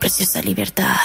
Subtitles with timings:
[0.00, 0.96] Preciosa libertad.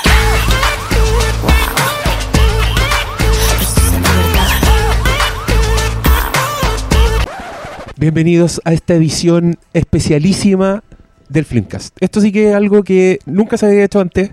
[7.98, 10.82] Bienvenidos a esta edición especialísima
[11.28, 11.98] del Flimcast.
[12.00, 14.32] Esto sí que es algo que nunca se había hecho antes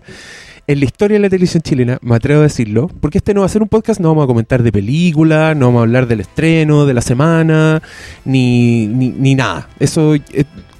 [0.68, 3.46] en la historia de la televisión chilena, me atrevo a decirlo, porque este no va
[3.46, 6.20] a ser un podcast, no vamos a comentar de película, no vamos a hablar del
[6.20, 7.82] estreno, de la semana,
[8.24, 9.68] ni, ni, ni nada.
[9.80, 10.22] Eso es,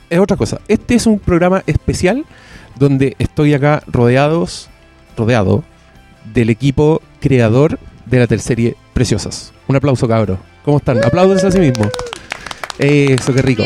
[0.08, 0.60] es otra cosa.
[0.68, 2.24] Este es un programa especial
[2.76, 4.68] donde estoy acá rodeados,
[5.16, 5.64] rodeado
[6.32, 9.52] del equipo creador de la teleserie Preciosas.
[9.68, 10.38] Un aplauso, cabros.
[10.64, 11.04] ¿Cómo están?
[11.04, 11.88] Aplausos a sí mismos.
[12.78, 13.64] Eso, qué rico.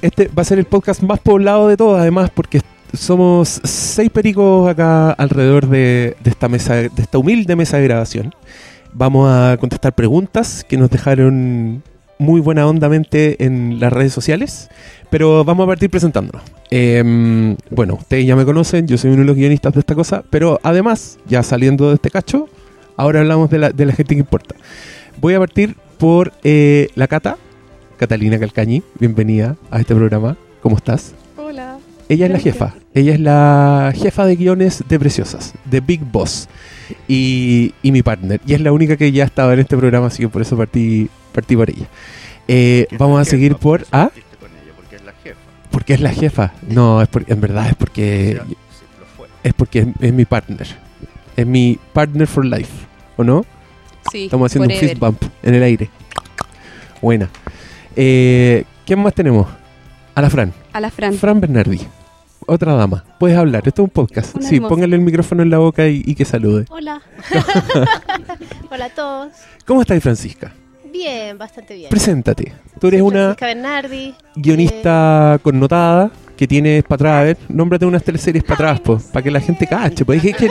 [0.00, 2.60] Este va a ser el podcast más poblado de todos, además, porque
[2.92, 8.34] somos seis pericos acá alrededor de, de esta mesa, de esta humilde mesa de grabación.
[8.92, 11.82] Vamos a contestar preguntas que nos dejaron
[12.18, 14.68] muy buena hondamente en las redes sociales,
[15.12, 16.40] pero vamos a partir presentándonos.
[16.70, 20.24] Em, bueno, ustedes ya me conocen, yo soy uno de los guionistas de esta cosa,
[20.30, 22.48] pero además, ya saliendo de este cacho,
[22.96, 24.54] ahora hablamos de la, de la gente que importa.
[25.20, 27.36] Voy a partir por eh, la Cata,
[27.98, 30.38] Catalina Calcañi, bienvenida a este programa.
[30.62, 31.14] ¿Cómo estás?
[31.36, 31.76] Hola.
[32.08, 32.74] Ella es la jefa.
[32.94, 36.48] Ella es la jefa de guiones de Preciosas, de Big Boss.
[37.06, 38.40] Y, y mi partner.
[38.46, 41.10] Y es la única que ya estaba en este programa, así que por eso partí,
[41.34, 41.86] partí por ella.
[42.48, 43.84] Eh, vamos a seguir por...
[43.92, 44.10] ¿Ah?
[45.72, 46.52] Porque es la jefa.
[46.68, 49.26] No, es porque, en verdad es porque, Sí, sí, lo fue.
[49.42, 50.66] es, porque es, es mi partner.
[51.36, 52.70] Es mi partner for life.
[53.16, 53.44] ¿O no?
[54.10, 55.90] Sí, Estamos haciendo un fist bump en el aire.
[57.00, 57.28] Buena.
[57.96, 59.48] Eh, ¿Quién más tenemos?
[60.14, 60.52] A la Fran.
[60.72, 61.14] A la Fran.
[61.14, 61.80] Fran Bernardi.
[62.46, 63.04] Otra dama.
[63.18, 63.66] Puedes hablar.
[63.66, 64.34] Esto es un podcast.
[64.36, 64.74] Una sí, hermosa.
[64.74, 66.66] póngale el micrófono en la boca y, y que salude.
[66.68, 67.00] Hola.
[68.70, 69.32] Hola a todos.
[69.64, 70.52] ¿Cómo estás, Francisca?
[70.92, 71.88] Bien, bastante bien.
[71.90, 72.52] Preséntate.
[72.78, 74.14] Tú eres Soy una Bernardi.
[74.36, 77.20] guionista connotada que tienes para atrás.
[77.20, 80.04] A ver, nómbrate unas teleseries para atrás, pues, para que la gente cache.
[80.04, 80.24] Pues.
[80.24, 80.48] Es, que,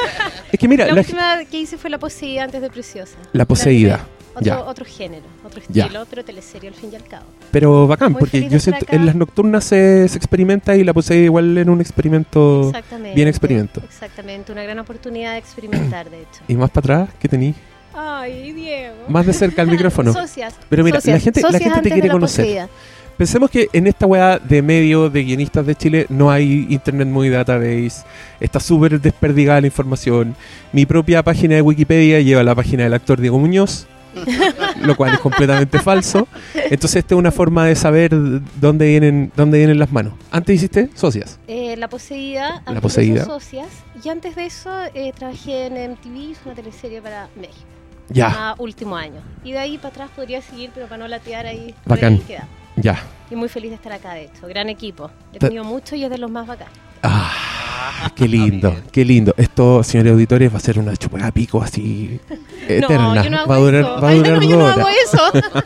[0.52, 3.17] es que mira, La, la, última que hice fue La Poseída antes de Preciosa.
[3.33, 4.59] La Poseída, Otro, ya.
[4.61, 5.83] otro género, otro Ya.
[5.86, 7.26] estilo, pero teleserie al fin y al cabo.
[7.52, 8.95] pero bacán, Muy porque yo siento acá.
[8.95, 12.71] en las nocturnas se, se experimenta y la poseída igual en un experimento.
[13.14, 13.82] Bien experimento.
[13.83, 16.42] Exactamente, una gran oportunidad de experimentar, de hecho.
[16.48, 17.54] Y más para atrás, ¿qué tení?
[17.93, 18.95] Ay, Diego.
[19.07, 20.13] Más de cerca al micrófono.
[20.13, 20.55] Socias.
[20.69, 21.15] Pero mira, Socias.
[21.15, 22.69] la gente, la gente te quiere La conocer.
[23.17, 27.29] Pensemos que en esta weá de medio de guionistas de Chile no hay Internet Movie
[27.29, 28.03] Database,
[28.39, 30.35] está súper desperdigada la información.
[30.73, 33.85] Mi propia página de Wikipedia lleva la página del actor Diego Muñoz,
[34.81, 36.27] lo cual es completamente falso.
[36.55, 38.11] Entonces esta es una forma de saber
[38.59, 40.13] dónde vienen, dónde vienen las manos.
[40.31, 41.37] Antes hiciste socias.
[41.47, 42.63] Eh, la Poseída.
[42.67, 43.25] eso, Poseída.
[43.25, 43.67] Socias.
[44.03, 47.67] Y antes de eso eh, trabajé en MTV, hice una teleserie para México.
[48.14, 49.22] Ya, a último año.
[49.44, 51.73] Y de ahí para atrás podría seguir, pero para no latear ahí.
[51.86, 52.14] Bacán.
[52.14, 52.48] ahí queda.
[52.76, 53.02] ya.
[53.30, 54.48] Y muy feliz de estar acá, de hecho.
[54.48, 55.10] Gran equipo.
[55.33, 56.73] He Ta- tenido mucho y es de los más bacanes.
[57.04, 59.33] Ah, qué lindo, qué lindo.
[59.38, 62.20] Esto, señores auditores, va a ser una chupada a pico así
[62.67, 63.16] eterna.
[63.16, 64.02] No, yo no hago va a durar, eso.
[64.02, 65.32] va a Ay, durar no, yo no hago eso.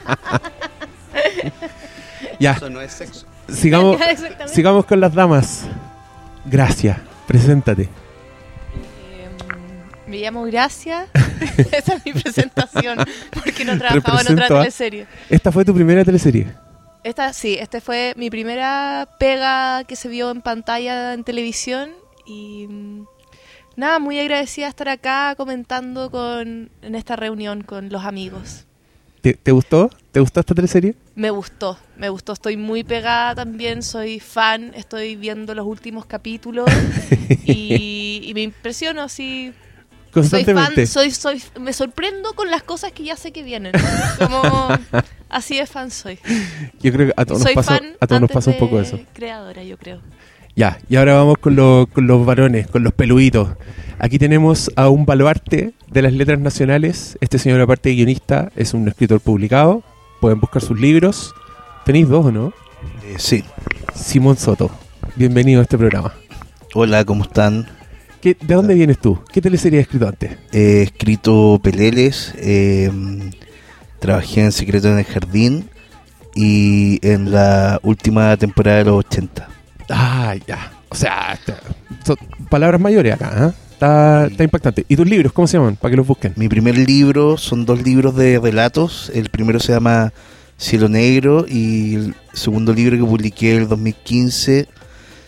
[2.39, 3.25] Ya, Eso no es sexo.
[3.47, 3.97] sigamos,
[4.47, 5.65] sigamos con las damas.
[6.45, 6.97] Gracias,
[7.27, 7.89] preséntate.
[10.07, 11.07] Me llamo Gracia.
[11.71, 12.97] Esa es mi presentación.
[13.33, 15.07] Porque no trabajaba en Represento otra a- teleserie.
[15.29, 16.47] Esta fue tu primera teleserie.
[17.03, 21.89] Esta sí, esta fue mi primera pega que se vio en pantalla en televisión.
[22.25, 23.05] Y mm,
[23.75, 28.65] nada, muy agradecida de estar acá comentando con, en esta reunión con los amigos.
[29.21, 29.89] ¿Te, te gustó?
[30.11, 30.95] ¿Te gustó esta teleserie?
[31.15, 36.69] Me gustó, me gustó, estoy muy pegada también, soy fan, estoy viendo los últimos capítulos
[37.45, 39.51] y, y me impresiono, así,
[40.23, 40.87] soy Constantemente.
[40.87, 43.73] fan, soy, soy, me sorprendo con las cosas que ya sé que vienen,
[44.19, 44.69] como
[45.29, 46.19] así de fan soy.
[46.81, 48.77] Yo creo que a todos, nos soy pasa, fan a todos nos pasa un poco
[48.77, 48.99] de eso.
[49.13, 49.99] creadora, yo creo.
[50.55, 53.49] Ya, y ahora vamos con, lo- con los varones, con los peluditos.
[53.99, 57.17] Aquí tenemos a un baluarte de las letras nacionales.
[57.21, 59.83] Este señor, aparte de guionista, es un escritor publicado.
[60.21, 61.33] Pueden buscar sus libros.
[61.85, 62.53] Tenéis dos, ¿o no?
[63.03, 63.43] Eh, sí.
[63.93, 64.71] Simón Soto.
[65.15, 66.13] Bienvenido a este programa.
[66.73, 67.67] Hola, ¿cómo están?
[68.25, 69.19] ¿Qué- ¿De dónde vienes tú?
[69.31, 70.31] ¿Qué teleserie has escrito antes?
[70.51, 72.91] He escrito Peleles, eh,
[73.99, 75.69] trabajé en Secreto en el Jardín
[76.33, 79.47] y en la última temporada de los 80.
[79.91, 80.71] Ah, ya.
[80.89, 81.37] O sea,
[82.03, 82.15] son
[82.49, 83.53] palabras mayores acá.
[83.73, 84.87] Está, está impactante.
[84.89, 85.75] ¿Y tus libros, cómo se llaman?
[85.75, 86.33] Para que los busquen.
[86.35, 89.11] Mi primer libro son dos libros de relatos.
[89.13, 90.11] El primero se llama
[90.57, 94.67] Cielo Negro y el segundo libro que publiqué en el 2015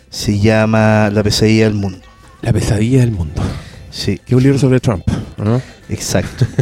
[0.10, 2.07] se llama La pesadilla del mundo.
[2.42, 3.42] La pesadilla del mundo.
[3.90, 5.04] Sí, Que es un libro sobre Trump,
[5.38, 5.62] ¿no?
[5.90, 6.46] exacto.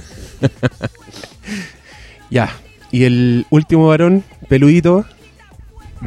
[2.32, 2.50] Ya.
[2.92, 5.06] Y el último varón, peludito,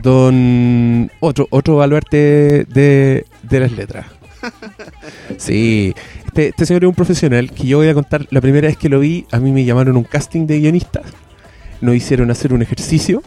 [0.03, 4.07] don otro otro baluarte de, de las letras.
[5.37, 5.95] Sí,
[6.27, 8.27] este, este señor es un profesional que yo voy a contar.
[8.31, 11.05] La primera vez que lo vi, a mí me llamaron un casting de guionistas.
[11.81, 13.23] Nos hicieron hacer un ejercicio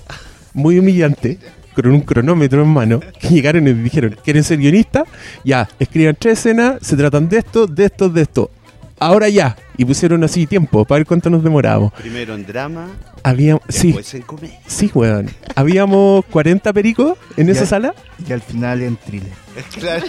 [0.53, 1.39] muy humillante
[1.73, 2.99] con un cronómetro en mano.
[3.19, 5.03] Que llegaron y dijeron: ¿Quieren ser guionistas?
[5.43, 8.51] Ya, escriban tres escenas, se tratan de esto, de esto, de esto.
[8.99, 9.55] Ahora ya.
[9.77, 11.91] Y pusieron así tiempo para ver cuánto nos demorábamos.
[11.93, 12.87] Primero en drama,
[13.23, 14.59] Había, sí, después en comedia.
[14.67, 15.27] sí, weón.
[15.55, 17.95] Habíamos 40 pericos en esa sala.
[18.27, 19.31] Y al final en thriller.
[19.79, 20.05] Claro.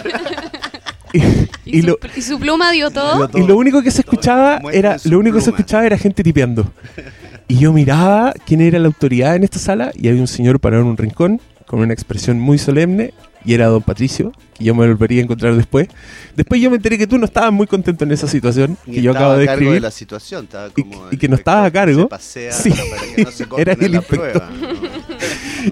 [1.11, 1.21] Y,
[1.65, 3.29] Y, y su, lo, y su pluma dio todo.
[3.35, 6.71] Y lo único que se escuchaba era lo único que se escuchaba era gente tipeando.
[7.47, 10.81] Y yo miraba quién era la autoridad en esta sala y había un señor parado
[10.83, 13.13] en un rincón con una expresión muy solemne
[13.45, 15.89] y era don Patricio, que yo me volvería a encontrar después.
[16.35, 19.01] Después yo me enteré que tú no estabas muy contento en esa situación Ni que
[19.01, 19.73] yo acabo de a cargo escribir.
[19.73, 22.07] de la situación, estaba Y- como y el que no estaba a cargo.
[22.19, 22.69] Se Sí.
[22.69, 24.43] para que no se Era el inspector.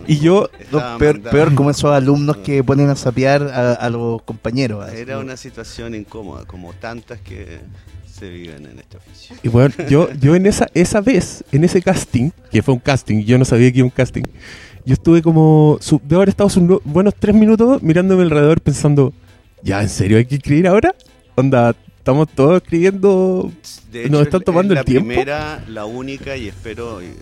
[0.08, 4.22] Y yo- No, peor, peor como esos alumnos que ponen a sapear a, a los
[4.24, 4.86] compañeros.
[4.86, 4.98] así.
[4.98, 7.60] Era una situación incómoda, como tantas que
[8.12, 9.36] se viven en este oficio.
[9.44, 13.24] Y bueno, yo, yo en esa, esa vez, en ese casting, que fue un casting,
[13.24, 14.24] yo no sabía que era un casting,
[14.86, 19.14] yo estuve como, su, debo haber estado sus no- buenos tres minutos mirándome alrededor pensando,
[19.64, 20.94] ¿ya en serio hay que escribir ahora?
[21.36, 23.52] Onda, estamos todos escribiendo...
[23.92, 25.08] De ¿Nos es- están es tomando la el tiempo?
[25.08, 27.14] primera, la única y espero, y, sí,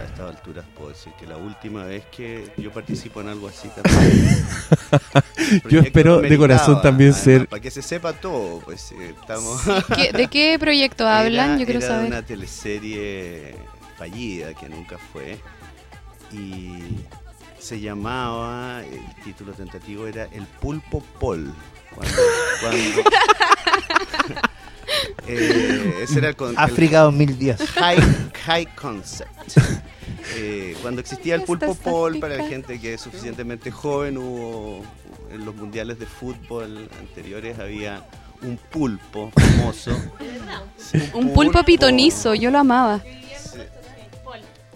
[0.00, 3.68] a estas alturas puedo decir que la última vez que yo participo en algo así
[3.68, 4.44] también.
[5.62, 9.60] Proyecto espero de corazón también además, ser- Para que se sepa todo, pues eh, estamos...
[9.94, 11.50] ¿Qué- ¿De qué proyecto hablan?
[11.50, 12.06] Era- Yo quiero era saber.
[12.08, 13.54] una teleserie
[13.96, 15.38] fallida que nunca fue
[16.32, 16.78] y
[17.58, 21.52] se llamaba, el título tentativo era El Pulpo Pol.
[21.94, 22.14] Cuando,
[22.60, 23.10] cuando-
[25.28, 27.60] Eh, ese era el, África 2010.
[27.70, 27.98] high,
[28.44, 29.30] high concept.
[30.36, 34.84] Eh, cuando existía el ¿Qué pulpo pol, para la gente que es suficientemente joven, hubo
[35.32, 38.04] en los mundiales de fútbol anteriores había
[38.42, 39.90] un pulpo famoso.
[40.78, 43.02] Sí, Un pulpo pitonizo, yo lo amaba.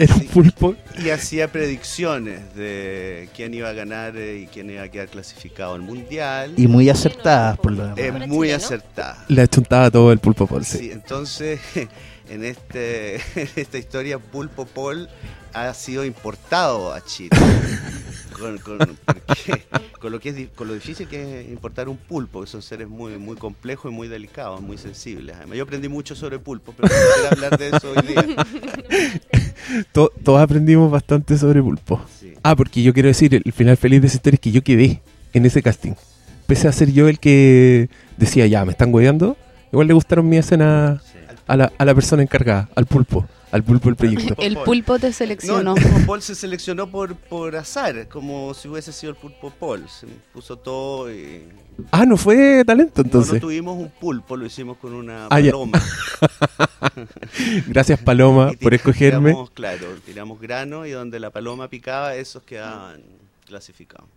[0.01, 0.77] Era un pulpo.
[1.05, 5.75] Y hacía predicciones de quién iba a ganar eh, y quién iba a quedar clasificado
[5.75, 6.55] al mundial.
[6.57, 7.99] Y muy acertadas por lo demás.
[7.99, 8.65] Eh, muy chileno.
[8.65, 9.25] acertada.
[9.29, 10.79] Le achuntaba todo el pulpo por sí.
[10.79, 11.61] Sí, entonces
[12.31, 15.07] en, este, en esta historia Pulpo Paul
[15.53, 17.31] ha sido importado a Chile.
[18.41, 19.67] Con, con- porque-
[20.01, 22.89] con lo que es con lo difícil que es importar un pulpo, que son seres
[22.89, 25.37] muy muy complejos y muy delicados, muy sensibles.
[25.37, 28.25] Además, yo aprendí mucho sobre pulpo, pero no quisiera hablar de eso hoy día.
[29.93, 32.01] To- todos aprendimos bastante sobre pulpo.
[32.19, 32.33] Sí.
[32.43, 35.03] Ah, porque yo quiero decir, el final feliz de esa historia es que yo quedé
[35.35, 35.93] en ese casting.
[36.47, 39.37] Pese a ser yo el que decía, ya, me están hueveando,
[39.71, 41.19] igual le gustaron mi escena Sí.
[41.47, 44.35] a la, a la persona encargada, al pulpo, al pulpo del proyecto.
[44.43, 45.75] El pulpo te No, seleccionó.
[45.77, 49.89] el pulpo Paul se seleccionó por, por azar, como si hubiese sido el pulpo Paul.
[49.89, 51.49] Se puso todo y
[51.91, 53.35] Ah, no fue talento No, entonces.
[53.35, 55.81] no tuvimos un pulpo, lo hicimos con una Ah, paloma.
[57.67, 59.31] Gracias Paloma Y por escogerme.
[59.31, 63.03] Tiramos, claro, tiramos grano y donde la paloma picaba, esos quedaban
[63.47, 64.09] clasificados.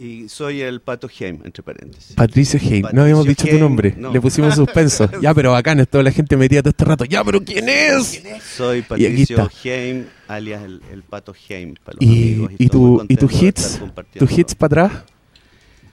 [0.00, 2.14] Y soy el Pato Heim, entre paréntesis.
[2.14, 4.12] Patricio Heim, no habíamos dicho tu nombre, no.
[4.12, 5.10] le pusimos suspenso.
[5.20, 7.04] ya, pero bacán, toda la gente metía todo este rato.
[7.04, 8.22] Ya, pero ¿quién es?
[8.56, 9.50] Soy Patricio.
[9.64, 11.74] Heim, alias el, el Pato Heim.
[11.82, 13.80] Para los Y, amigos, y tu, y tu contento de hits,
[14.18, 15.02] tus hits para atrás.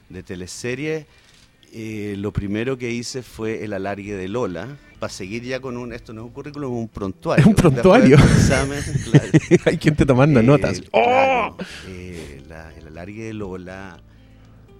[0.09, 1.07] de teleserie.
[1.77, 5.91] Eh, lo primero que hice fue el alargue de Lola, para seguir ya con un,
[5.91, 7.41] esto no es un currículum, es un prontuario.
[7.41, 8.15] Es un prontuario.
[8.15, 9.27] Examen, claro.
[9.65, 10.81] Hay quien te tomando Eh, notas.
[10.93, 11.55] ¡Oh!
[11.87, 14.01] eh, la- el alargue de Lola,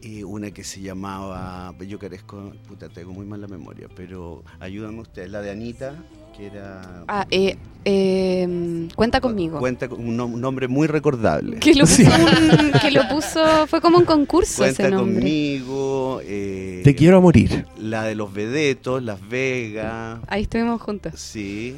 [0.02, 5.30] eh, una que se llamaba, yo carezco, puta, tengo muy mala memoria, pero ayúdame ustedes,
[5.32, 5.96] la de Anita,
[6.36, 7.04] que era...
[7.08, 9.60] Ah, eh, eh, cuenta conmigo.
[9.60, 11.60] Cuenta con un, nom- un nombre muy recordable.
[11.60, 12.04] Que lo, puso Sí.
[12.04, 15.16] un- que lo puso, fue como un concurso Cuenta ese nombre.
[15.22, 16.20] conmigo.
[16.24, 17.66] eh, Te quiero a morir.
[17.80, 20.20] La de los vedetos, Las Vegas.
[20.28, 21.14] Ahí estuvimos juntos.
[21.20, 21.76] Sí.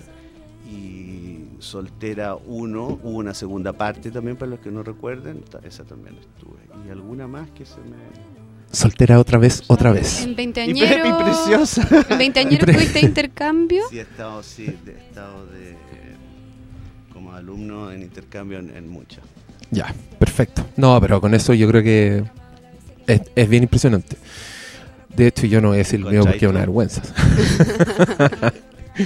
[0.70, 3.00] Y Soltera 1.
[3.04, 5.44] Hubo una segunda parte también para los que no recuerden.
[5.64, 6.60] Esa también estuve.
[6.88, 7.98] Y alguna más que se me.
[8.72, 10.22] Soltera otra vez, otra vez.
[10.24, 10.88] En Y, veinteañero.
[11.02, 11.88] pre- y preciosa.
[12.10, 13.84] En veinteañero tuviste intercambio.
[13.90, 15.76] Sí, he estado, sí, he estado de.
[17.14, 19.22] Como alumno en intercambio en, en muchas.
[19.72, 20.66] Ya, perfecto.
[20.76, 22.24] No, pero con eso yo creo que
[23.08, 24.18] es, es bien impresionante.
[25.16, 27.02] De hecho, yo no voy a decir el mío porque es una vergüenza.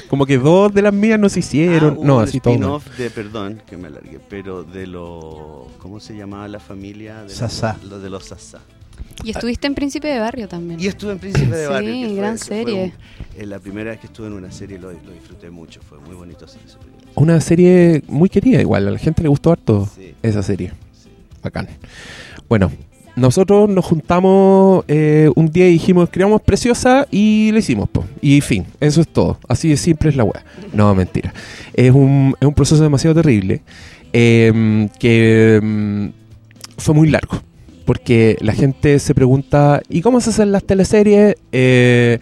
[0.09, 1.97] Como que dos de las mías no se hicieron.
[1.99, 2.53] Ah, no, un así todo.
[2.53, 5.67] spin-off de, perdón, que me alargué, pero de los.
[5.79, 7.17] ¿Cómo se llamaba la familia?
[7.17, 7.77] De los- Sasá.
[7.83, 8.59] Lo de los Sasá.
[9.23, 10.79] Y estuviste en Príncipe de Barrio también.
[10.79, 11.93] Y estuve en Príncipe de Sí, Barrio.
[11.93, 12.93] que fue- gran que serie.
[13.37, 16.15] eh, la primera vez que estuve en una serie lo, lo disfruté mucho, fue muy
[16.15, 16.77] bonito hacer ese.
[17.15, 18.87] Una serie muy querida igual.
[18.87, 20.71] A la gente le gustó harto Sí, esa serie.
[20.93, 21.09] sí.
[21.43, 21.67] Bacán.
[22.49, 22.71] Bueno,
[23.15, 28.05] nosotros nos juntamos eh, un día y dijimos, escribamos Preciosa y lo hicimos, po.
[28.21, 29.37] y fin, eso es todo.
[29.47, 30.43] Así de simple es la weá.
[30.73, 31.33] No, mentira.
[31.73, 33.61] Es un, es un proceso demasiado terrible
[34.13, 36.05] eh, que mm,
[36.77, 37.41] fue muy largo.
[37.91, 41.35] Porque la gente se pregunta, ¿y cómo se hacen las teleseries?
[41.51, 42.19] Eh,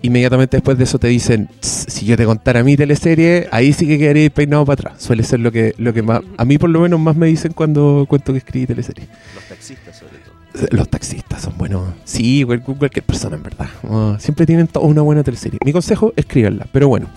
[0.00, 3.88] inmediatamente después de eso te dicen, "Tss, si yo te contara mi teleserie, ahí sí
[3.88, 5.02] que quedaría peinado para atrás.
[5.02, 7.52] Suele ser lo que, lo que más, a mí por lo menos más me dicen
[7.52, 9.08] cuando cuento que escribí teleserie.
[9.34, 10.68] Los taxistas, sobre todo.
[10.70, 11.82] Los taxistas son buenos.
[12.04, 13.66] Sí, cual- cualquier persona en verdad.
[13.90, 15.58] Ah, siempre tienen toda una buena teleserie.
[15.64, 16.68] Mi consejo, escríbanla.
[16.70, 17.08] Pero bueno,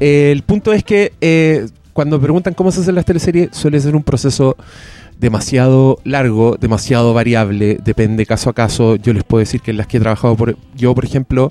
[0.00, 3.78] eh, el punto es que eh, cuando me preguntan cómo se hacen las teleseries, suele
[3.78, 4.56] ser un proceso
[5.22, 8.96] demasiado largo, demasiado variable, depende caso a caso.
[8.96, 11.50] Yo les puedo decir que en las que he trabajado, por, yo por ejemplo,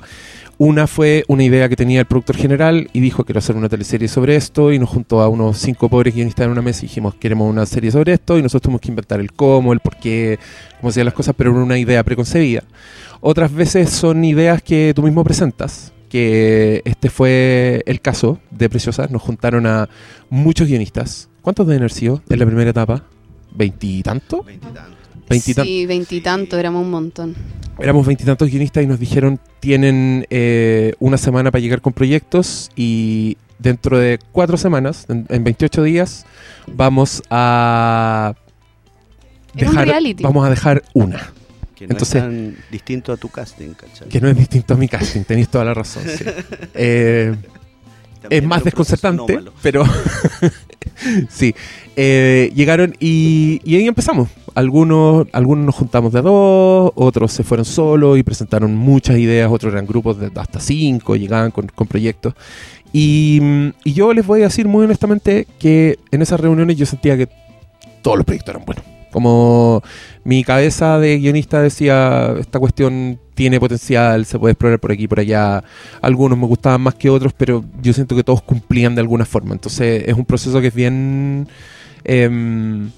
[0.57, 4.09] una fue una idea que tenía el productor general y dijo quiero hacer una teleserie
[4.09, 7.15] sobre esto y nos juntó a unos cinco pobres guionistas en una mesa y dijimos
[7.15, 10.37] queremos una serie sobre esto y nosotros tuvimos que inventar el cómo, el por qué,
[10.81, 12.63] cómo se las cosas, pero era una idea preconcebida.
[13.21, 19.07] Otras veces son ideas que tú mismo presentas, que este fue el caso de Preciosa,
[19.09, 19.87] nos juntaron a
[20.29, 21.29] muchos guionistas.
[21.41, 23.05] ¿Cuántos deben haber sido en la primera etapa?
[23.53, 24.46] ¿Veintitantos?
[24.46, 24.98] Veintitantos.
[25.29, 25.67] Veintitantos.
[25.67, 27.36] Sí, veintitanto, éramos un montón.
[27.79, 33.38] Éramos veintitantos guionistas y nos dijeron tienen eh, una semana para llegar con proyectos y
[33.60, 36.25] dentro de cuatro semanas, en, en 28 días,
[36.67, 38.34] vamos a
[39.55, 40.24] reality.
[40.24, 41.31] vamos a dejar una,
[41.75, 44.10] Que no Entonces- es tan distinto a tu casting, ¿cachai?
[44.10, 46.03] que no es distinto a mi casting, tenéis toda la razón.
[46.08, 46.24] sí.
[46.74, 47.36] Eh,
[48.29, 49.83] es más proceso desconcertante, pero
[51.29, 51.53] sí.
[51.95, 54.29] Eh, llegaron y, y ahí empezamos.
[54.53, 59.49] Algunos, algunos nos juntamos de a dos, otros se fueron solos y presentaron muchas ideas,
[59.51, 62.33] otros eran grupos de hasta cinco, llegaban con, con proyectos.
[62.93, 63.39] Y,
[63.83, 67.29] y yo les voy a decir muy honestamente que en esas reuniones yo sentía que
[68.01, 68.90] todos los proyectos eran buenos.
[69.12, 69.82] Como
[70.24, 75.08] mi cabeza de guionista decía, esta cuestión tiene potencial, se puede explorar por aquí y
[75.08, 75.63] por allá.
[76.01, 79.53] Algunos me gustaban más que otros, pero yo siento que todos cumplían de alguna forma.
[79.53, 81.48] Entonces es un proceso que es bien,
[82.03, 82.91] em,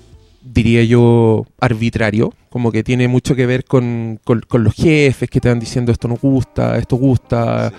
[0.43, 2.33] diría yo, arbitrario.
[2.53, 5.91] Como que tiene mucho que ver con, con- con los jefes que te van diciendo
[5.91, 7.75] esto no gusta, esto gusta, Sí.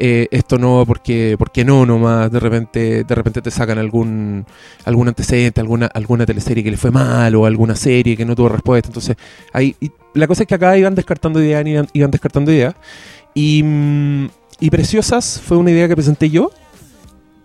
[0.00, 4.44] eh, esto no, porque, porque no nomás, de repente, de repente te sacan algún,
[4.84, 8.50] algún antecedente, alguna, alguna teleserie que le fue mal, o alguna serie que no tuvo
[8.50, 8.88] respuesta.
[8.90, 9.16] Entonces,
[9.54, 12.74] ahí, y la cosa es que acá iban descartando ideas, iban, iban descartando ideas.
[13.32, 14.26] Y, mm,
[14.60, 16.50] y Preciosas fue una idea que presenté yo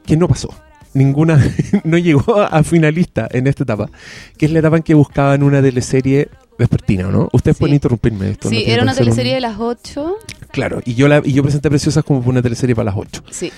[0.06, 0.50] que no pasó.
[0.94, 1.40] Ninguna,
[1.86, 3.90] no llegó a finalista en esta etapa,
[4.38, 6.28] que es la etapa en que buscaban una teleserie
[6.64, 7.30] vespertina, ¿no?
[7.34, 7.62] Ustedes Sí.
[7.62, 8.50] pueden interrumpirme esto.
[8.50, 10.16] Sí, era una ser un- teleserie de las 8.
[10.52, 13.52] Claro, y yo, la, y yo presenté Preciosas como una teleserie para las 8 Sí.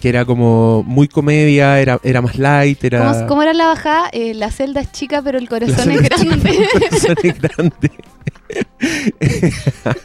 [0.00, 3.12] que era como muy comedia, era, era más light, era...
[3.12, 4.08] ¿Cómo, cómo era la bajada?
[4.12, 6.50] Eh, la celda es chica, pero el corazón es chica, grande.
[6.50, 7.90] el corazón es grande.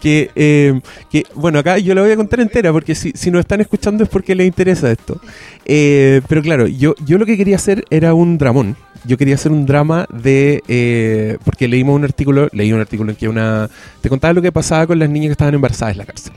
[0.00, 3.40] que, eh, que, bueno, acá yo la voy a contar entera, porque si, si nos
[3.40, 5.20] están escuchando es porque les interesa esto.
[5.64, 8.76] Eh, pero claro, yo, yo lo que quería hacer era un dramón.
[9.04, 10.62] Yo quería hacer un drama de...
[10.68, 13.68] eh, porque leímos un artículo, leí un artículo en que una...
[14.00, 16.32] Te contaba lo que pasaba con las niñas que estaban embarazadas en la cárcel.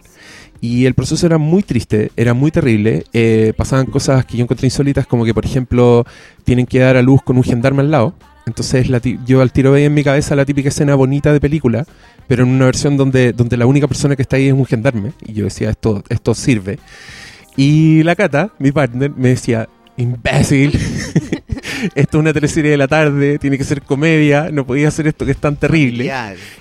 [0.61, 3.03] Y el proceso era muy triste, era muy terrible.
[3.13, 6.05] eh, pasaban cosas que yo encontré insólitas, como que, por ejemplo,
[6.43, 8.15] tienen que dar a luz con un gendarme al lado.
[8.47, 11.85] Entonces la yo al tiro veía en mi cabeza la típica escena bonita de película,
[12.27, 15.13] pero en una versión donde, donde la única persona que está ahí es un gendarme.
[15.25, 16.79] Y yo decía, esto, esto sirve.
[17.57, 19.67] Y la Cata, mi partner, me decía,
[19.97, 20.79] imbécil,
[21.95, 25.25] esto es una teleserie de la tarde, tiene que ser comedia, no podía hacer esto
[25.25, 26.11] que es tan terrible.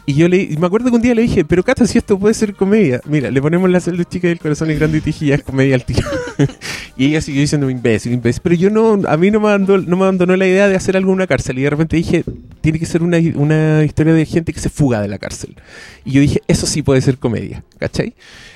[0.07, 2.19] Y yo le, y me acuerdo que un día le dije, pero Cata, si esto
[2.19, 3.01] puede ser comedia.
[3.07, 5.43] Mira, le ponemos la celda chica y el corazón es grande y tiji, ya es
[5.43, 6.09] comedia al tiro.
[6.97, 8.41] y ella siguió diciendo imbécil, imbécil.
[8.43, 10.97] Pero yo no, a mí no me, abandonó, no me abandonó la idea de hacer
[10.97, 11.59] algo en una cárcel.
[11.59, 12.25] Y de repente dije,
[12.61, 15.57] tiene que ser una, una historia de gente que se fuga de la cárcel.
[16.05, 18.15] Y yo dije, eso sí puede ser comedia, ¿cachai?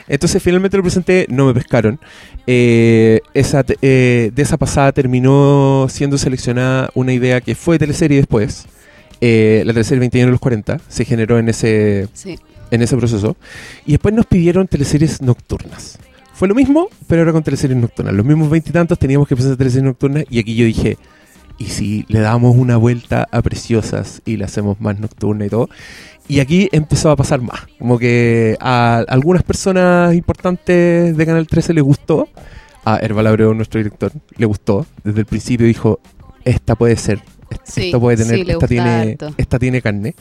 [0.09, 2.01] Entonces finalmente lo presenté, no me pescaron.
[2.47, 8.67] Eh, esa, eh, de esa pasada terminó siendo seleccionada una idea que fue teleserie después.
[9.21, 12.39] Eh, la teleserie 21 de los 40 se generó en ese, Sí.
[12.71, 13.37] en ese proceso.
[13.85, 15.99] Y después nos pidieron teleseries nocturnas.
[16.35, 18.15] Fue lo mismo, pero ahora con teleseries nocturnas.
[18.15, 20.97] Los mismos veintitantos teníamos que presentar teleseries nocturnas y aquí yo dije,
[21.59, 25.69] ¿y si le damos una vuelta a Preciosas y la hacemos más nocturna y todo?
[26.29, 27.61] Y aquí empezó a pasar más.
[27.79, 32.29] Como que a algunas personas importantes de Canal 13 les gustó.
[32.85, 34.87] A Herbal Abreu, nuestro director, le gustó.
[35.05, 36.01] Desde el principio dijo,
[36.45, 37.21] esta puede ser.
[37.65, 39.35] Sí, esta puede tener, sí, esta, tiene, harto.
[39.37, 40.15] esta tiene carne.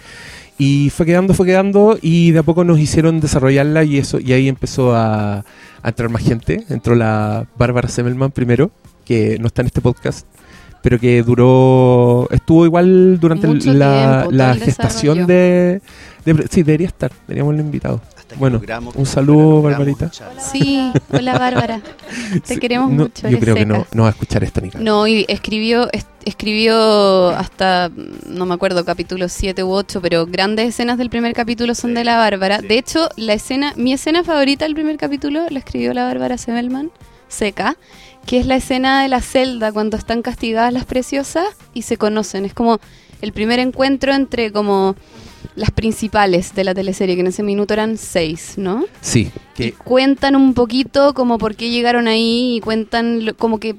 [0.57, 4.33] Y fue quedando, fue quedando y de a poco nos hicieron desarrollarla y eso y
[4.33, 5.39] ahí empezó a,
[5.81, 6.63] a entrar más gente.
[6.69, 8.71] Entró la Bárbara Semmelman primero,
[9.05, 10.25] que no está en este podcast,
[10.81, 15.81] pero que duró, estuvo igual durante Mucho la, tiempo, la todo el gestación de,
[16.25, 18.01] de- Sí, debería estar, deberíamos el invitado.
[18.17, 20.11] Hasta Bueno, logramos un saludo, Barbarita.
[20.39, 21.79] Sí, hola Bárbara.
[22.45, 23.29] Te Sí, queremos no, mucho.
[23.29, 24.91] Yo creo que no, no va a escuchar esto ni cagando.
[24.91, 27.89] No, y escribió, es- escribió hasta,
[28.27, 32.03] no me acuerdo, capítulos 7 u 8, pero grandes escenas del primer capítulo son de
[32.03, 32.59] la Bárbara.
[32.59, 32.67] sí.
[32.67, 36.91] De hecho, la escena, mi escena favorita del primer capítulo la escribió la Bárbara Sebelman,
[37.29, 37.77] seca,
[38.27, 42.45] que es la escena de la celda cuando están castigadas las preciosas y se conocen.
[42.45, 42.79] Es como
[43.21, 44.95] el primer encuentro entre como
[45.55, 48.85] las principales de la teleserie, que en ese minuto eran seis, ¿no?
[49.01, 53.59] Sí, y que cuentan un poquito como por qué llegaron ahí y cuentan lo- como
[53.59, 53.75] que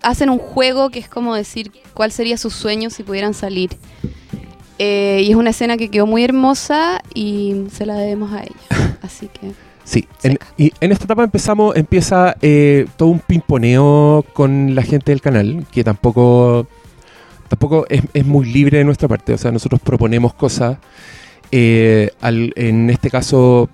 [0.00, 3.70] hacen un juego que es como decir cuál sería su sueño si pudieran salir.
[4.78, 8.98] Eh, y es una escena que quedó muy hermosa y se la debemos a ella.
[9.02, 9.52] Así que
[9.84, 15.10] Sí, en, y en esta etapa empezamos, empieza eh, todo un pimponeo con la gente
[15.12, 16.66] del canal, que tampoco,
[17.48, 19.32] tampoco es, es muy libre de nuestra parte.
[19.34, 20.78] O sea, nosotros proponemos cosas.
[21.50, 23.68] eh, al- en este caso,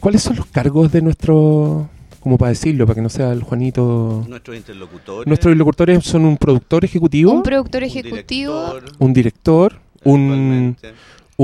[0.00, 1.88] ¿cuáles son los cargos de nuestro,
[2.20, 4.24] como para decirlo, para que no sea el Juanito?
[4.28, 5.26] Nuestros interlocutores.
[5.28, 9.74] Nuestros locutores son un productor ejecutivo, un un, productor un ejecutivo director, director,
[10.04, 10.88] un, eventualmente.
[10.88, 10.94] un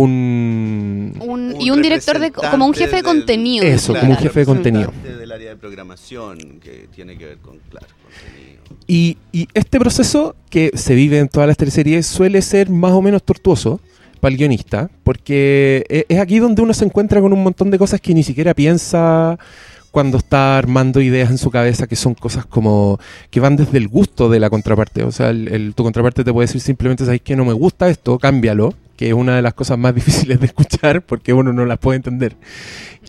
[0.03, 3.65] un- un y un director de como un jefe de del- contenido.
[3.65, 4.93] Eso, como un jefe de contenido.
[5.19, 8.57] del área de programación que tiene que ver con, claro, contenido.
[8.87, 13.03] Y, y este proceso que se vive en todas las teleseries suele ser más o
[13.03, 13.81] menos tortuoso
[14.21, 17.79] para el guionista, porque e- es aquí donde uno se encuentra con un montón de
[17.79, 19.38] cosas que ni siquiera piensa
[19.91, 22.99] cuando está armando ideas en su cabeza, que son cosas como
[23.31, 25.05] que van desde el gusto de la contraparte.
[25.05, 27.88] O sea, el, el- tu contraparte te puede decir simplemente, ¿sabes que no me gusta
[27.88, 28.19] esto?
[28.19, 31.79] Cámbialo, que es una de las cosas más difíciles de escuchar porque uno no las
[31.79, 32.37] puede entender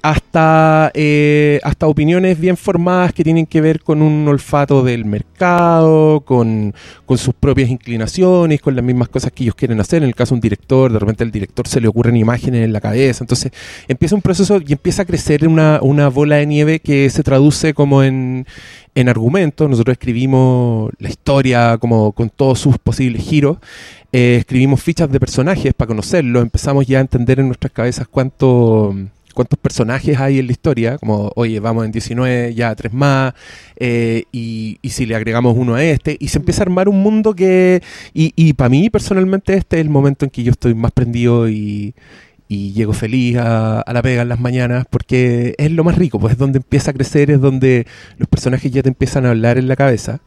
[0.01, 6.21] hasta, eh, hasta opiniones bien formadas que tienen que ver con un olfato del mercado,
[6.21, 6.73] con,
[7.05, 10.03] con sus propias inclinaciones, con las mismas cosas que ellos quieren hacer.
[10.03, 12.73] En el caso de un director, de repente al director se le ocurren imágenes en
[12.73, 13.23] la cabeza.
[13.23, 13.51] Entonces
[13.87, 17.73] empieza un proceso y empieza a crecer una, una bola de nieve que se traduce
[17.73, 18.45] como en,
[18.95, 19.69] en argumentos.
[19.69, 23.57] Nosotros escribimos la historia como con todos sus posibles giros.
[24.11, 26.41] Eh, escribimos fichas de personajes para conocerlos.
[26.41, 28.95] Empezamos ya a entender en nuestras cabezas cuánto
[29.37, 33.35] cuántos personajes hay en la historia, como, oye, vamos en 19, ya tres más,
[33.75, 37.03] eh, y, y si le agregamos uno a este, y se empieza a armar un
[37.03, 37.83] mundo que,
[38.15, 41.47] y, y para mí personalmente este es el momento en que yo estoy más prendido
[41.47, 41.93] y,
[42.47, 46.19] y llego feliz a, a la pega en las mañanas, porque es lo más rico,
[46.19, 49.57] pues es donde empieza a crecer, es donde los personajes ya te empiezan a hablar
[49.57, 50.21] en la cabeza.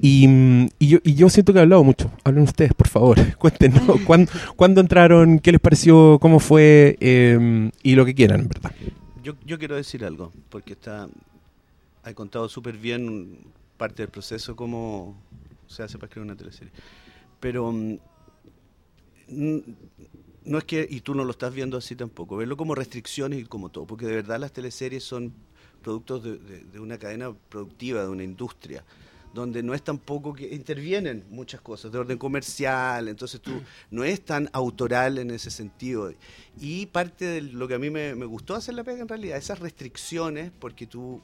[0.00, 2.10] Y, mm, y yo, y yo siento que he hablado mucho.
[2.24, 3.18] Hablen ustedes, por favor.
[3.38, 8.48] Cuéntenos cuándo, cuándo entraron, qué les pareció, cómo fue eh, y lo que quieran, en
[8.48, 8.72] verdad.
[9.22, 11.08] Yo, yo quiero decir algo, porque está,
[12.02, 13.38] ha contado súper bien
[13.76, 15.16] parte del proceso, cómo
[15.66, 16.72] se hace para escribir una teleserie.
[17.40, 17.94] Pero mm,
[20.48, 23.44] no es que, y tú no lo estás viendo así tampoco, verlo como restricciones y
[23.44, 25.32] como todo, porque de verdad las teleseries son
[25.82, 28.84] productos de, de- de una cadena productiva, de una industria
[29.34, 33.52] donde no es tampoco que intervienen muchas cosas de orden comercial, entonces tú
[33.90, 36.10] no es tan autoral en ese sentido.
[36.58, 39.36] Y parte de lo que a mí me, me gustó hacer la pega en realidad,
[39.36, 41.20] esas restricciones, porque tú,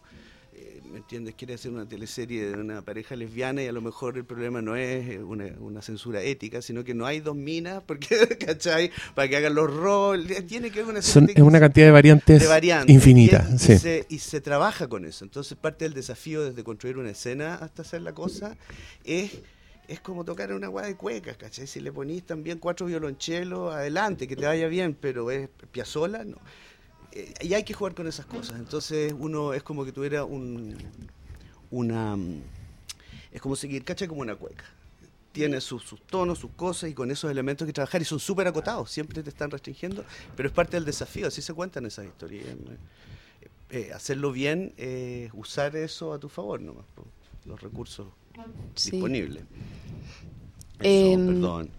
[0.56, 1.34] eh, ¿me entiendes?
[1.34, 4.76] Quieres hacer una teleserie de una pareja lesbiana y a lo mejor el problema no
[4.76, 8.90] es eh, una, una censura ética, sino que no hay dos minas, porque, ¿cachai?
[9.14, 12.40] Para que hagan los roles, tiene que haber una Son, es una cantidad de variantes,
[12.40, 12.94] de variantes.
[12.94, 13.48] infinita.
[13.52, 15.24] Y, se, y se trabaja con eso.
[15.24, 18.56] Entonces, parte del desafío desde construir una escena hasta hacer la cosa
[19.04, 19.32] es,
[19.88, 21.66] es como tocar una guada de cuecas, ¿cachai?
[21.66, 26.38] Si le ponís también cuatro violonchelos, adelante, que te vaya bien, pero es piazola, no.
[27.14, 28.58] Eh, y hay que jugar con esas cosas.
[28.58, 30.76] Entonces, uno es como que tuviera un.
[31.70, 32.16] Una.
[32.16, 32.42] mm,
[33.32, 34.06] Es como seguir, ¿cachai?
[34.08, 34.64] Como una cueca
[35.32, 38.46] tiene sus, sus tonos, sus cosas y con esos elementos que trabajar y son súper
[38.46, 40.04] acotados, siempre te están restringiendo,
[40.36, 42.44] pero es parte del desafío, así se cuentan esas historias.
[42.46, 42.78] Eh,
[43.70, 46.84] eh, hacerlo bien, eh, usar eso a tu favor nomás,
[47.46, 48.06] los recursos
[48.76, 48.92] Sí.
[48.92, 49.42] disponibles.
[50.78, 51.70] Eso, Em, perdón.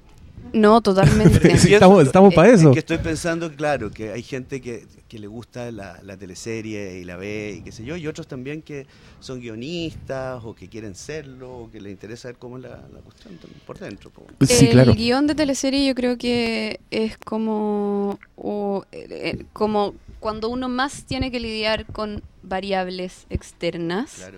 [0.54, 1.58] No, totalmente.
[1.58, 2.72] Sí, estamos- estamos para es eso.
[2.72, 7.04] que estoy pensando, claro, que hay gente que, que le gusta la, la teleserie y
[7.04, 8.88] la ve y qué sé yo, y otros también que
[9.20, 13.00] son guionistas o que quieren serlo o que les interesa ver cómo es la, la
[13.04, 14.10] cuestión por dentro.
[14.12, 14.26] po.
[14.46, 14.94] Sí, el claro.
[14.94, 21.04] guion de teleserie yo creo que es como, o, eh, eh, como cuando uno más
[21.04, 24.14] tiene que lidiar con variables externas.
[24.16, 24.38] Claro.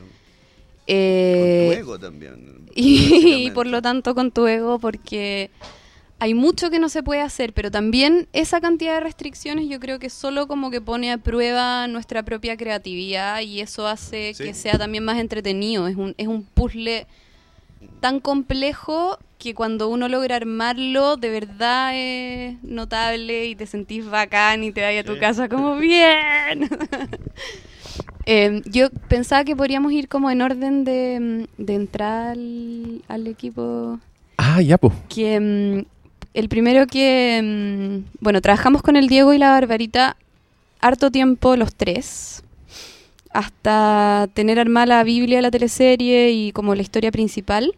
[0.88, 2.66] Eh, con tu ego también.
[2.76, 3.52] y, básicamente.
[3.52, 5.50] por lo tanto con tu ego porque
[6.20, 10.00] hay mucho que no se puede hacer, pero también esa cantidad de restricciones yo creo
[10.00, 14.44] que solo como que pone a prueba nuestra propia creatividad y eso hace Sí.
[14.44, 15.88] que sea también más entretenido.
[15.88, 17.06] Es un, es un puzzle
[18.00, 24.64] tan complejo que cuando uno logra armarlo, de verdad es notable y te sentís bacán
[24.64, 26.68] y te vas a tu casa como bien.
[28.30, 34.00] Eh, yo pensaba que podríamos ir como en orden de, de entrar al, al equipo
[34.36, 34.94] Ah, ya, pues.
[35.08, 35.86] que mm,
[36.40, 40.16] el primero que mm, bueno trabajamos con el Diego y la Barbarita
[40.80, 42.44] harto tiempo los tres
[43.32, 47.76] hasta tener armada la Biblia la teleserie y como la historia principal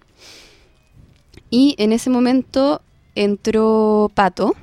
[1.50, 2.82] y en ese momento
[3.16, 4.56] entró Pato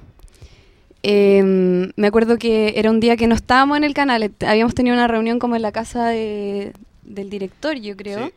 [1.09, 4.75] Em, me acuerdo que era un día que no estábamos en el canal, et- habíamos
[4.75, 6.73] tenido una reunión como en la casa de-
[7.05, 8.27] del director, yo creo.
[8.27, 8.33] Sí.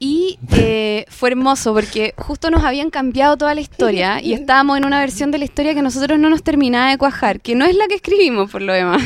[0.00, 4.84] Y eh, fue hermoso porque justo nos habían cambiado toda la historia y estábamos en
[4.84, 7.64] una versión de la historia que a nosotros no nos terminaba de cuajar, que no
[7.64, 9.02] es la que escribimos por lo demás.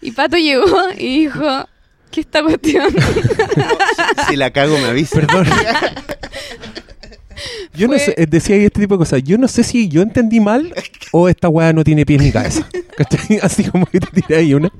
[0.00, 1.68] Y Pato llegó y dijo,
[2.10, 2.90] ¿qué esta cuestión?
[2.92, 5.20] si, si la cago, me avisa.
[5.20, 5.46] Perdón.
[7.74, 9.22] Yo no sé, eh, decía ahí este tipo de cosas.
[9.22, 10.74] Yo no sé si yo entendí mal
[11.12, 12.68] o esta weá no tiene pies ni cabeza.
[12.96, 13.38] ¿Cachai?
[13.42, 14.72] Así como que te tiré ahí una.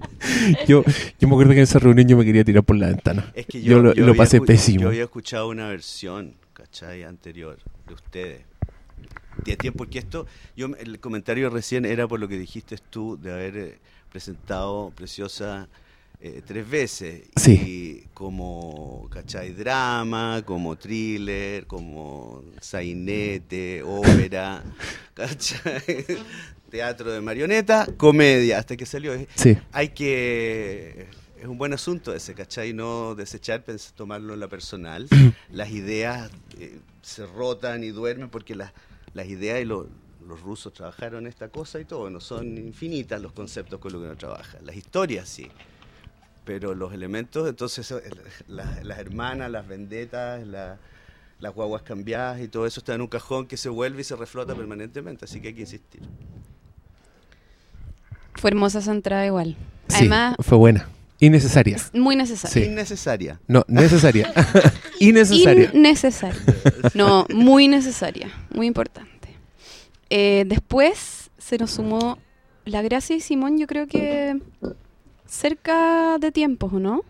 [0.66, 0.82] Yo,
[1.18, 3.32] yo me acuerdo que en esa reunión yo me quería tirar por la ventana.
[3.34, 4.82] Es que yo, yo, lo, yo lo había pasé pésimo.
[4.82, 7.04] Yo había escuchado una versión, ¿cachai?
[7.04, 8.40] Anterior de ustedes.
[9.44, 13.32] De tiempo, porque esto, yo, el comentario recién era por lo que dijiste tú de
[13.32, 13.78] haber eh,
[14.10, 15.68] presentado Preciosa
[16.26, 17.22] eh, tres veces.
[17.36, 17.52] Sí.
[17.52, 19.52] Y como, ¿cachai?
[19.52, 24.62] Drama, como thriller, como sainete, ópera,
[25.14, 26.04] ¿cachai?
[26.70, 29.12] Teatro de marioneta, comedia, hasta que salió.
[29.34, 29.56] Sí.
[29.72, 31.06] hay que
[31.40, 32.72] es un buen asunto ese, ¿cachai?
[32.72, 35.06] No desechar, pens- tomarlo en la personal.
[35.52, 38.72] las ideas eh, se rotan y duermen porque las,
[39.14, 39.88] las ideas y lo-
[40.26, 44.06] los rusos trabajaron esta cosa y todo, no son infinitas los conceptos con los que
[44.08, 44.58] uno trabaja.
[44.64, 45.46] Las historias sí,
[46.46, 48.00] pero los elementos, entonces eh,
[48.48, 50.78] la- las hermanas, las vendetas, la-
[51.40, 54.16] las guaguas cambiadas y todo eso está en un cajón que se vuelve y se
[54.16, 56.00] reflota permanentemente, así que hay que insistir.
[58.34, 59.56] Fue hermosa esa entrada igual.
[59.88, 60.88] Sí, Además, fue buena.
[61.18, 61.76] Innecesaria.
[61.76, 62.52] es muy necesaria.
[62.52, 62.70] Sí.
[62.70, 63.40] Innecesaria.
[63.48, 64.32] No, necesaria.
[65.00, 65.70] Innecesaria.
[65.72, 66.40] Innecesaria.
[66.94, 69.28] No, muy necesaria, muy importante.
[70.10, 72.18] Eh, después se nos sumó
[72.64, 74.38] la Gracia y Simón, yo creo que
[75.26, 77.02] cerca de tiempos, ¿o no?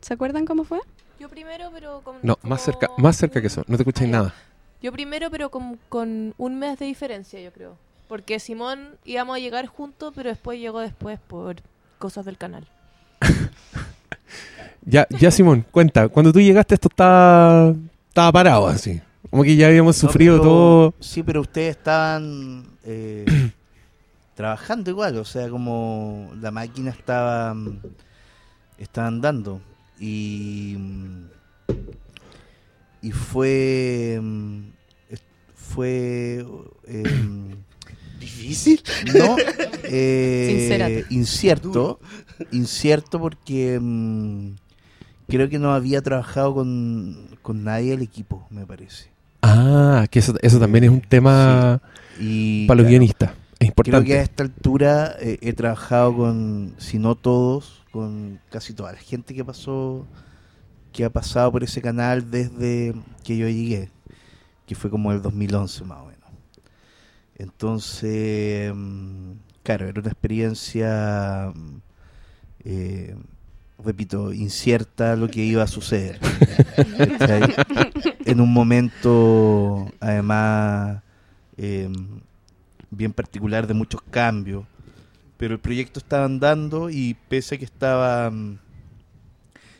[0.00, 0.80] ¿Se acuerdan cómo fue?
[1.20, 2.16] Yo primero, pero con.
[2.22, 3.62] No, como más cerca, más cerca que eso.
[3.68, 4.18] No te escucháis ya.
[4.18, 4.34] nada.
[4.82, 7.76] Yo primero, pero con, con un mes de diferencia, yo creo.
[8.08, 11.56] Porque Simón íbamos a llegar juntos, pero después llegó después por
[11.98, 12.66] cosas del canal.
[14.84, 16.08] Ya, ya Simón, cuenta.
[16.08, 17.72] Cuando tú llegaste esto estaba,
[18.08, 19.00] estaba parado así.
[19.30, 20.94] Como que ya habíamos No, sufrido pero- todo.
[20.98, 23.24] Sí, pero ustedes estaban eh,
[24.42, 27.78] trabajando igual, o sea, como la máquina estaba, mm,
[28.76, 29.60] estaba andando.
[30.00, 31.26] Y, mm,
[33.02, 34.18] y fue.
[34.20, 34.60] mm,
[35.54, 36.44] Fue.
[36.86, 37.64] em,
[38.18, 38.82] ¿Difícil?
[39.00, 39.36] no,
[39.86, 42.00] eh, incierto,
[42.50, 44.54] incierto porque mm,
[45.28, 49.10] creo que no había trabajado con, con nadie del equipo, me parece.
[49.42, 51.80] Ah, que eso, eso también es un tema
[52.18, 53.32] Y para los claro, guionistas.
[53.62, 58.74] Es Creo que a esta altura eh, he trabajado con, si no todos, con casi
[58.74, 60.04] toda la gente que pasó,
[60.92, 63.88] que ha pasado por ese canal desde que yo llegué,
[64.66, 66.28] que fue como el 2011 más o menos.
[67.36, 69.30] Entonces, mm,
[69.62, 71.76] claro, era una experiencia, mm,
[72.64, 73.16] eh,
[73.78, 76.18] repito, incierta lo que iba a suceder.
[78.26, 81.00] en un momento, además,
[81.56, 81.88] eh,
[82.92, 84.64] bien particular de muchos cambios.
[85.36, 88.58] Pero el proyecto estaba andando y pese a que estaba mm,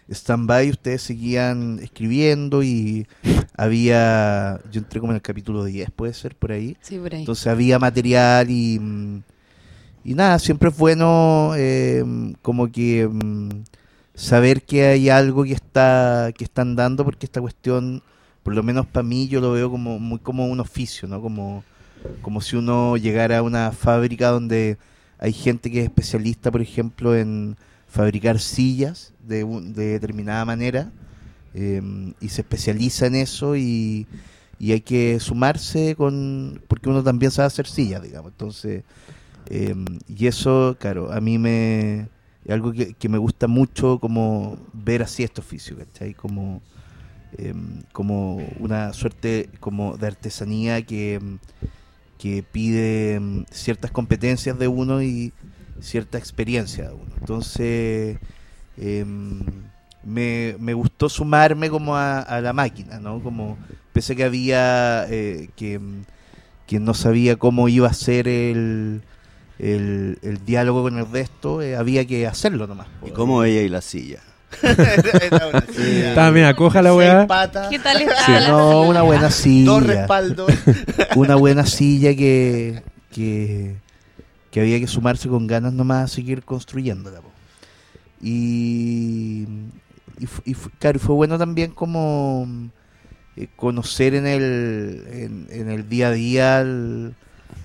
[0.08, 3.06] stand-by, ustedes seguían escribiendo y
[3.56, 6.76] había, yo entré como en el capítulo 10, puede ser por ahí.
[6.80, 7.20] Sí, por ahí.
[7.20, 9.22] Entonces había material y, mm,
[10.04, 12.04] y nada, siempre es bueno eh,
[12.42, 13.62] como que mm,
[14.14, 18.02] saber que hay algo que está que están dando porque esta cuestión,
[18.42, 21.20] por lo menos para mí, yo lo veo como muy como un oficio, ¿no?
[21.20, 21.62] Como,
[22.20, 24.78] como si uno llegara a una fábrica donde
[25.18, 27.56] hay gente que es especialista, por ejemplo, en
[27.88, 30.92] fabricar sillas de, un- de determinada manera
[31.54, 31.82] eh,
[32.20, 34.08] y se especializa en eso y,
[34.58, 38.32] y hay que sumarse con porque uno también sabe hacer sillas, digamos.
[38.32, 38.84] Entonces,
[39.46, 39.74] eh,
[40.08, 42.10] y eso, claro, a mí me
[42.44, 46.14] es algo que, que me gusta mucho como ver así este oficio, ¿cachai?
[46.14, 46.62] Como,
[47.32, 47.54] eh,
[47.92, 51.20] como una suerte como de artesanía que,
[52.22, 55.32] que pide mm, ciertas competencias de uno y
[55.80, 57.12] cierta experiencia de uno.
[57.18, 58.16] Entonces,
[58.76, 59.40] em,
[60.04, 63.20] me, me gustó sumarme como a, a la máquina, ¿no?
[63.20, 63.58] Como
[63.92, 66.04] pensé que había eh, que, mm,
[66.68, 69.02] que no sabía cómo iba a ser el,
[69.58, 72.86] el, el diálogo con el resto, eh, había que hacerlo nomás.
[73.04, 74.20] ¿Y cómo veía y la silla?
[76.08, 77.26] Estaba media coja la weá.
[77.70, 78.88] ¿Qué tal está Sí, la no, silla?
[78.90, 79.80] una buena dos silla.
[79.80, 80.52] respaldos.
[81.16, 83.76] una buena silla que, que,
[84.50, 87.20] que había que sumarse con ganas nomás a seguir construyéndola.
[87.20, 87.30] po.
[88.20, 89.46] Y,
[90.44, 92.46] y, claro, fue bueno también como
[93.36, 97.14] eh, conocer en el, en, en el día a día al-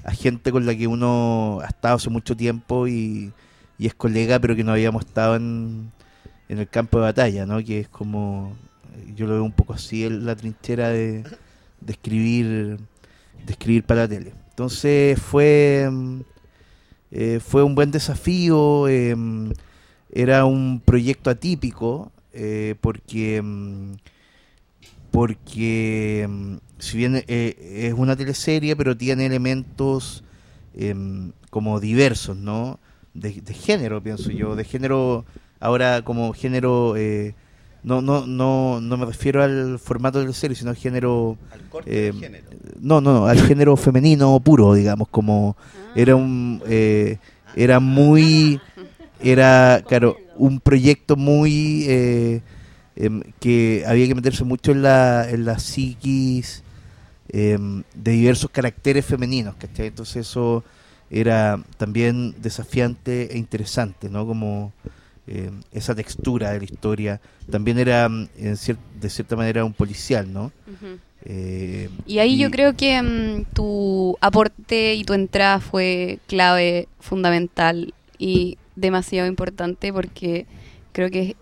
[0.04, 3.32] a gente con la que uno ha estado hace mucho tiempo y,
[3.78, 5.92] y es colega, pero que no habíamos estado en,
[6.50, 7.64] en el campo de batalla, ¿no?
[7.64, 8.56] Que es como,
[9.16, 11.24] yo lo veo un poco así, la trinchera de,
[11.88, 12.78] escribir
[13.46, 14.34] de escribir para la tele.
[14.50, 15.90] Entonces fue
[17.12, 19.16] eh, fue un buen desafío, eh,
[20.12, 23.94] era un proyecto atípico eh, porque mm,
[25.12, 30.24] porque mm, si bien eh, es una teleserie pero tiene elementos
[30.76, 32.80] em, como diversos, ¿no?
[33.14, 35.26] De género, pienso yo, de género
[35.60, 37.34] ahora como género eh,
[37.84, 41.62] no, no, no, no me refiero al formato de la serie, sino al género Al
[41.70, 42.50] corte Eh, de género.
[42.82, 45.56] no, no, no, al género femenino puro, digamos, como
[45.96, 47.18] era un eh,
[47.56, 48.60] era muy
[49.20, 52.42] era claro, un proyecto muy eh,
[52.96, 56.64] em, que había que meterse mucho en la en la psiquis
[57.30, 59.88] em, de diversos caracteres femeninos, ¿cachai?
[59.88, 60.64] Entonces eso
[61.10, 64.26] era también desafiante e interesante, ¿no?
[64.26, 64.74] Como
[65.28, 67.22] eh, esa textura de la historia.
[67.52, 70.52] También era, mm, en cier- de cierta manera, un policial, ¿no?
[71.26, 77.94] Eh, Y ahí yo creo que mm, tu aporte y tu entrada fue clave, fundamental
[78.18, 80.46] y demasiado importante porque
[80.94, 81.36] creo que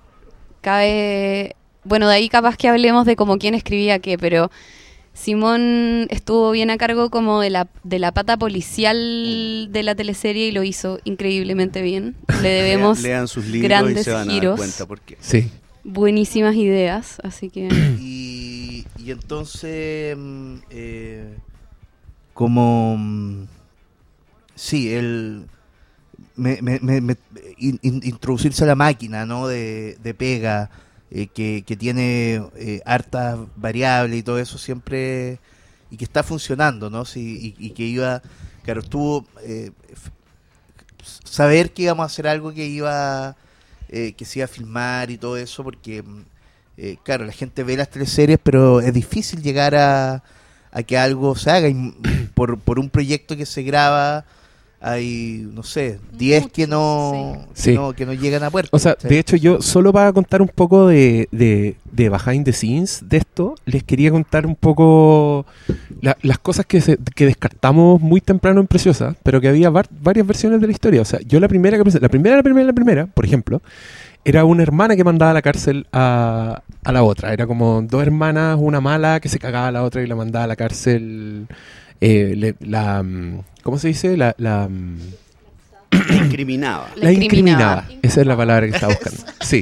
[0.62, 4.50] cabe, bueno, de ahí capaz que hablemos de como quién escribía qué, pero
[5.15, 10.49] Simón estuvo bien a cargo como de la, de la pata policial de la teleserie
[10.49, 12.15] y lo hizo increíblemente bien.
[12.41, 14.51] Le debemos Lean, lean sus libros y grandes se van a giros.
[14.51, 15.17] dar cuenta por qué.
[15.21, 15.49] Sí.
[15.86, 17.69] buenísimas ideas, así que...
[17.99, 21.34] Y, y entonces, mm, eh,
[22.34, 23.45] como, mm,
[24.54, 25.45] sí, el,
[26.36, 27.17] me, me- me- me-
[27.58, 29.47] in- in- introducirse a la máquina, ¿no?
[29.47, 30.69] De, de pega,
[31.12, 35.39] eh, que, tiene eh, hartas variables y todo eso siempre,
[35.91, 37.06] y que está funcionando, ¿no?
[37.06, 38.22] Sí, y, que iba,
[38.63, 39.72] claro, estuvo, eh,
[41.24, 43.36] saber que íbamos a hacer algo que iba,
[43.89, 46.04] eh, que se iba a filmar y todo eso, porque...
[46.04, 46.36] mm,
[46.78, 50.24] eh, claro, la gente ve las teleseries, pero es difícil llegar a,
[50.72, 51.70] a que algo se haga.
[51.70, 51.94] Y
[52.34, 54.26] por, por un proyecto que se graba,
[54.82, 57.64] hay, no sé, 10 que no, sí.
[57.64, 57.74] que Sí.
[57.76, 58.70] no que no llegan a puerto.
[58.72, 62.54] O sea, de hecho yo solo para contar un poco de, de, de behind the
[62.54, 65.46] scenes de esto, les quería contar un poco
[66.02, 69.90] la- las cosas que, se- que descartamos muy temprano en Preciosa, pero que había var-
[70.02, 71.02] varias versiones de la historia.
[71.02, 73.62] O sea, yo la primera que pensé, la primera, la primera, la primera, por ejemplo,
[74.24, 77.32] era una hermana que mandaba a la cárcel a, a la otra.
[77.34, 80.46] Era como dos hermanas, una mala que se cagaba a la otra y la mandaba
[80.46, 81.48] a la cárcel.
[82.06, 84.15] Eh, le- la, mm, ¿Cómo se dice?
[84.18, 84.98] La, la, mm,
[86.26, 86.89] Incriminaba.
[86.96, 87.82] La la incriminaba.
[87.84, 87.88] incriminaba.
[88.02, 89.24] Esa es la palabra que estaba buscando.
[89.41, 89.62] Sí.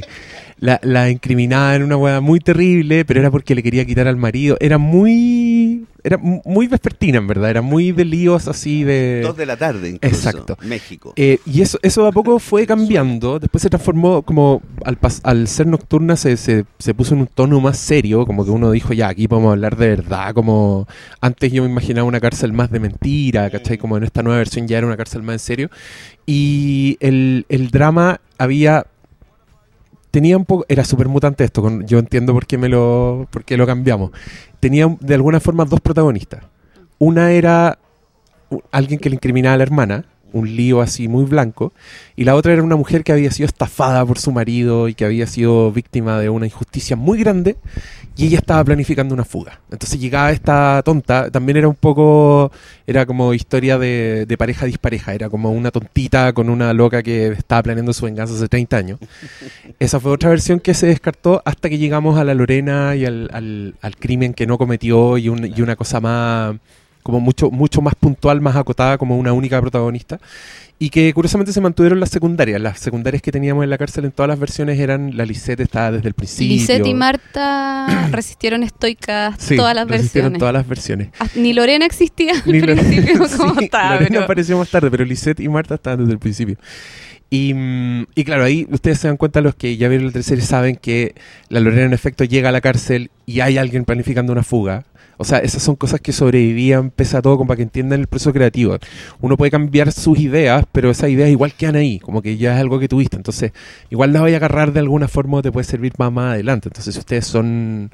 [0.58, 4.16] La, la incriminaba en una hueá muy terrible, pero era porque le quería quitar al
[4.16, 4.56] marido.
[4.60, 5.84] Era muy.
[6.06, 7.48] Era mu- muy vespertina, en verdad.
[7.48, 9.22] Era muy de líos así de.
[9.22, 10.14] Dos de la tarde, incluso.
[10.14, 10.56] Exacto.
[10.62, 11.14] México.
[11.16, 13.38] Eh, y eso, eso a poco fue cambiando.
[13.38, 17.26] Después se transformó como al, pas- al ser nocturna se, se, se puso en un
[17.26, 20.86] tono más serio, como que uno dijo, ya, aquí podemos hablar de verdad, como
[21.22, 23.78] antes yo me imaginaba una cárcel más de mentira, ¿cachai?
[23.78, 25.70] Como en esta nueva versión ya era una cárcel más en serio.
[26.26, 28.86] Y el, el drama había...
[30.14, 30.64] Tenía un poco...
[30.68, 34.12] Era súper mutante esto, yo entiendo por qué, me lo, por qué lo cambiamos.
[34.60, 36.44] Tenía de alguna forma dos protagonistas.
[37.00, 37.80] Una era
[38.70, 41.72] alguien que le incriminaba a la hermana, un lío así muy blanco,
[42.14, 45.04] y la otra era una mujer que había sido estafada por su marido y que
[45.04, 47.56] había sido víctima de una injusticia muy grande,
[48.16, 49.60] y ella estaba planificando una fuga.
[49.70, 52.52] Entonces llegaba esta tonta, también era un poco,
[52.86, 57.28] era como historia de, de pareja dispareja, era como una tontita con una loca que
[57.28, 58.98] estaba planeando su venganza hace 30 años.
[59.78, 63.28] Esa fue otra versión que se descartó hasta que llegamos a la Lorena y al,
[63.32, 66.56] al- al crimen que no cometió y, un- y una cosa más
[67.04, 70.18] como mucho mucho más puntual, más acotada como una única protagonista
[70.78, 72.60] y que curiosamente se mantuvieron las secundarias.
[72.60, 75.92] Las secundarias que teníamos en la cárcel en todas las versiones eran la Lisette estaba
[75.92, 76.48] desde el principio.
[76.56, 80.38] Lisette y Marta resistieron estoicas Sí, todas las resistieron versiones.
[80.40, 81.08] todas las versiones.
[81.20, 83.90] Ah, Ni Lorena existía al Ni Lorena- principio como Sí, estaba.
[83.92, 86.56] Lorena pero- apareció más tarde, pero Lisette y Marta estaban desde el principio.
[87.30, 90.40] Y, mm, y claro, ahí ustedes se dan cuenta, los que ya vieron la tercera
[90.42, 91.14] saben que
[91.48, 94.84] la Lorena en efecto llega a la cárcel y hay alguien planificando una fuga.
[95.16, 98.06] O sea, esas son cosas que sobrevivían pese a todo, como para que entiendan el
[98.06, 98.78] proceso creativo.
[99.20, 102.60] Uno puede cambiar sus ideas, pero esas ideas igual quedan ahí, como que ya es
[102.60, 103.16] algo que tuviste.
[103.16, 103.52] Entonces,
[103.90, 106.68] igual las voy a agarrar de alguna forma o te puede servir más, más adelante.
[106.68, 107.90] Entonces, si ustedes son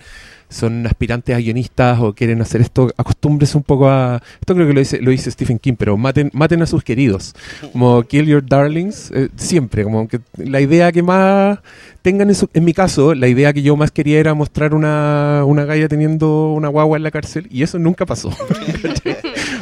[0.50, 4.20] son aspirantes a guionistas o quieren hacer esto, acostúmbrense un poco a...
[4.40, 7.34] Esto creo que lo dice, lo dice Stephen King, pero maten, maten a sus queridos.
[7.72, 9.84] Como Kill Your Darlings, eh, siempre.
[9.84, 11.60] Como que la idea que más
[12.02, 15.44] tengan en, su- en mi caso, la idea que yo más quería era mostrar una,
[15.46, 18.30] una galla teniendo una guagua en la cárcel y eso nunca pasó.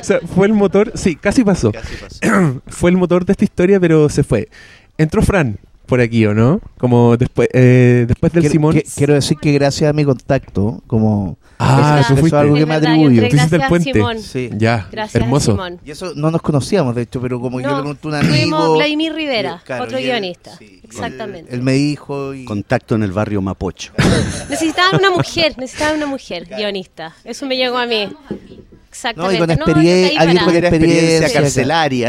[0.00, 1.72] O sea, fue el motor, sí, casi pasó.
[1.72, 2.60] Casi pasó.
[2.68, 4.48] fue el motor de esta historia, pero se fue.
[4.96, 6.60] Entró Fran por aquí, ¿o no?
[6.78, 8.74] Como después, eh, después del Quiero, Simón.
[8.74, 12.74] que- quiero decir que gracias a mi contacto, como Ah, eso es algo que me
[12.74, 13.08] yo atribuyo.
[13.22, 13.92] entré Tú hiciste el gracias a puente.
[13.92, 14.18] Simón.
[14.20, 14.50] Sí.
[14.56, 15.50] Ya, Gracias hermoso.
[15.52, 15.80] a Simón.
[15.84, 18.14] Y eso no nos conocíamos, de hecho, pero como yo No, le conté a un
[18.14, 18.76] amigo.
[18.76, 20.56] Vladimir Rivera, claro, otro él- guionista.
[20.56, 21.52] sí, Exactamente.
[21.52, 23.92] Él me dijo y Contacto en el barrio Mapocho.
[24.48, 27.14] Necesitaban una mujer, necesitaban una mujer guionista.
[27.24, 28.08] Eso me llegó a mí.
[29.16, 29.64] No, y con Exactamente.
[29.64, 30.44] experien- caí alguien parada.
[30.44, 32.08] con experiencia carcelaria.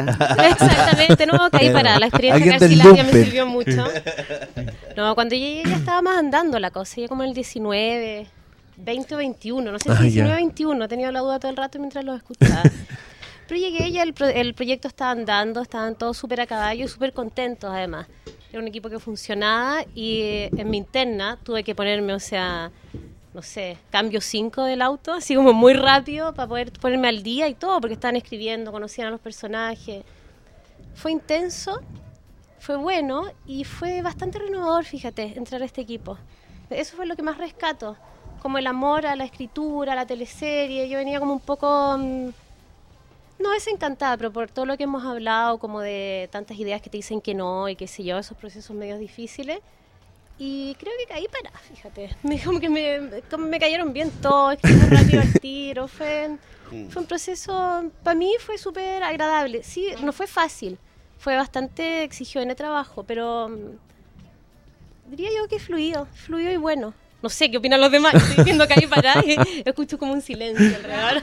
[0.50, 2.00] Exactamente, no, caí parada.
[2.00, 3.86] La experiencia carcelaria me sirvió mucho.
[4.96, 8.28] No, cuando llegué ya estaba más andando la cosa, ya como el 19,
[8.78, 10.24] 20 o 21, no sé Ah, si ya.
[10.26, 12.64] 19 o 21, he tenido la duda todo el rato mientras lo escuchaba.
[13.48, 16.88] Pero llegué ya el, pro- el proyecto estaba andando, estaban todos súper a caballo y
[16.88, 18.08] súper contentos además.
[18.52, 22.72] Era un equipo que funcionaba y eh, en mi interna tuve que ponerme, o sea,
[23.34, 27.48] no sé, cambio 5 del auto, así como muy rápido para poder ponerme al día
[27.48, 30.04] y todo, porque estaban escribiendo, conocían a los personajes.
[30.96, 31.80] Fue intenso,
[32.60, 36.18] fue bueno y fue bastante renovador, fíjate, entrar a este equipo.
[36.70, 37.96] Eso fue lo que más rescato,
[38.42, 40.90] como el amor a la escritura, a la teleserie.
[40.90, 42.30] Yo venía como un poco, mm,
[43.40, 46.98] no desencantada, pero por todo lo que hemos hablado, como de tantas ideas que te
[46.98, 49.60] dicen que no y qué sé yo, esos procesos medios difíciles.
[50.42, 52.16] Y creo que caí para, fíjate.
[52.24, 54.58] Me, como que me, como me cayeron bien todos,
[54.90, 55.90] rápido al tiro.
[55.90, 56.38] Fue,
[56.90, 59.64] fue un proceso, para mí fue súper agradable.
[59.64, 60.80] Sí, no fue fácil,
[61.18, 66.94] fue bastante exigido en el trabajo, pero mm, diría yo que fluido, fluido y bueno.
[67.22, 70.22] No sé qué opinan los demás, estoy diciendo que ahí para y escucho como un
[70.22, 71.22] silencio alrededor.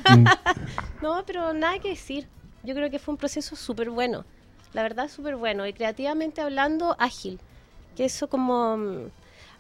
[1.02, 2.29] no, pero nada que decir.
[2.64, 4.26] Yo creo que fue un proceso súper bueno.
[4.74, 5.66] La verdad, súper bueno.
[5.66, 7.40] Y creativamente hablando, ágil.
[7.97, 9.11] Que eso como mm,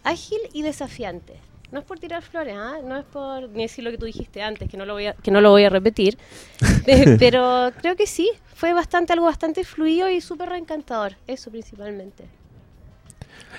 [0.04, 1.34] ágil y desafiante.
[1.72, 2.76] No es por tirar flores, ¿ah?
[2.84, 5.14] no es por ni decir lo que tú dijiste antes, que no lo voy a,
[5.14, 6.16] que no lo voy a repetir.
[6.88, 11.16] Eh, pero creo que sí, fue bastante algo bastante fluido y súper reencantador.
[11.26, 12.24] Eso principalmente.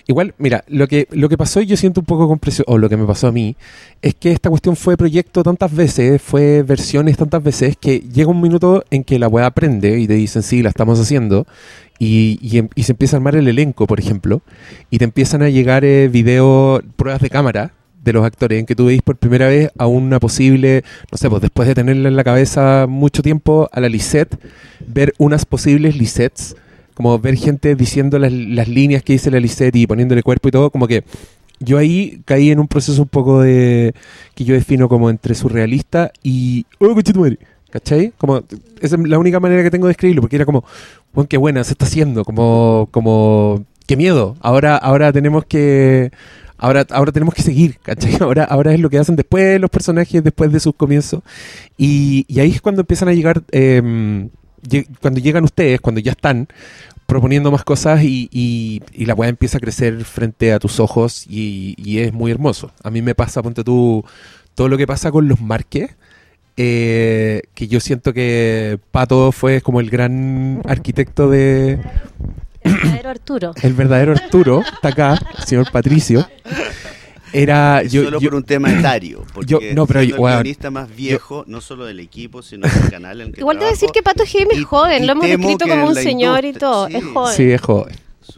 [0.06, 2.78] Igual, mira, lo que, lo que pasó y yo siento un poco con presión, o
[2.78, 3.58] lo que me pasó a mí,
[4.02, 8.40] es que esta cuestión fue proyecto tantas veces, fue versiones tantas veces, que llega un
[8.40, 11.46] minuto en que la weá aprende y te dicen, sí, la estamos haciendo,
[12.00, 14.42] y, y, em- y se empieza a armar el elenco, por ejemplo,
[14.90, 17.72] y te empiezan a llegar eh, video, pruebas de cámara
[18.04, 21.30] de los actores, en que tú veis por primera vez a una posible, no sé,
[21.30, 24.38] pues después de tenerla en la cabeza mucho tiempo, a la Lisette,
[24.88, 26.56] ver unas posibles Lisettes
[26.94, 30.52] como ver gente diciendo las, las líneas que dice la Lisette y poniéndole cuerpo y
[30.52, 31.04] todo, como que
[31.60, 33.94] yo ahí caí en un proceso un poco de
[34.34, 37.38] que yo defino como entre surrealista y ¡Oh, conchetumare!
[37.72, 38.14] ¿Cachai?
[38.18, 38.44] Como,
[38.82, 40.64] esa es la única manera que tengo de escribirlo, porque era como,
[41.14, 46.12] bueno, qué buena se está haciendo, como, como, qué miedo, ahora, ahora tenemos que,
[46.58, 48.18] ahora, ahora tenemos que seguir, ¿cachai?
[48.22, 51.22] Ahora, ahora es lo que hacen después los personajes, después de sus comienzos,
[51.78, 54.30] y, y ahí es cuando empiezan a llegar, eh,
[55.02, 56.48] cuando llegan ustedes, cuando ya están
[57.08, 61.26] proponiendo más cosas y, y, y la weá empieza a crecer frente a tus ojos
[61.28, 62.72] y, y es muy hermoso.
[62.84, 64.04] A mí me pasa, ponte tú,
[64.56, 65.96] todo lo que pasa con los marques,
[66.58, 71.80] eh, que yo siento que Pato fue como el gran arquitecto de
[72.64, 73.54] El verdadero Arturo.
[73.62, 76.28] el verdadero Arturo, está acá, el señor Patricio.
[77.34, 79.24] Era yo, solo yo- por un tema etario.
[79.34, 82.90] Porque yo- no, pero yo- el guionista más viejo, no solo del equipo, sino del
[82.90, 84.66] canal en el que Igual te voy a decir trabajo, que Pato Jaime y- es
[84.66, 86.88] joven, y lo hemos descrito como un señor y todo.
[86.88, 86.96] sí.
[86.96, 87.96] Es joven, sí, es joven.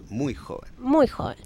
[0.09, 0.69] muy joven.
[0.79, 1.37] muy joven.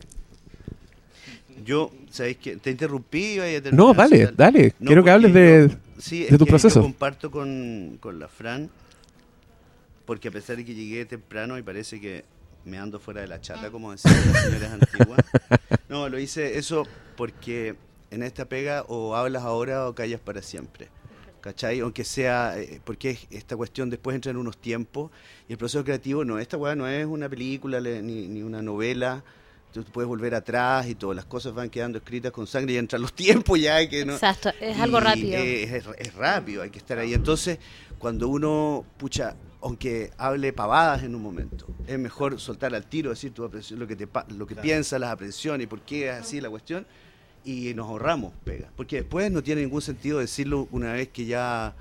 [1.66, 3.36] Yo, ¿sabéis que Te interrumpí.
[3.36, 4.74] terminar, No, dale, dale.
[4.80, 5.70] No, Quiero que hables de,
[6.04, 6.80] sí, de es tu que proceso.
[6.80, 8.70] Yo comparto con, con la Fran,
[10.06, 12.26] porque a pesar de que llegué temprano y parece que
[12.66, 15.20] me ando fuera de la chata, como decían las señoras antiguas.
[15.90, 17.76] No, lo hice eso porque
[18.10, 20.88] en esta pega o hablas ahora o callas para siempre.
[21.42, 21.82] ¿Cachai?
[21.82, 25.12] Aunque sea, eh, porque es- esta cuestión después entra en unos tiempos
[25.48, 28.62] y el proceso creativo no, esta weá no es una película le- ni, ni una
[28.64, 29.24] novela,
[29.74, 33.02] tú puedes volver atrás y todas las cosas van quedando escritas con sangre y entran
[33.02, 35.38] los tiempos ya que no, Exacto, es algo y, rápido.
[35.38, 37.14] eh, Es, es rápido, hay que estar ahí.
[37.14, 37.58] Entonces,
[38.00, 41.66] cuando uno, pucha, aunque hable pavadas en un momento.
[41.88, 45.00] Es mejor soltar al tiro, decir tu aprensión, lo que, te, pa- lo que piensas,
[45.00, 46.86] las aprensiones y por qué es así la cuestión,
[47.46, 48.70] y nos ahorramos pega.
[48.76, 51.74] Porque después no tiene ningún sentido decirlo una vez que ya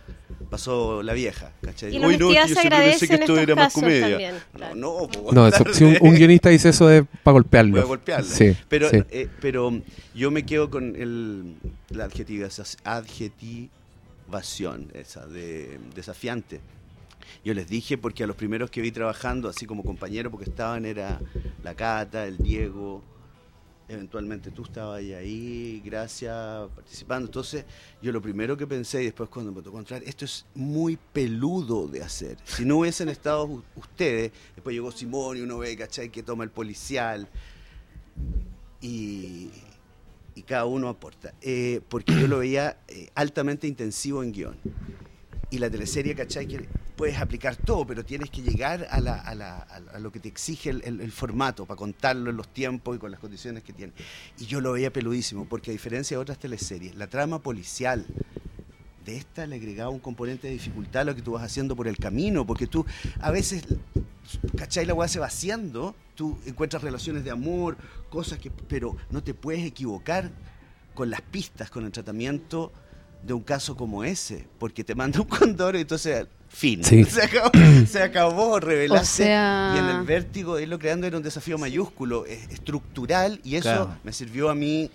[0.50, 1.52] pasó la vieja.
[1.62, 1.94] ¿cachai?
[1.94, 4.08] Y la Uy, no, yo siempre pensé que en esto era más comedia.
[4.10, 4.74] también, claro.
[4.74, 7.72] No, no, No, eso- si un, guionista dice eso es para golpearlo.
[7.72, 8.28] Voy a golpearla.
[8.28, 9.02] Sí, pero, sí.
[9.10, 9.72] eh, pero
[10.14, 11.54] yo me quedo con el,
[11.90, 12.48] la adjetiva-
[12.84, 16.60] adjetivación esa de desafiante.
[17.44, 20.84] Yo les dije porque a los primeros que vi trabajando, así como compañero, porque estaban,
[20.84, 21.20] era
[21.62, 23.02] la Cata, el Diego,
[23.94, 26.34] eventualmente tú estabas ahí, ahí, gracias,
[26.74, 27.26] participando.
[27.26, 27.64] Entonces,
[28.00, 31.86] yo lo primero que pensé y después cuando me tocó entrar, esto es muy peludo
[31.88, 32.38] de hacer.
[32.44, 36.10] Si no hubiesen estado ustedes, después llegó Simón y uno ve, ¿cachai?
[36.10, 37.28] Que toma el policial
[38.80, 39.50] y,
[40.34, 41.34] y cada uno aporta.
[41.40, 44.56] Eh, porque yo lo veía eh, altamente intensivo en guion.
[45.52, 46.46] Y la teleserie, ¿cachai?
[46.48, 49.66] Que puedes aplicar todo, pero tienes que llegar a, la- a la-
[50.00, 53.62] lo que te exige el formato para contarlo en los tiempos y con las condiciones
[53.62, 53.92] que tiene.
[54.38, 58.04] Y yo lo veía peludísimo, porque a diferencia de otras teleseries, la trama policial
[59.04, 61.86] de esta le agregaba un componente de dificultad a lo que tú vas haciendo por
[61.88, 62.86] el camino, porque tú
[63.20, 63.64] a veces,
[64.56, 64.86] ¿cachai?
[64.86, 67.76] La weá se va haciendo, tú encuentras relaciones de amor,
[68.10, 70.30] cosas que, pero no te puedes equivocar
[70.94, 72.72] con las pistas, con el tratamiento
[73.26, 77.04] de un caso como ese, porque te manda un condoro y entonces, fin, Sí.
[77.10, 77.50] se acabó,
[77.88, 79.22] se acabó revelaste.
[79.22, 83.56] O sea- Y en el vértigo, irlo creando era un desafío mayúsculo, es- estructural, y
[83.56, 83.96] eso Claro.
[84.04, 84.90] me sirvió a mí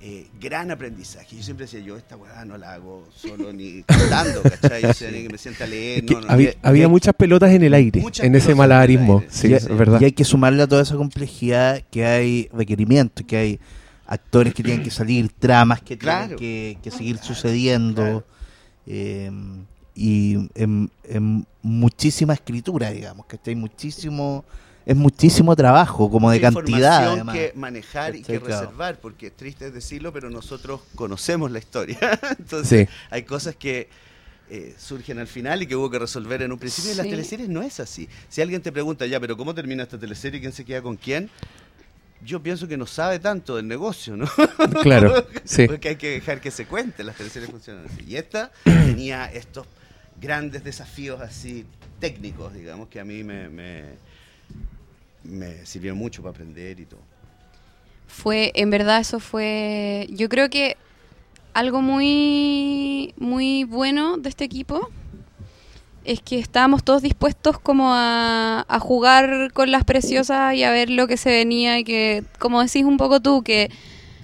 [0.00, 1.34] eh, gran aprendizaje.
[1.36, 4.84] Yo siempre decía, yo esta weá no la hago solo ni cantando, ¿cachai?
[4.84, 6.88] O sea, ni que me sienta a leer, Que no, no, había y- había y-
[6.88, 9.24] muchas pelotas en el aire, Muchas en ese pelotas en el malabarismo.
[9.28, 10.00] Sí, sí, verdad.
[10.00, 13.60] Y hay que sumarle a toda esa complejidad que hay requerimientos, que hay
[14.08, 16.34] actores que tienen que salir, tramas que Claro.
[16.36, 18.24] tienen que, que seguir sucediendo.
[18.86, 19.30] eh,
[19.94, 24.44] y en, en muchísima escritura, digamos, que hay muchísimo,
[24.86, 27.12] es muchísimo trabajo, como de cantidad.
[27.12, 27.34] además.
[27.34, 31.98] que manejar y que reservar, porque es triste decirlo, pero nosotros conocemos la historia.
[32.38, 32.94] Entonces, Sí.
[33.10, 33.88] hay cosas que
[34.50, 36.92] eh, surgen al final y que hubo que resolver en un principio.
[36.92, 38.08] Y las teleseries no es así.
[38.30, 40.40] Si alguien te pregunta, ya, pero ¿cómo termina esta teleserie?
[40.40, 41.28] ¿Quién se queda con quién?
[42.24, 44.26] Yo pienso que no sabe tanto del negocio, ¿no?
[44.82, 45.66] Claro, sí.
[45.66, 48.04] Porque hay que dejar que se cuente, las teleseries funcionan así.
[48.06, 49.66] Y esta tenía estos
[50.20, 51.64] grandes desafíos así
[52.00, 53.84] técnicos, digamos, que a mí me, me,
[55.24, 57.00] me sirvieron mucho para aprender y todo.
[58.06, 60.76] Fue, en verdad eso fue, yo creo que
[61.54, 64.90] algo muy, muy bueno de este equipo
[66.08, 70.88] es que estábamos todos dispuestos como a, a jugar con las preciosas y a ver
[70.88, 73.70] lo que se venía y que, como decís un poco tú, que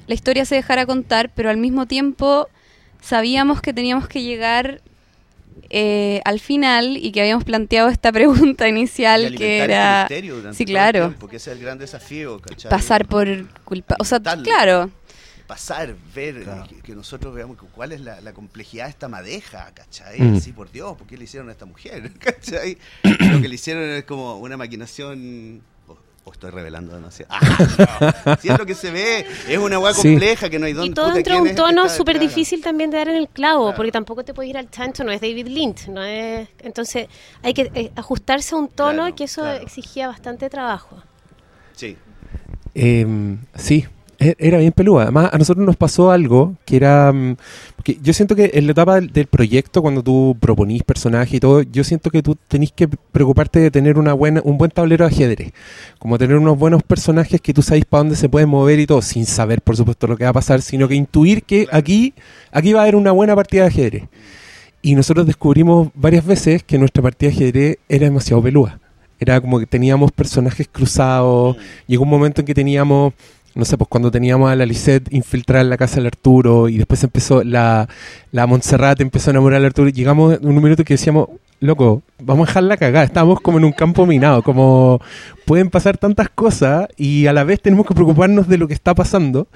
[0.07, 2.49] la historia se dejara contar, pero al mismo tiempo
[3.03, 4.81] sabíamos que teníamos que llegar
[5.69, 10.57] eh, al final y que habíamos planteado esta pregunta inicial que este era misterio durante
[10.57, 11.15] sí, claro.
[11.27, 12.71] ese es el gran desafío, ¿cachai?
[12.71, 14.91] pasar por culpa, o sea, claro,
[15.47, 16.67] pasar, ver, Claro.
[16.69, 20.21] que, que nosotros veamos cuál es la, la complejidad de esta madeja, ¿cachai?
[20.21, 20.41] Mm.
[20.41, 22.11] Sí, por Dios, ¿por qué le hicieron a esta mujer?
[22.19, 22.79] ¿cachai?
[23.03, 25.63] Lo que le hicieron es como una maquinación...
[25.87, 27.31] O, o estoy revelando demasiado.
[27.35, 28.37] Ah, no.
[28.41, 30.09] Si es lo que se ve, es una hueá Sí.
[30.09, 30.93] compleja que no hay dónde...
[30.93, 33.29] Y todo puta, entra a ¿quién un tono súper difícil también de dar en el
[33.29, 33.77] clavo, Claro.
[33.77, 36.49] porque tampoco te puedes ir al chancho, no es David Lynch, no es...
[36.61, 37.09] Entonces
[37.43, 39.63] hay que eh, ajustarse a un tono Claro, que eso claro.
[39.63, 41.03] exigía bastante trabajo.
[41.75, 41.99] Sí.
[42.75, 43.87] Eh, sí,
[44.39, 45.03] era bien peluda.
[45.05, 47.13] Además, a nosotros nos pasó algo que era.
[47.13, 47.37] mm,
[47.77, 51.41] Porque yo siento que en la etapa del, del proyecto, cuando tú proponís personajes y
[51.41, 55.07] todo, yo siento que tú tenés que preocuparte de tener una buena, un buen tablero
[55.07, 55.53] de ajedrez.
[55.99, 59.03] Como tener unos buenos personajes que tú sabes para dónde se pueden mover y todo,
[59.03, 62.15] sin saber, por supuesto, lo que va a pasar, sino que intuir que aquí,
[62.53, 64.05] aquí va a haber una buena partida de ajedrez.
[64.83, 68.79] Y nosotros descubrimos varias veces que nuestra partida de ajedrez era demasiado pelúa.
[69.19, 71.57] Era como que teníamos personajes cruzados.
[71.87, 73.15] Llegó un momento en que teníamos,
[73.55, 76.79] no sé, pues cuando teníamos a la Lisette infiltrada en la casa del Arturo y
[76.79, 77.89] después empezó la,
[78.33, 79.89] la Montserrat empezó a enamorar al Arturo.
[79.89, 81.29] Llegamos un minuto que decíamos,
[81.61, 83.05] loco, vamos a dejar la cagada.
[83.05, 85.01] Estábamos como en un campo minado, como
[85.45, 88.95] pueden pasar tantas cosas y a la vez tenemos que preocuparnos de lo que está
[88.95, 89.47] pasando,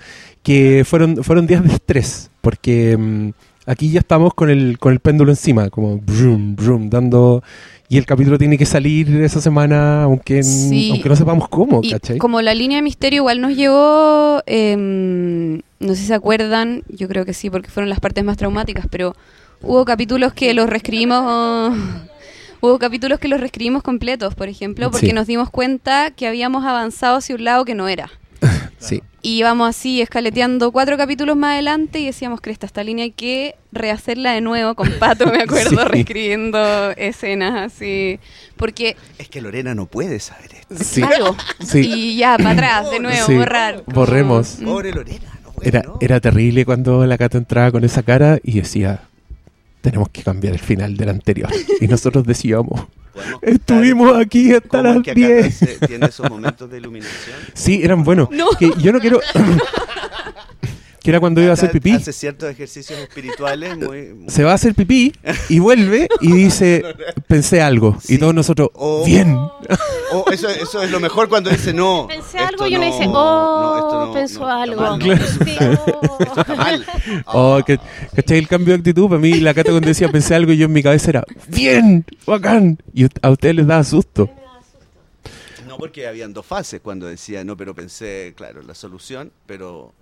[0.43, 3.31] que fueron, fueron días de estrés, porque mm,
[3.69, 7.43] aquí ya estamos con el, con el péndulo encima, como brum, brum, dando...
[7.91, 10.91] Y el capítulo tiene que salir esa semana, aunque, Sí.
[10.91, 12.19] aunque no sepamos cómo, Y ¿cachai?
[12.19, 17.09] como la línea de misterio igual nos llegó, em, no sé si se acuerdan, yo
[17.09, 19.17] creo que sí, porque fueron las partes más traumáticas, pero
[19.63, 21.75] hubo capítulos que los reescribimos,
[22.61, 25.13] hubo capítulos que los reescribimos completos, por ejemplo, porque Sí.
[25.15, 28.11] nos dimos cuenta que habíamos avanzado hacia un lado que no era.
[28.79, 29.03] Sí.
[29.23, 33.57] Y íbamos así escaleteando cuatro capítulos más adelante y decíamos, Cresta, esta línea hay que
[33.73, 35.89] rehacerla de nuevo con Pato, me acuerdo, Sí.
[35.89, 38.21] reescribiendo escenas así.
[38.57, 40.77] Porque, Es que Lorena no puede saber esto.
[40.85, 41.01] Sí.
[41.01, 41.81] claro, Sí.
[41.81, 43.35] y ya, para atrás, de nuevo, Sí.
[43.35, 43.83] borrar.
[43.87, 44.59] Borremos.
[44.61, 44.65] Mm.
[44.65, 45.99] Pobre Lorena, no puede, Era, ¿no?
[46.01, 49.03] era terrible cuando la Cata entraba con esa cara y decía,
[49.81, 51.51] tenemos que cambiar el final del anterior.
[51.81, 52.83] Y nosotros decíamos,
[53.19, 55.55] Podemos estuvimos aquí hasta ¿Cómo es las que Akata 10.
[55.57, 57.37] se- tiene esos momentos de iluminación?
[57.55, 58.31] Sí, eran buenos.
[58.31, 58.51] No.
[58.59, 59.21] Que yo no quiero...
[61.09, 61.93] que era cuando iba a hacer pipí.
[61.93, 64.13] Hace ciertos ejercicios espirituales muy...
[64.13, 65.11] muy- Se va a hacer pipí
[65.49, 66.85] y vuelve y dice,
[67.27, 67.97] pensé algo.
[68.11, 69.07] Y todos nosotros, Oh.
[69.07, 69.35] bien.
[70.11, 72.07] Oh, eso, eso es lo mejor cuando dice no.
[72.09, 74.83] Pensé algo y uno no, dice, oh, no, pensó algo.
[77.27, 77.59] oh.
[77.59, 77.79] Oh, que,
[78.15, 78.39] ¿cachai?
[78.39, 80.73] El cambio de actitud, para mí la Cata cuando decía pensé algo y yo en
[80.73, 82.79] mi cabeza era, bien, bacán.
[82.95, 84.29] Y a ustedes les daba susto.
[85.67, 89.93] No, porque habían dos fases cuando decía, no, pero pensé, claro, la solución, pero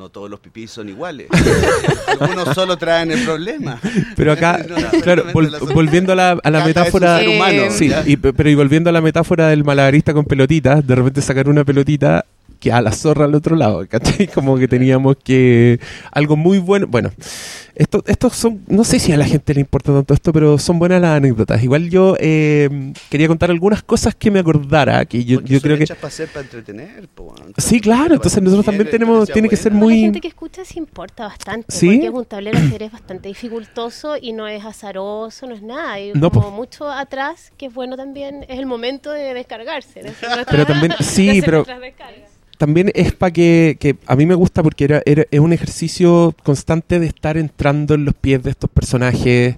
[0.00, 1.28] no todos los pipís son iguales.
[2.20, 3.78] Algunos solo traen el problema.
[4.16, 7.20] Pero acá, No, claro, vol- volviendo a la, a la metáfora...
[7.28, 11.48] humano, Sí, pero y volviendo a la metáfora del malabarista con pelotitas, de repente sacar
[11.50, 12.24] una pelotita
[12.60, 14.26] que a la zorra al otro lado, ¿cachai?
[14.34, 15.80] Como que teníamos que...
[16.12, 16.86] Algo muy bueno...
[16.86, 17.10] Bueno,
[17.74, 18.62] esto, estos son...
[18.68, 21.62] No sé si a la gente le importa tanto esto, pero son buenas las anécdotas.
[21.62, 25.62] Igual yo eh, quería contar algunas cosas que me acordara, que yo, Porque yo son
[25.70, 25.94] creo que...
[25.94, 27.08] para ser, para entretener.
[27.08, 27.34] po.
[27.56, 30.78] Sí, claro, entonces nosotros también tenemos- tiene que ser muy- La gente que escucha se
[30.78, 31.86] importa bastante, ¿Sí?
[31.86, 35.92] porque es un tablero de ajedrez bastante dificultoso y no es azaroso, no es nada.
[35.92, 36.56] Hay No, como po.
[36.56, 40.02] mucho atrás, que es bueno también, es el momento de descargarse.
[40.02, 40.12] de
[40.50, 41.64] Pero también- sí, pero-.
[42.60, 46.34] También es para que, que a mí me gusta porque era, era- es un ejercicio
[46.42, 49.56] constante de estar entrando en los pies de estos personajes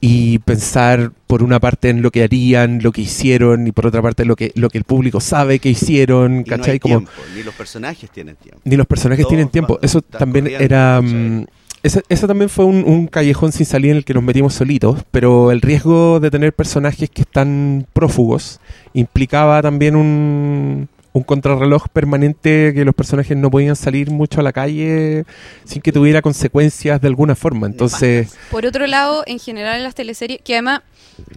[0.00, 4.02] y pensar por una parte en lo que harían, lo que hicieron y por otra
[4.02, 6.72] parte lo que lo que el público sabe que hicieron, Y no ¿cachai?
[6.72, 8.60] hay Como tiempo, ni los personajes tienen tiempo.
[8.64, 9.78] ni los personajes Todos tienen tiempo.
[9.80, 11.46] Eso también era mm,
[11.84, 15.04] ese, ese también fue un, un callejón sin salida en el que nos metimos solitos,
[15.12, 18.58] pero el riesgo de tener personajes que están prófugos
[18.94, 24.52] implicaba también un, un contrarreloj permanente que los personajes no podían salir mucho a la
[24.52, 25.24] calle
[25.64, 27.66] sin que tuviera consecuencias de alguna forma.
[27.66, 30.80] Entonces, Por otro lado, en general en las teleseries, que además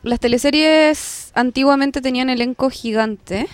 [0.03, 3.47] las teleseries antiguamente tenían elenco gigante,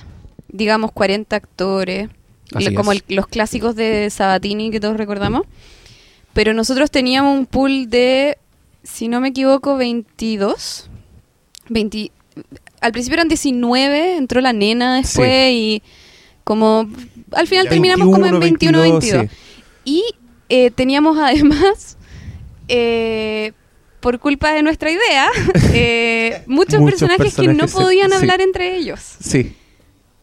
[0.49, 2.09] digamos 40 actores,
[2.53, 5.43] Así como el- los clásicos de Sabatini que todos recordamos,
[6.33, 8.37] pero nosotros teníamos un pool de,
[8.83, 10.89] si no me equivoco, 22,
[11.69, 12.11] 20,
[12.81, 15.81] al principio eran 19, entró la nena después y
[16.51, 16.85] como
[17.31, 19.21] al final terminamos como en 21, 22.
[19.21, 19.37] sí.
[19.85, 20.03] Y
[20.49, 21.97] eh, teníamos además,
[22.67, 23.53] eh,
[24.01, 25.29] por culpa de nuestra idea,
[25.73, 28.17] eh, muchos, Muchos personajes, que no podían sí.
[28.17, 28.99] hablar entre ellos.
[29.23, 29.55] Sí,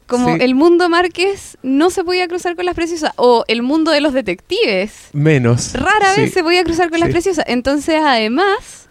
[0.06, 0.42] Como Sí.
[0.42, 3.12] el mundo Márquez no se podía cruzar con las preciosas.
[3.16, 4.92] O el mundo de los detectives.
[5.14, 5.72] menos.
[5.72, 7.46] Rara vez se podía cruzar con las preciosas.
[7.48, 8.88] Entonces, además,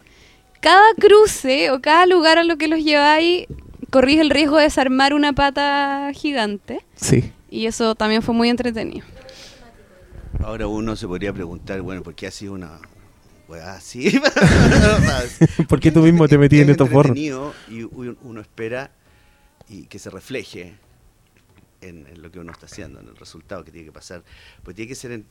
[0.59, 3.45] cada cruce o cada lugar a lo que los lleváis
[3.91, 6.85] corrige el riesgo de desarmar una pata gigante.
[6.95, 7.31] Sí.
[7.49, 9.05] Y eso también fue muy entretenido.
[10.43, 12.79] Ahora uno se podría preguntar, bueno, ¿por qué ha sido una
[13.47, 14.19] weá así?
[15.69, 17.17] ¿Por qué tú mismo te metías en Es estos forros?
[17.17, 18.91] entretenido Y uno espera
[19.69, 20.75] y que se refleje
[21.81, 24.23] en, en lo que uno está haciendo, en el resultado que tiene que pasar.
[24.63, 25.11] Pues tiene que ser...
[25.11, 25.25] en-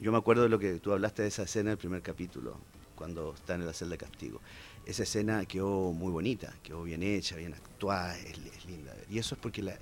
[0.00, 2.58] yo me acuerdo de lo que tú hablaste de esa escena del primer capítulo,
[2.96, 4.40] cuando está en la celda de castigo.
[4.84, 8.94] Esa escena quedó muy bonita, quedó bien hecha, bien actuada, es, linda.
[9.08, 9.76] Y eso es porque la,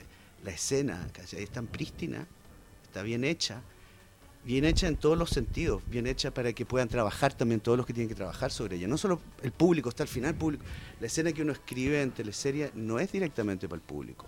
[0.44, 1.42] la escena ¿cachai?
[1.42, 2.26] es tan prístina,
[2.84, 3.62] está bien hecha,
[4.44, 7.86] bien hecha en todos los sentidos, bien hecha para que puedan trabajar también todos los
[7.86, 8.88] que tienen que trabajar sobre ella.
[8.88, 10.64] No solo el público, está al final el público.
[11.00, 14.26] La escena que uno escribe en teleserie no es directamente para el público.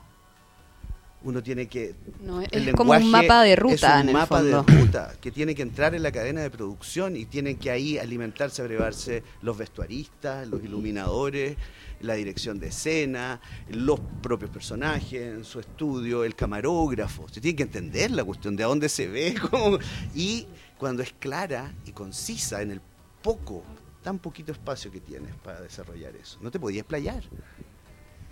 [1.25, 1.95] Uno tiene que...
[2.21, 4.63] No, es el como un mapa de Es ruta un en el mapa fondo.
[4.65, 7.97] de ruta que tiene que entrar en la cadena de producción y tienen que ahí
[7.99, 11.57] alimentarse, abrevarse los vestuaristas, los iluminadores,
[12.01, 17.29] la dirección de escena, los propios personajes en su estudio, el camarógrafo.
[17.29, 19.79] Se tiene que entender la cuestión de a dónde se ve cómo-
[20.15, 20.47] y
[20.77, 22.81] cuando es clara y concisa en el
[23.23, 23.63] poco,
[24.03, 26.39] tan poquito espacio que tienes para desarrollar eso.
[26.41, 27.23] No te podías explayar.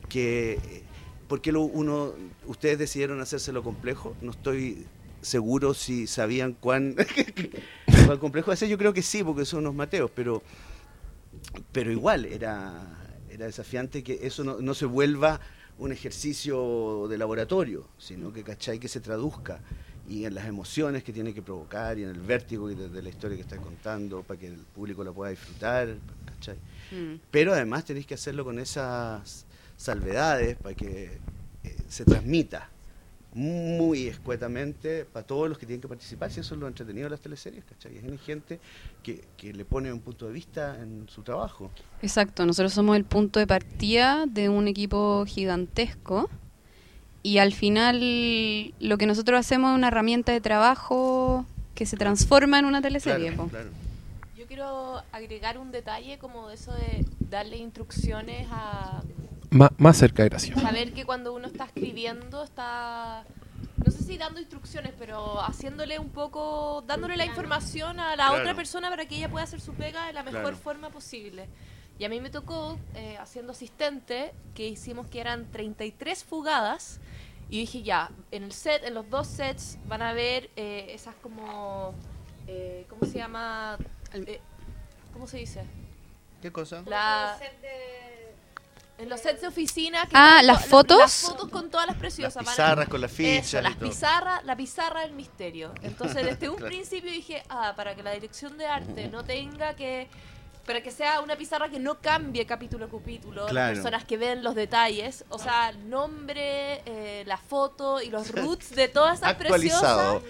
[0.09, 0.83] Que, eh,
[1.31, 2.13] ¿Por qué lo uno,
[2.47, 4.17] ustedes decidieron hacérselo complejo?
[4.21, 4.85] No estoy
[5.23, 6.97] seguro si sabían cuán,
[8.07, 8.59] cuán complejo es.
[8.63, 10.43] Yo creo que sí, porque son unos mateos, pero,
[11.71, 12.73] pero igual era,
[13.31, 15.39] era desafiante que eso no, no se vuelva
[15.79, 18.81] un ejercicio de laboratorio, sino que, ¿cachai?
[18.81, 19.61] Que se traduzca
[20.09, 23.09] y en las emociones que tiene que provocar y en el vértigo de, de la
[23.09, 25.95] historia que está contando para que el público la pueda disfrutar,
[26.27, 26.57] ¿cachai?
[27.31, 29.47] Pero además tenéis que hacerlo con esas
[29.81, 31.19] salvedades para que
[31.65, 32.69] eh, se transmita
[33.33, 37.11] muy escuetamente para todos los que tienen que participar, si eso es lo entretenido de
[37.11, 37.97] las teleseries, ¿cachai?
[37.97, 38.59] Hay gente
[39.03, 41.71] que, que le pone un punto de vista en su trabajo.
[42.03, 46.29] Exacto, nosotros somos el punto de partida de un equipo gigantesco
[47.23, 52.59] y al final lo que nosotros hacemos es una herramienta de trabajo que se transforma
[52.59, 53.33] en una teleserie.
[53.33, 53.71] Claro.
[54.37, 59.03] Yo quiero agregar un detalle como eso de darle instrucciones a
[59.51, 60.61] Má- más cerca, gracias.
[60.61, 63.25] saber que cuando uno está escribiendo está
[63.85, 68.43] no sé si dando instrucciones, pero haciéndole un poco, dándole la información a la Claro.
[68.43, 70.57] otra persona para que ella pueda hacer su pega de la mejor Claro.
[70.57, 71.49] forma posible.
[71.99, 77.01] Y a mí me tocó, eh, haciendo asistente, que hicimos que eran 33 fugadas.
[77.49, 81.15] Y dije, ya, en el set, en los dos sets, van a ver eh, esas
[81.17, 81.95] como.
[82.47, 83.77] eh, ¿Cómo se llama?
[84.13, 84.41] Eh,
[85.13, 85.63] ¿Cómo se dice?
[86.43, 86.83] ¿Qué cosa?
[86.87, 87.39] La,
[89.01, 90.03] en los sets de oficina.
[90.05, 90.99] que Ah, ¿las to- fotos?
[90.99, 92.37] Las fotos con todas las preciosas.
[92.37, 95.73] Las van a- pizarras con las fichas Eso, las pizarras, la pizarra del misterio.
[95.83, 96.69] Entonces, desde un Claro.
[96.71, 100.09] principio dije, ah, para que la dirección de arte no tenga que.
[100.67, 103.75] Para que sea una pizarra que no cambie capítulo a capítulo, Claro.
[103.75, 108.71] personas que ven los detalles, o sea, el nombre, eh, la foto y los roots
[108.77, 110.23] de todas esas preciosas Actualizado.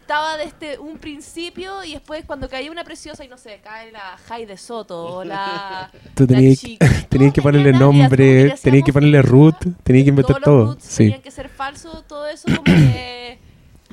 [0.00, 4.16] estaba desde un principio y después cuando caía una preciosa y no sé, cae la
[4.28, 10.04] Jai de Soto o la Tú tenías, que ponerle nombre, tenías que ponerle root, tenías
[10.04, 10.64] que inventar todos los todo.
[10.74, 11.04] roots Sí.
[11.04, 13.38] tenían que ser falsos, todo eso como que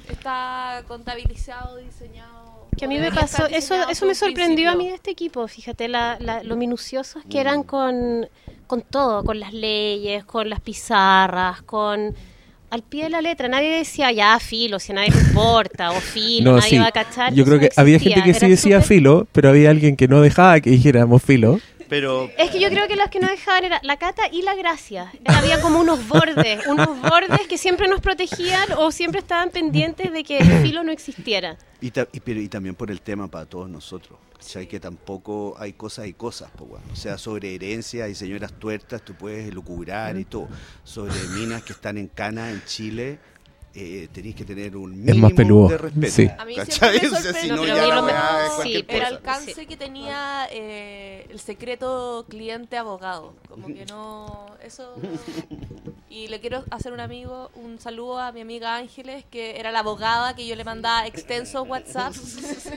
[0.10, 2.39] está contabilizado, diseñado.
[2.80, 5.90] Que a mí me pasó, eso, eso me sorprendió a mí de este equipo, fíjate,
[5.90, 7.42] la, la- lo minuciosos que Mm.
[7.42, 8.28] eran con,
[8.68, 12.16] con todo, con las leyes, con las pizarras, con...
[12.72, 15.96] Al pie de la letra, nadie decía ya filo, si a nadie le importa, o
[15.96, 16.78] filo, No, nadie sí.
[16.78, 17.34] va a cachar.
[17.34, 20.22] Yo creo no que había gente que sí decía filo, pero había alguien que no
[20.22, 21.60] dejaba que dijéramos filo.
[21.90, 24.56] Pero Es que yo creo que las que no dejaban era la cata y la
[24.56, 25.12] gracia.
[25.26, 30.24] Había como unos bordes, unos bordes que siempre nos protegían o siempre estaban pendientes de
[30.24, 31.58] que el filo no existiera.
[31.82, 34.20] Y, ta- y- pero- y también por el tema para todos nosotros.
[34.38, 34.68] ¿cachai?
[34.68, 36.84] Que tampoco hay cosas y cosas, po, weón.
[36.94, 40.48] O sea, sobre herencia y señoras tuertas tú puedes lucubrar y todo.
[40.86, 43.20] Sobre minas que están en cana en Chile,
[43.80, 46.12] eh, tenéis que tener un Es mínimo más peludo, de respeto.
[46.14, 46.30] sí.
[46.38, 47.00] A mí ¿cachai?
[47.00, 47.56] siempre me si sorprendió.
[47.56, 49.08] no, pero ya la weá es cualquier El cosa.
[49.08, 54.96] alcance que tenía eh, el secreto cliente abogado, como que no, eso.
[56.12, 59.80] Y le quiero hacer un amigo, un saludo a mi amiga Ángeles, que era la
[59.80, 62.14] abogada que yo le mandaba extensos WhatsApp.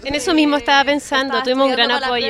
[0.04, 2.26] En eso mismo estaba pensando, Estaba tuvimos un gran apoyo.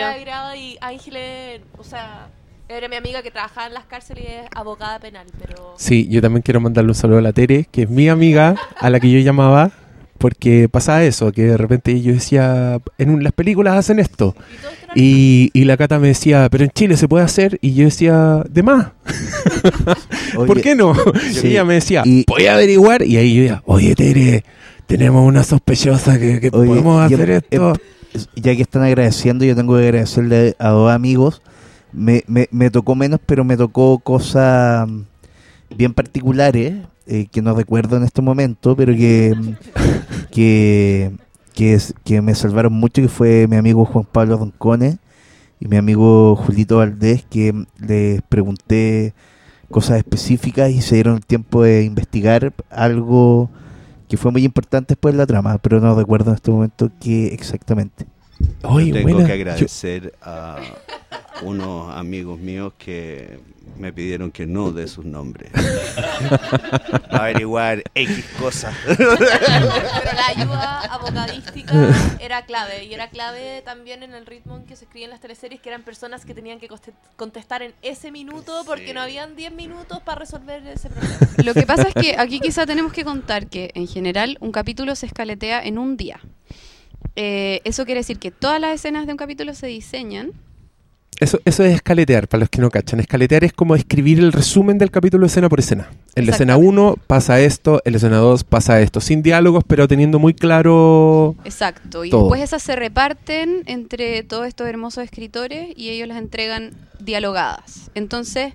[0.56, 2.28] y Ángeles, o sea,
[2.74, 6.20] era mi amiga que trabajaba en las cárceles y es abogada penal, pero Sí, yo
[6.20, 9.10] también quiero mandarle un saludo a la Tere, que es mi amiga, a la que
[9.10, 9.70] yo llamaba,
[10.18, 14.34] porque pasaba eso, que de repente yo decía, en un- las películas hacen esto.
[14.94, 17.84] y Y, y la Cata me decía, pero en Chile se puede hacer, y yo
[17.86, 18.88] decía, de más,
[20.46, 20.94] ¿por qué no?
[21.32, 21.48] Sí.
[21.48, 24.44] Y ella me decía, Y- voy a averiguar, y ahí yo decía, oye Tere,
[24.86, 27.72] tenemos una sospechosa que, que Oye, podemos hacer em- esto.
[28.14, 31.40] em- ya que están agradeciendo, yo tengo que agradecerle a dos amigos.
[31.93, 34.88] Me, me, me tocó menos, pero me tocó cosas
[35.76, 36.74] bien particulares
[37.07, 39.34] eh, que no recuerdo en este momento, pero que,
[40.30, 41.12] que,
[41.55, 44.99] que, es- que me salvaron mucho, que fue mi amigo Juan Pablo Roncone
[45.61, 49.14] y mi amigo Julito Valdés, que les pregunté
[49.70, 53.51] cosas específicas y se dieron el tiempo de investigar algo
[54.09, 57.28] que fue muy importante después de la trama, pero no recuerdo en este momento qué
[57.28, 58.07] exactamente.
[58.62, 59.18] Yo tengo buena.
[59.26, 60.59] que Yo- agradecer a
[61.43, 63.40] unos amigos míos que
[63.78, 65.51] me pidieron que no dé sus nombres.
[67.11, 68.74] Averiguar X cosas.
[68.86, 71.72] pero la ayuda abogadística
[72.20, 75.61] era clave y era clave también en el ritmo en que se escribían las teleseries
[75.61, 76.68] que eran personas que tenían que
[77.16, 78.93] contestar en ese minuto porque Sí.
[78.93, 81.16] no habían 10 minutos para resolver ese problema.
[81.45, 84.95] Lo que pasa es que aquí quizá tenemos que contar que en general un capítulo
[84.97, 86.20] se escaletea en un día.
[87.16, 90.32] Eh, eso quiere decir que todas las escenas de un capítulo se diseñan.
[91.20, 92.98] Eso, eso es escaletear, para los que no cachan.
[92.98, 95.88] Escaletear es como escribir el resumen del capítulo escena por escena.
[96.16, 99.00] En la escena 1 pasa esto, en la escena 2 pasa esto.
[99.00, 101.36] Sin diálogos, pero teniendo muy claro...
[101.44, 102.04] Exacto.
[102.04, 102.22] Y Todo.
[102.22, 107.90] después esas se reparten entre todos estos hermosos escritores y ellos las entregan dialogadas.
[107.94, 108.54] Entonces,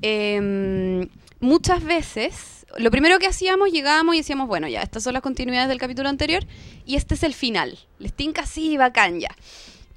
[0.00, 1.08] em,
[1.40, 5.68] muchas veces, lo primero que hacíamos, llegábamos y decíamos, bueno, ya, estas son las continuidades
[5.68, 6.44] del capítulo anterior
[6.86, 7.78] y este es el final.
[7.98, 9.34] Les tinca así, bacán ya.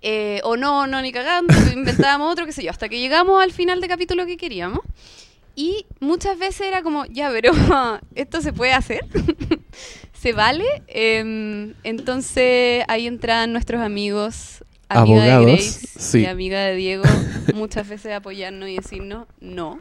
[0.01, 3.51] Eh, o no, no, ni cagando, inventábamos otro, qué sé yo, hasta que llegamos al
[3.51, 4.81] final del capítulo que queríamos.
[5.55, 7.53] Y muchas veces era como, ya, pero
[8.15, 9.05] esto se puede hacer,
[10.13, 10.65] se vale.
[10.87, 16.19] Em, entonces ahí entran nuestros amigos, amiga Abogados, de Grace sí.
[16.19, 17.03] y amiga de Diego,
[17.55, 19.79] muchas veces apoyarnos y decirnos no.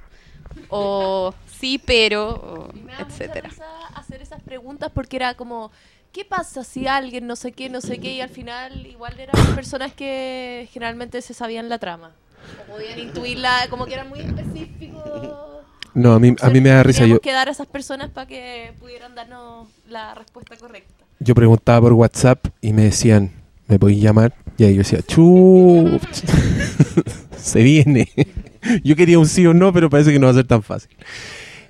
[0.68, 1.34] O
[1.64, 3.48] sí, pero, etcétera.
[3.48, 5.70] risa hacer esas preguntas porque era como,
[6.12, 8.12] ¿qué pasa si alguien no sé qué, no sé qué?
[8.12, 12.12] Y al final igual eran personas que generalmente se sabían la trama.
[12.68, 15.02] O podían intuirla, como que eran muy específicos.
[15.94, 17.00] No, a mí, a mí me da risa.
[17.00, 21.04] Yo, Teníamos que dar a esas personas para que pudieran darnos la respuesta correcta.
[21.18, 23.32] yo preguntaba por WhatsApp y me decían,
[23.68, 24.34] ¿me podéis llamar?
[24.58, 25.98] Y ahí yo decía, chu,
[27.38, 28.10] se viene.
[28.82, 30.90] yo quería un sí o no, pero parece que no va a ser tan fácil.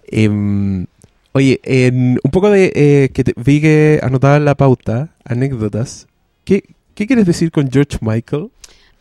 [0.09, 0.87] Em,
[1.33, 6.07] oye, en un poco de eh, que te- vi que anotaba la pauta, anécdotas.
[6.45, 8.49] ¿Qué, ¿Qué quieres decir con George Michael?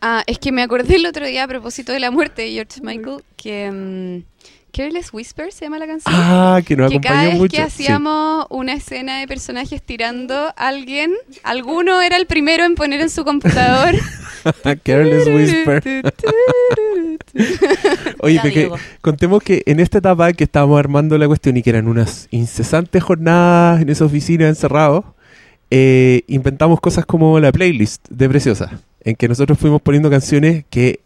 [0.00, 2.80] Ah, es que me acordé el otro día a propósito de la muerte de George
[2.82, 4.24] Michael que mm,
[4.74, 6.12] Careless Whisper se llama la canción.
[6.16, 7.56] Ah, que nos que cada acompañó vez mucho.
[7.56, 11.12] que hacíamos una escena de personajes tirando a alguien,
[11.44, 13.94] alguno era el primero en poner en su computador.
[14.82, 16.12] Careless Whisper.
[18.20, 18.70] Oye, que
[19.00, 23.00] contemos que en esta etapa que estábamos armando la cuestión y que eran unas incesantes
[23.00, 25.04] jornadas en esa oficina encerrados,
[25.70, 31.00] eh, inventamos cosas como la playlist de Preciosa, en que nosotros fuimos poniendo canciones que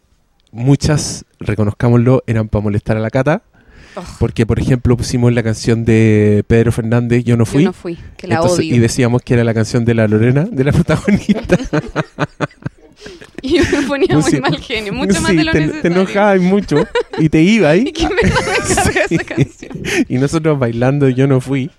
[0.51, 3.43] muchas, reconozcámoslo, eran para molestar a la cata.
[4.19, 7.63] Porque, por ejemplo, pusimos la canción de Pedro Fernández, Yo no fui.
[7.63, 8.75] Yo no fui, que la Entonces- odio.
[8.75, 11.57] y decíamos que era la canción de la Lorena, de la protagonista.
[13.41, 15.81] Y me ponía muy mal genio, mucho más de lo te, necesario.
[15.81, 16.85] te enojabas mucho
[17.19, 17.91] y te iba Y ahí.
[17.93, 18.15] que me
[19.15, 19.71] esa canción.
[20.09, 21.71] Y nosotros bailando, yo no fui.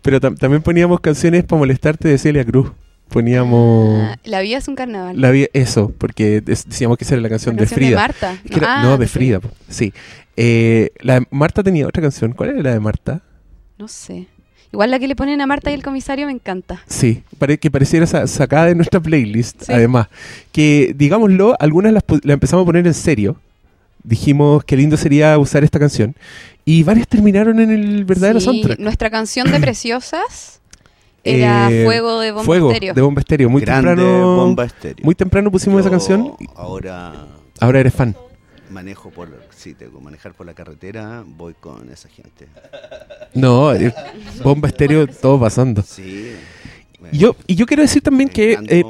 [0.00, 2.70] Pero tam- también poníamos canciones para molestarte de Celia Cruz.
[3.12, 5.20] Poníamos Ah, La vida es un carnaval.
[5.20, 7.96] la vi- eso, porque decíamos que esa era la canción, La de Frida.
[7.96, 8.38] Marta.
[8.48, 9.92] Que era- Ah, no, de Frida, sí.
[10.36, 12.32] Eh, la de Marta tenía otra canción.
[12.32, 13.20] ¿Cuál era la de Marta?
[13.78, 14.26] No sé.
[14.72, 16.82] Igual la que le ponen a Marta y el comisario me encanta.
[16.86, 19.72] Sí, pare- que pareciera sa- sacada de nuestra playlist, Sí.
[19.72, 20.06] además.
[20.50, 23.36] Que, digámoslo, algunas las, las empezamos a poner en serio.
[24.02, 26.16] Dijimos que lindo sería usar esta canción.
[26.64, 28.78] Y varias terminaron en el verdadero Sí, soundtrack.
[28.78, 30.61] Nuestra canción de Preciosas
[31.24, 32.94] era Eh, Fuego de Bomba Fuego Estéreo.
[32.94, 33.50] de Bomba Estéreo.
[33.50, 34.36] Muy Grande temprano.
[34.36, 35.04] bomba estéreo.
[35.04, 36.34] Muy temprano pusimos esa canción.
[36.56, 37.26] Ahora
[37.60, 38.16] Ahora eres fan.
[38.70, 42.48] manejo por, sí, tengo que manejar por la carretera, voy con esa gente.
[43.34, 43.92] No, eh,
[44.42, 45.82] Bomba Estéreo, todo pasando.
[45.82, 46.32] Sí.
[47.12, 48.84] Y yo, y yo quiero decir también que eh,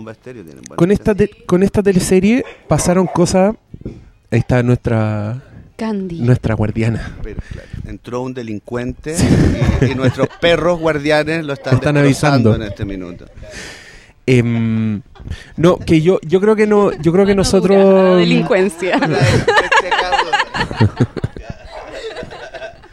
[0.76, 1.14] con, esta
[1.47, 3.55] con esta teleserie pasaron cosas.
[4.30, 5.43] Ahí está nuestra,
[5.83, 6.20] Candy.
[6.20, 7.16] nuestra guardiana.
[7.24, 9.16] Pero, claro, entró un delincuente
[9.80, 12.55] y, y nuestros perros guardianes lo están, Están avisando.
[12.55, 13.26] en este minuto.
[14.24, 15.03] Em,
[15.57, 18.16] no, que yo, yo creo que no, yo creo que nosotros.
[18.18, 19.01] delincuencia.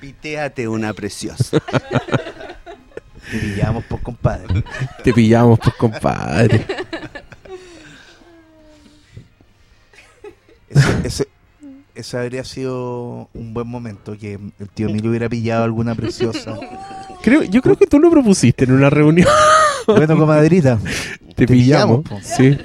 [0.02, 1.60] Pitéate una preciosa.
[3.32, 4.64] Te pillamos por compadre.
[5.04, 6.66] Te pillamos, pues compadre.
[10.70, 11.28] Ese, ese,
[12.00, 16.58] ese habría sido un buen momento que el tío Emilio hubiera pillado alguna preciosa.
[17.22, 19.28] Creo, yo creo que tú lo propusiste en una reunión.
[19.88, 20.78] Bueno, comadrita.
[21.30, 22.04] Te, Te pillamos.
[22.04, 22.56] pillamos, sí.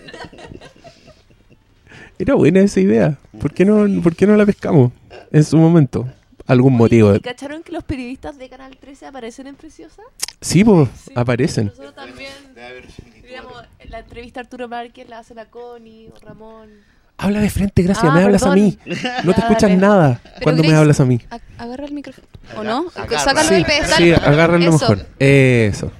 [2.18, 3.18] Era buena esa idea.
[3.40, 4.92] ¿Por qué no, por qué no la pescamos
[5.32, 6.06] en su momento?
[6.46, 7.14] ¿Algún motivo?
[7.14, 10.02] ¿Y cacharon que los periodistas de Canal 13 aparecen en Preciosa?
[10.42, 11.12] Sí, pues, Sí.
[11.14, 11.66] aparecen.
[11.68, 12.30] Nosotros también.
[13.26, 13.54] Digamos,
[13.88, 16.68] la entrevista a Arturo Márquez la hace la Connie o Ramón.
[17.16, 18.06] Habla de frente, gracias.
[18.10, 18.76] Ah, me hablas a mí.
[19.24, 19.76] No te escuchas dale.
[19.76, 21.20] nada cuando me hablas a mí.
[21.58, 22.26] Agarra el micrófono.
[22.56, 22.86] ¿O no?
[22.96, 23.18] Agarra.
[23.20, 23.96] Sácalo Sí, del pedestal.
[23.98, 24.72] sí, agárralo Eso.
[24.72, 25.06] mejor.
[25.18, 25.92] Eso.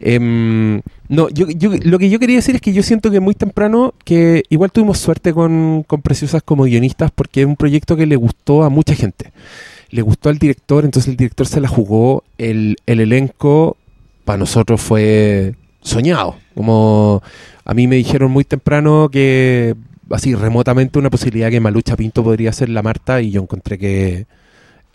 [0.00, 3.34] Em, no, yo, yo- lo que yo quería decir es que yo siento que muy
[3.34, 8.06] temprano, que igual tuvimos suerte con, con Preciosas como guionistas, porque es un proyecto que
[8.06, 9.32] le gustó a mucha gente.
[9.90, 12.24] Le gustó al director, entonces el director se la jugó.
[12.38, 13.76] El, el elenco,
[14.24, 16.36] para nosotros, fue soñado.
[16.54, 17.22] Como
[17.64, 19.74] a mí me dijeron muy temprano que,
[20.12, 24.26] así remotamente, una posibilidad que Malucha Pinto podría ser la Marta, y yo encontré que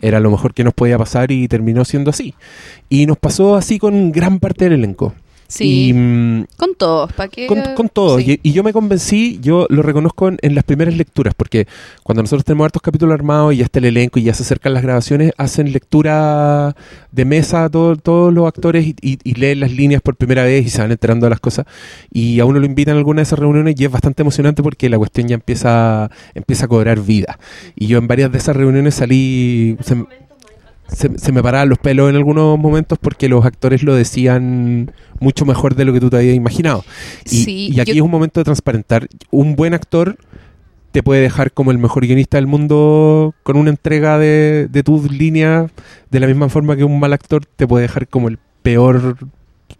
[0.00, 2.34] era lo mejor que nos podía pasar y terminó siendo así.
[2.88, 5.14] Y nos pasó así con gran parte del elenco.
[5.50, 5.88] Sí.
[5.88, 7.46] Y, mm, Con todos, ¿para qué?
[7.46, 8.18] con, con todo.
[8.18, 8.38] Sí.
[8.42, 11.66] Y, y yo me convencí, yo lo reconozco en, en las primeras lecturas, porque
[12.02, 14.74] cuando nosotros tenemos hartos capítulos armados y ya está el elenco y ya se acercan
[14.74, 16.76] las grabaciones, hacen lectura
[17.12, 20.44] de mesa a todo- todos los actores y, y- y leen las líneas por primera
[20.44, 21.64] vez y se van enterando de las cosas.
[22.12, 24.90] Y a uno lo invitan a alguna de esas reuniones y es bastante emocionante porque
[24.90, 27.38] la cuestión ya empieza, empieza a cobrar vida.
[27.74, 29.78] Y yo en varias de esas reuniones salí...
[29.82, 30.04] se-
[30.88, 35.44] se, se me paraban los pelos en algunos momentos porque los actores lo decían mucho
[35.44, 36.84] mejor de lo que tú te habías imaginado.
[37.24, 39.08] Y, Sí, y aquí yo- es un momento de transparentar.
[39.30, 40.16] Un buen actor
[40.92, 45.10] te puede dejar como el mejor guionista del mundo con una entrega de, de tus
[45.12, 45.70] líneas,
[46.10, 49.16] de la misma forma que un mal actor te puede dejar como el peor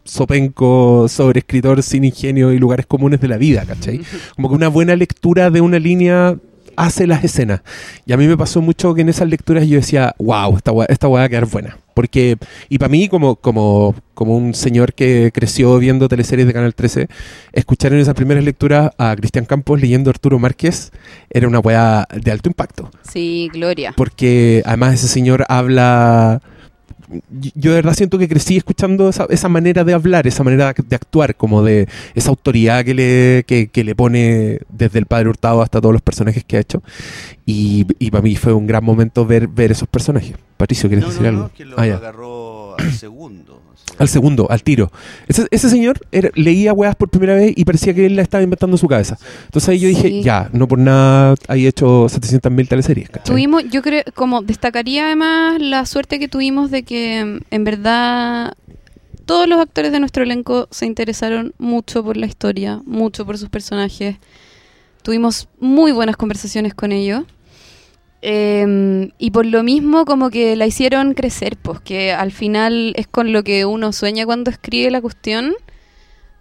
[0.04, 4.00] sopenco sobreescritor sin ingenio y lugares comunes de la vida, ¿cachai?
[4.36, 6.36] Como que una buena lectura de una línea
[6.78, 7.60] hace las escenas.
[8.06, 10.86] Y a mí me pasó mucho que en esas lecturas yo decía, wow, esta weá,
[10.88, 11.76] esta weá va a quedar buena.
[11.92, 16.74] Porque, y para mí, como, como, como un señor que creció viendo teleseries de Canal
[16.74, 17.08] 13,
[17.52, 20.92] escuchar en esas primeras lecturas a Cristian Campos leyendo Arturo Márquez
[21.30, 22.90] era una weá de alto impacto.
[23.02, 23.92] Sí, Gloria.
[23.96, 26.40] Porque además ese señor habla...
[27.54, 30.96] Yo de verdad siento que crecí escuchando esa, esa manera de hablar, esa manera de
[30.96, 35.62] actuar, como de esa autoridad que le, que, que le pone desde el Padre Hurtado
[35.62, 36.82] hasta todos los personajes que ha hecho.
[37.46, 40.34] Y, y para mí fue un gran momento ver, ver esos personajes.
[40.58, 41.42] Patricio, ¿quieres No, decir no, algo?
[41.44, 43.47] no, que lo Ah, agarró al segundo.
[43.98, 44.90] Al segundo, al tiro.
[45.26, 48.42] Ese, ese señor era- leía weas por primera vez y parecía que él la estaba
[48.42, 49.18] inventando en su cabeza.
[49.46, 53.08] Entonces ahí yo dije, ya, no por nada hay hecho 700.000 teleseries.
[53.10, 53.24] ¿cachai?
[53.34, 58.54] Tuvimos, yo creo, como destacaría además la suerte que tuvimos de que en verdad
[59.26, 63.48] todos los actores de nuestro elenco se interesaron mucho por la historia, mucho por sus
[63.50, 64.16] personajes.
[65.02, 67.24] Tuvimos muy buenas conversaciones con ellos.
[68.20, 73.06] Eh, y por lo mismo como que la hicieron crecer, pues que al final es
[73.06, 75.54] con lo que uno sueña cuando escribe la cuestión,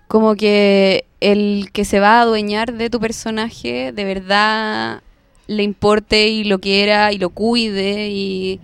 [0.07, 5.01] como que el que se va a adueñar de tu personaje de verdad
[5.47, 8.59] le importe y lo quiera y lo cuide y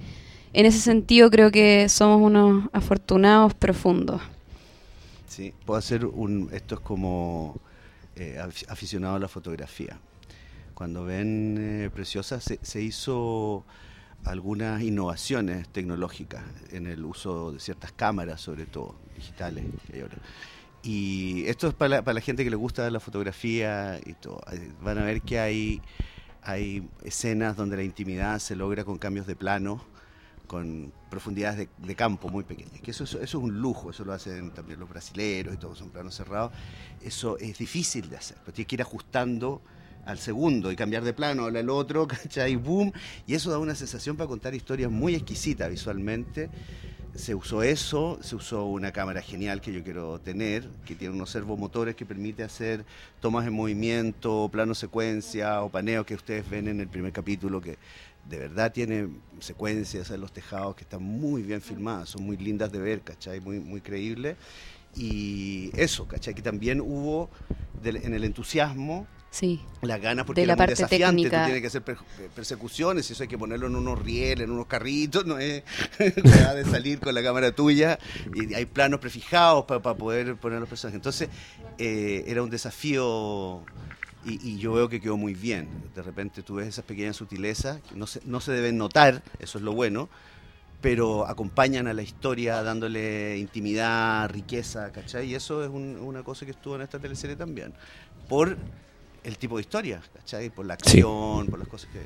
[0.53, 4.21] en ese sentido creo que somos unos afortunados profundos.
[5.27, 6.49] Sí, puedo hacer un.
[6.53, 7.55] Esto es como
[8.15, 9.97] eh, af- aficionado a la fotografía.
[10.73, 13.63] Cuando ven eh, Preciosa, se, se hizo
[14.25, 19.65] algunas innovaciones tecnológicas en el uso de ciertas cámaras, sobre todo digitales.
[19.87, 20.17] que hay ahora.
[20.81, 24.41] Y esto es para la, para la gente que le gusta la fotografía y todo.
[24.81, 25.81] Van a ver que hay,
[26.41, 29.83] hay escenas donde la intimidad se logra con cambios de plano
[30.47, 32.79] con profundidades de, de campo muy pequeñas.
[32.81, 35.77] Que eso, es- eso es un lujo, eso lo hacen también los brasileros y todos
[35.77, 36.51] son planos cerrados.
[37.01, 39.61] Eso es difícil de hacer, pero tienes que ir ajustando
[40.05, 42.55] al segundo y cambiar de plano al otro, ¿cachai?
[42.55, 42.91] Boom.
[43.27, 46.49] Y eso da una sensación para contar historias muy exquisitas visualmente.
[47.15, 51.29] Se usó eso, se usó una cámara genial que yo quiero tener, que tiene unos
[51.29, 52.85] servomotores que permite hacer
[53.19, 57.77] tomas en movimiento, plano secuencia o paneo que ustedes ven en el primer capítulo, que
[58.27, 62.71] de verdad tiene secuencias en los tejados que están muy bien filmadas, son muy lindas
[62.71, 63.39] de ver, ¿cachai?
[63.39, 64.35] Muy, muy creíbles.
[64.95, 66.33] Y eso, ¿cachai?
[66.33, 67.29] Que también hubo
[67.83, 69.59] en el entusiasmo Sí.
[69.81, 71.39] las ganas porque De la era muy parte desafiante, técnica.
[71.41, 74.51] tú tienes que hacer per- persecuciones y eso hay que ponerlo en unos rieles, en
[74.51, 75.63] unos carritos, no es
[75.97, 77.97] de salir con la cámara tuya
[78.35, 80.97] y hay planos prefijados para poder poner los personajes.
[80.97, 81.29] Entonces
[81.79, 83.63] eh, era un desafío
[84.23, 85.67] y, y yo veo que quedó muy bien.
[85.95, 89.57] De repente tú ves esas pequeñas sutilezas que no se, no se deben notar, eso
[89.57, 90.09] es lo bueno,
[90.79, 95.31] pero acompañan a la historia dándole intimidad, riqueza, ¿cachai?
[95.31, 97.73] Y eso es un- una cosa que estuvo en esta teleserie también.
[98.29, 98.57] Por
[99.23, 100.49] el tipo de historia, ¿cachai?
[100.49, 100.97] Por la Sí.
[100.99, 101.99] acción, por las cosas que.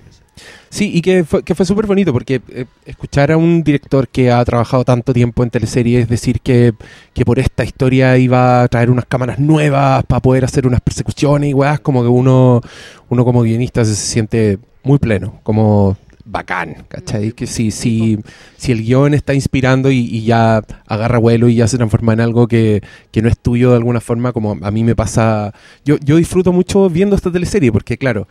[0.69, 4.31] Sí, y que fue, que fue súper bonito porque eh, escuchar a un director que
[4.31, 6.73] ha trabajado tanto tiempo en teleseries decir que,
[7.13, 11.49] que por esta historia iba a traer unas cámaras nuevas para poder hacer unas persecuciones
[11.49, 12.61] y weas, como que uno,
[13.09, 15.97] uno como guionista se siente muy pleno, como
[16.27, 17.31] bacán, ¿cachai?
[17.31, 18.19] Que si, si,
[18.57, 22.21] si el guion está inspirando y, y ya agarra vuelo y ya se transforma en
[22.21, 25.53] algo que, que no es tuyo de alguna forma, como a mí me pasa...
[25.85, 28.27] Yo, yo disfruto mucho viendo esta teleserie porque, claro,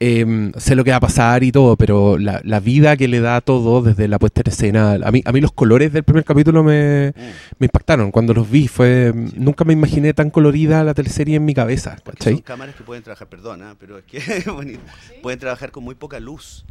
[0.00, 3.20] eh, sé lo que va a pasar y todo, pero la, la vida que le
[3.20, 6.04] da a todo desde la puesta en escena, a mí, a mí los colores del
[6.04, 7.12] primer capítulo me,
[7.58, 8.12] me impactaron.
[8.12, 12.38] Cuando los vi, fue nunca me imaginé tan colorida la teleserie en mi cabeza, son
[12.38, 14.20] cámaras que pueden trabajar, perdona, pero es que
[14.50, 14.80] bonito,
[15.22, 16.64] pueden trabajar con muy poca luz.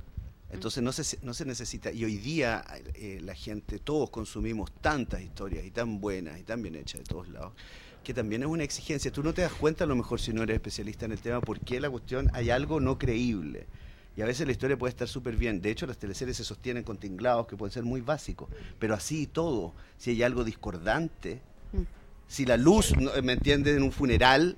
[0.50, 5.22] Entonces no se, no se necesita, y hoy día eh, la gente, todos consumimos tantas
[5.22, 7.52] historias y tan buenas y tan bien hechas de todos lados,
[8.04, 9.12] que también es una exigencia.
[9.12, 11.42] Tú no te das cuenta a lo mejor si no eres especialista en el tema,
[11.42, 13.68] porque la cuestión hay algo no creíble.
[14.16, 15.62] Y a veces la historia puede estar súper bien.
[15.62, 18.50] De hecho, las teleseries se sostienen con tinglados que pueden ser muy básicos.
[18.80, 21.42] Pero así y todo, si hay algo discordante,
[21.74, 21.82] Mm.
[22.28, 23.76] si la luz, no- ¿me entiendes?
[23.76, 24.58] En un funeral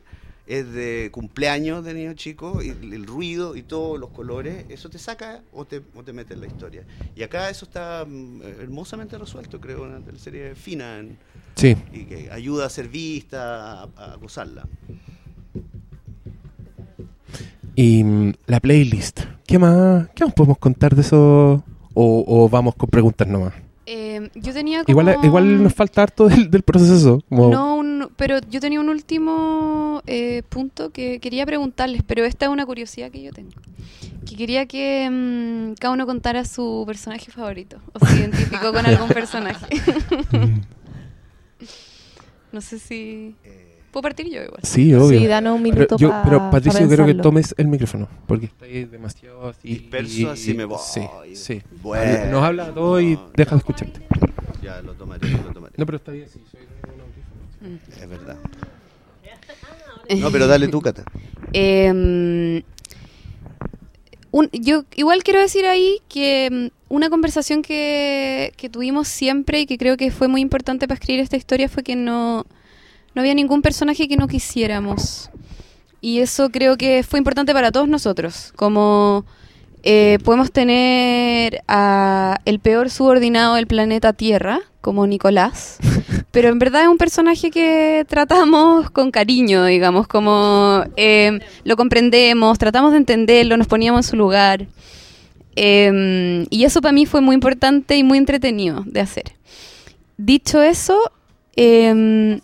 [0.49, 4.97] es de cumpleaños de niño chico, y el, ruido y todos los colores, eso te
[4.97, 6.83] saca o te, o te mete en la historia.
[7.15, 11.17] Y acá eso está mm, hermosamente resuelto, creo, una teleserie fina en-
[11.55, 11.75] Sí.
[11.93, 14.65] y que ayuda a ser vista, a, a gozarla.
[17.75, 21.63] Y mm, la playlist, ¿qué más, ¿qué más podemos contar de eso?
[21.93, 23.53] O, o vamos con preguntas nomás.
[23.85, 25.01] Eh, yo tenía como...
[25.01, 27.23] Igual, igual nos falta harto del, del proceso.
[27.27, 27.78] Como, No,
[28.15, 33.11] pero yo tenía un último eh, punto que quería preguntarles, pero esta es una curiosidad
[33.11, 33.51] que yo tengo.
[34.25, 39.07] Que quería que mm, cada uno contara su personaje favorito, o se identificó con algún
[39.09, 39.65] personaje.
[42.51, 43.35] No sé si...
[43.43, 44.59] Eh, Puedo partir yo igual.
[44.63, 45.19] Sí, obvio.
[45.19, 48.45] Sí, danos un pero, minuto yo- pero pa Patricio, quiero que tomes el micrófono, porque
[48.45, 49.67] está ahí demasiado así.
[49.67, 50.77] Disperso, así me voy.
[50.79, 51.01] Sí,
[51.33, 51.61] sí.
[51.81, 52.31] Bueno.
[52.31, 54.01] Nos habla todo y deja de escucharte.
[54.61, 55.73] Ya, lo tomaré, lo tomaré.
[55.77, 56.39] No, pero está bien, sí,
[58.01, 58.37] Es verdad.
[60.17, 61.03] No, pero dale tú, Cata.
[61.53, 62.63] Eh,
[64.31, 69.65] un- yo igual quiero decir ahí que mm, una conversación que, que tuvimos siempre y
[69.67, 72.45] que creo que fue muy importante para escribir esta historia fue que no,
[73.13, 75.29] no había ningún personaje que no quisiéramos.
[76.01, 78.51] Y eso creo que fue importante para todos nosotros.
[78.55, 79.25] Como
[79.83, 85.77] eh, podemos tener a el peor subordinado del planeta Tierra, como Nicolás,
[86.31, 92.57] pero en verdad es un personaje que tratamos con cariño, digamos, como eh, lo comprendemos,
[92.59, 94.67] tratamos de entenderlo, nos poníamos en su lugar.
[95.55, 99.23] Eh, y eso para mí fue muy importante y muy entretenido de hacer.
[100.17, 101.11] Dicho eso,
[101.55, 102.39] eh,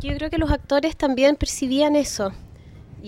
[0.00, 2.32] Yo creo que los actores también percibían eso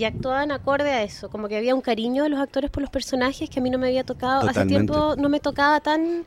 [0.00, 2.88] y actuaban acorde a eso, como que había un cariño de los actores por los
[2.88, 6.24] personajes que a mí no me había tocado, hace tiempo no me tocaba tan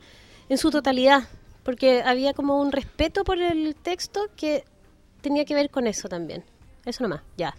[0.48, 1.24] en su totalidad,
[1.64, 4.62] porque había como un respeto por el texto que
[5.22, 6.44] tenía que ver con eso también.
[6.86, 7.56] Eso nomás, ya.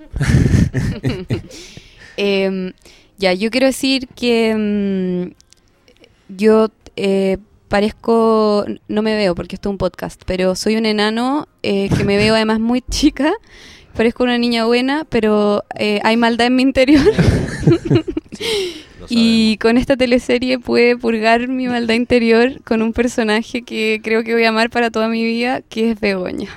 [2.18, 2.72] Eh,
[3.18, 7.36] ya, yo quiero decir que mm, yo eh,
[7.68, 12.04] parezco, no me veo porque esto es un podcast, pero soy un enano eh, que
[12.04, 13.34] me veo además muy chica,
[13.96, 17.02] parezco una niña buena, pero eh, hay maldad en mi interior
[19.08, 24.34] y con esta teleserie pude purgar mi maldad interior con un personaje que creo que
[24.34, 26.50] voy a amar para toda mi vida, que es Begoña.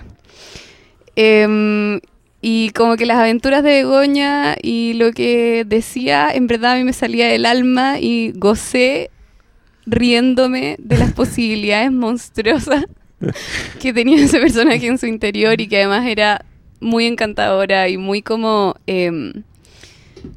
[1.15, 2.01] Em,
[2.41, 6.83] y como que las aventuras de Begoña y lo que decía, en verdad a mí
[6.83, 9.11] me salía del alma y gocé
[9.85, 12.85] riéndome de las posibilidades monstruosas
[13.81, 16.45] que tenía ese personaje en su interior y que además era
[16.79, 19.43] muy encantadora y muy como em,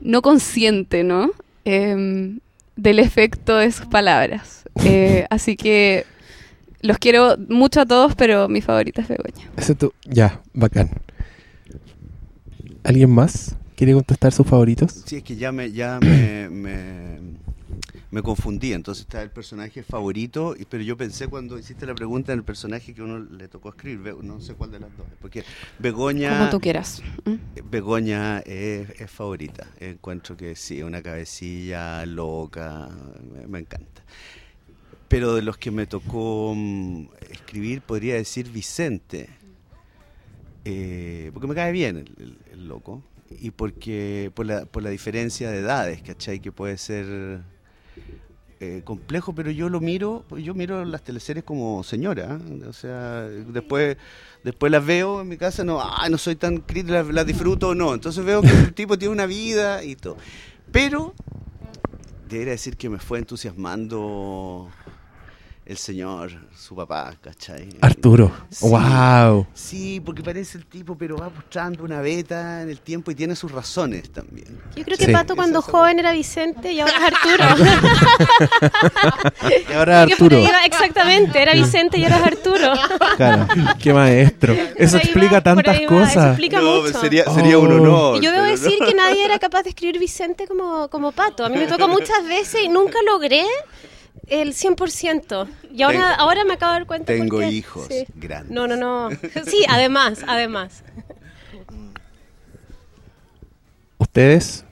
[0.01, 1.31] no consciente, ¿no?
[1.65, 2.41] Em,
[2.77, 4.65] del efecto de sus palabras.
[4.85, 6.05] Eh, así que
[6.81, 9.51] los quiero mucho a todos, pero mi favorita es Begoña.
[9.79, 9.93] Tú.
[10.05, 10.91] Ya, bacán.
[12.83, 15.03] ¿Alguien más quiere contestar sus favoritos?
[15.07, 17.19] Sí, es que ya me, ya me, me,
[18.13, 18.73] me confundí.
[18.73, 22.95] Entonces está el personaje favorito, pero yo pensé cuando hiciste la pregunta en el personaje
[22.95, 25.07] que uno le tocó escribir, no sé cuál de las dos.
[25.21, 25.43] Porque
[25.81, 27.03] Begoña, Como tú quieras.
[27.25, 27.69] ¿Mm?
[27.71, 29.67] Begoña es, es favorita.
[29.81, 32.89] Encuentro que sí, una cabecilla loca,
[33.35, 34.03] me, me encanta.
[35.09, 39.29] Pero de los que me tocó mm, escribir, podría decir Vicente.
[40.65, 43.03] Eh, porque me cae bien el, el- el loco.
[43.31, 46.41] Y porque por la, por la diferencia de edades, ¿cachai?
[46.41, 47.41] Que puede ser
[48.65, 52.39] eh, complejo, pero yo lo miro, yo miro las teleseries como señora.
[52.41, 52.65] ¿eh?
[52.69, 53.97] O sea, después,
[54.45, 57.75] después las veo en mi casa, no, ah, no soy tan crítico, las, las disfruto
[57.75, 57.93] no.
[57.93, 60.17] Entonces veo que el tipo tiene una vida y todo.
[60.71, 61.13] Pero
[62.29, 64.71] debería decir que me fue entusiasmando
[65.65, 67.69] el señor, su papá, ¿cachai?
[67.81, 68.33] Arturo.
[68.51, 68.67] Sí.
[68.69, 69.47] ¡Wow!
[69.55, 73.37] Sí, porque parece el tipo, pero va mostrando una beta en el tiempo y tiene
[73.37, 74.61] sus razones también.
[74.75, 75.13] Yo creo que Sí.
[75.13, 77.45] Pato cuando joven era Vicente y ahora es Arturo.
[79.69, 80.37] Y ahora Arturo.
[80.65, 82.73] exactamente, era Vicente y ahora es Arturo.
[83.17, 83.49] Claro.
[83.81, 84.55] ¡Qué maestro!
[84.77, 86.27] Eso explica va, tantas va, Eso cosas.
[86.29, 87.01] explica No, mucho.
[87.01, 87.77] sería, sería un Oh.
[87.77, 88.17] honor.
[88.19, 88.87] Y yo debo decir no.
[88.87, 91.45] que nadie era capaz de escribir Vicente como, como Pato.
[91.45, 93.45] A mí me tocó muchas veces y nunca logré
[94.27, 95.49] el 100%.
[95.73, 97.07] Y ahora, Tengo- ahora me acabo de dar cuenta.
[97.13, 98.05] Tengo hijos Sí.
[98.15, 98.51] grandes.
[98.53, 99.11] No, no, no.
[99.47, 100.83] Sí, además, además.
[103.99, 104.65] ¿Ustedes?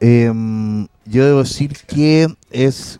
[0.00, 2.98] Em, yo debo decir que es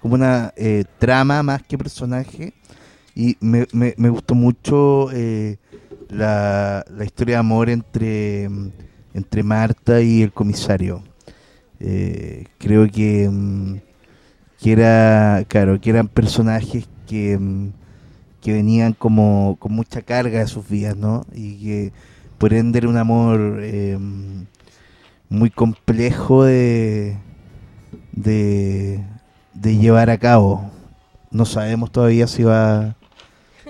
[0.00, 2.52] como una eh, trama más que personaje
[3.14, 5.58] y me, me- me gustó mucho eh,
[6.08, 8.44] la, la historia de amor entre,
[9.14, 11.04] entre Marta y el comisario.
[11.80, 13.76] Eh, creo que, mm,
[14.60, 17.72] que era claro que eran personajes que, mm,
[18.42, 21.24] que venían como con mucha carga de sus vidas, ¿no?
[21.34, 21.92] Y que
[22.38, 24.46] por ende era un amor em,
[25.28, 27.16] muy complejo de,
[28.12, 29.04] de,
[29.54, 30.70] de llevar a cabo.
[31.30, 32.96] No sabemos todavía si va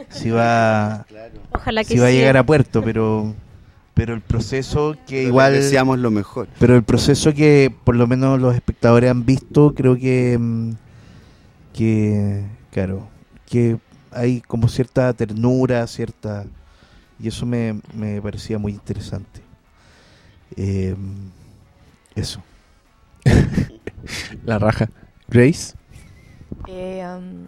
[0.08, 1.06] si va
[1.52, 3.34] Ojalá que si va a llegar a puerto, pero
[3.94, 6.48] pero el proceso que Pero igual deseamos lo mejor.
[6.58, 10.72] pero el proceso que por lo menos los espectadores han visto, creo que mm,
[11.74, 13.08] que claro,
[13.46, 13.78] que
[14.12, 16.44] hay como cierta ternura, cierta
[17.18, 19.42] y eso me, me parecía muy interesante.
[20.56, 20.96] Eh,
[22.14, 22.42] eso.
[24.44, 24.88] La raja.
[25.28, 25.74] ¿Grace?
[26.66, 27.46] Eh, um,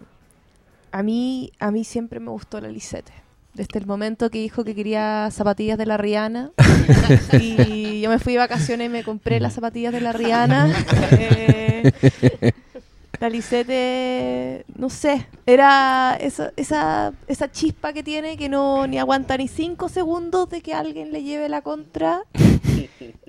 [0.91, 3.11] a mí a mí siempre me gustó la Lisette.
[3.53, 6.51] Desde el momento que dijo que quería zapatillas de la Rihanna.
[7.39, 10.73] y yo me fui de vacaciones y me compré las zapatillas de la Rihanna.
[11.11, 11.91] Eh,
[13.19, 19.37] la Lisette, no sé, era esa, esa, esa chispa que tiene que no ni aguanta
[19.37, 22.23] ni cinco segundos de que alguien le lleve la contra.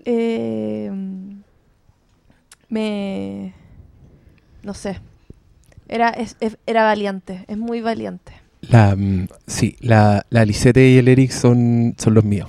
[0.06, 0.90] Eh,
[2.68, 3.54] me...
[4.62, 5.00] No sé.
[5.86, 8.32] Era, es- es- era valiente, es muy valiente.
[8.70, 12.48] La, mm, sí, la, la Lisette y el Eric son, son los míos.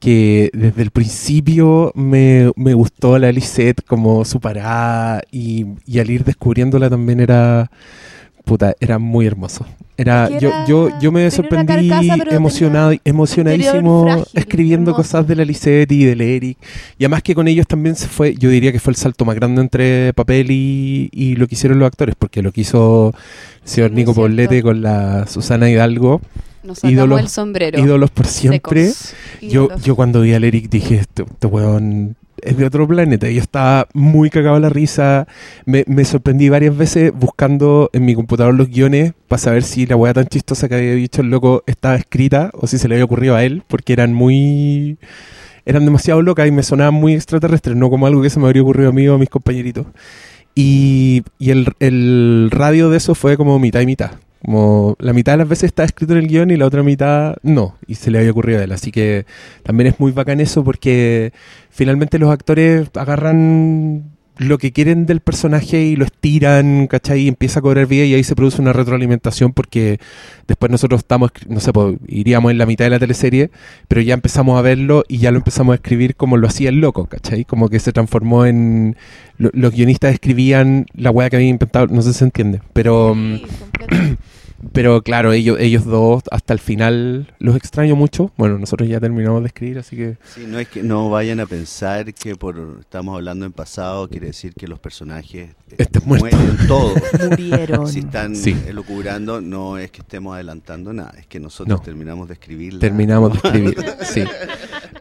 [0.00, 6.10] Que desde el principio me, me gustó la Lisette como su parada y, y al
[6.10, 7.70] ir descubriéndola también era,
[8.44, 9.64] puta, era muy hermoso.
[10.02, 15.02] Era, yo, yo, yo me sorprendí carcasa, emocionado, emocionadísimo frágil, escribiendo hermoso.
[15.08, 16.58] cosas de la Lisette y del Eric.
[16.98, 19.34] Y además que con ellos también se fue, yo diría que fue el salto más
[19.36, 23.14] grande entre papel y, y lo que hicieron los actores, porque lo que hizo
[23.62, 24.12] el señor Nico.
[24.14, 26.20] Poblete con la Susana Hidalgo,
[26.64, 27.78] Nos Ídolos- el sombrero.
[27.78, 28.90] ídolos por siempre.
[29.40, 33.30] Yo, yo cuando vi al Eric dije, este, este weón es de otro planeta.
[33.30, 35.26] Yo estaba muy cagado a la risa.
[35.64, 39.96] Me, me sorprendí varias veces buscando en mi computador los guiones para saber si la
[39.96, 43.04] weá tan chistosa que había dicho el loco estaba escrita o si se le había
[43.04, 44.98] ocurrido a él, porque eran muy...
[45.64, 48.62] Eran demasiado locas y me sonaban muy extraterrestres, no como algo que se me habría
[48.62, 49.86] ocurrido a mí o a mis compañeritos.
[50.56, 54.10] Y, y el, el radio de eso fue como mitad y mitad.
[54.44, 57.36] Como la mitad de las veces está escrito en el guion y la otra mitad
[57.42, 57.76] no.
[57.86, 58.72] Y se le había ocurrido a él.
[58.72, 59.24] Así que
[59.62, 61.32] también es muy bacán eso porque
[61.70, 67.20] finalmente los actores agarran lo que quieren del personaje y lo estiran, ¿cachai?
[67.22, 70.00] Y empieza a cobrar vida y ahí se produce una retroalimentación porque
[70.48, 73.50] después nosotros estamos, no sé, pues, iríamos en la mitad de la teleserie,
[73.88, 76.80] pero ya empezamos a verlo y ya lo empezamos a escribir como lo hacía el
[76.80, 77.44] loco, ¿cachai?
[77.44, 78.96] Como que se transformó en...
[79.36, 83.14] lo- los guionistas escribían la weá que habían inventado, no sé si se entiende, pero...
[83.14, 83.44] Sí.
[84.72, 88.30] pero claro, ellos, ellos dos hasta el final los extraño mucho.
[88.36, 91.46] Bueno, nosotros ya terminamos de escribir, así que Sí, no es que no vayan a
[91.46, 96.30] pensar que por estamos hablando en pasado quiere decir que los personajes eh, Estén muertos.
[96.38, 96.92] mueren todos.
[97.30, 97.88] Murieron.
[97.88, 98.56] Si están Sí.
[98.68, 101.84] elucubrando, no es que estemos adelantando nada, es que nosotros No.
[101.84, 102.78] terminamos de escribir.
[102.78, 103.76] terminamos de escribir.
[104.02, 104.24] sí.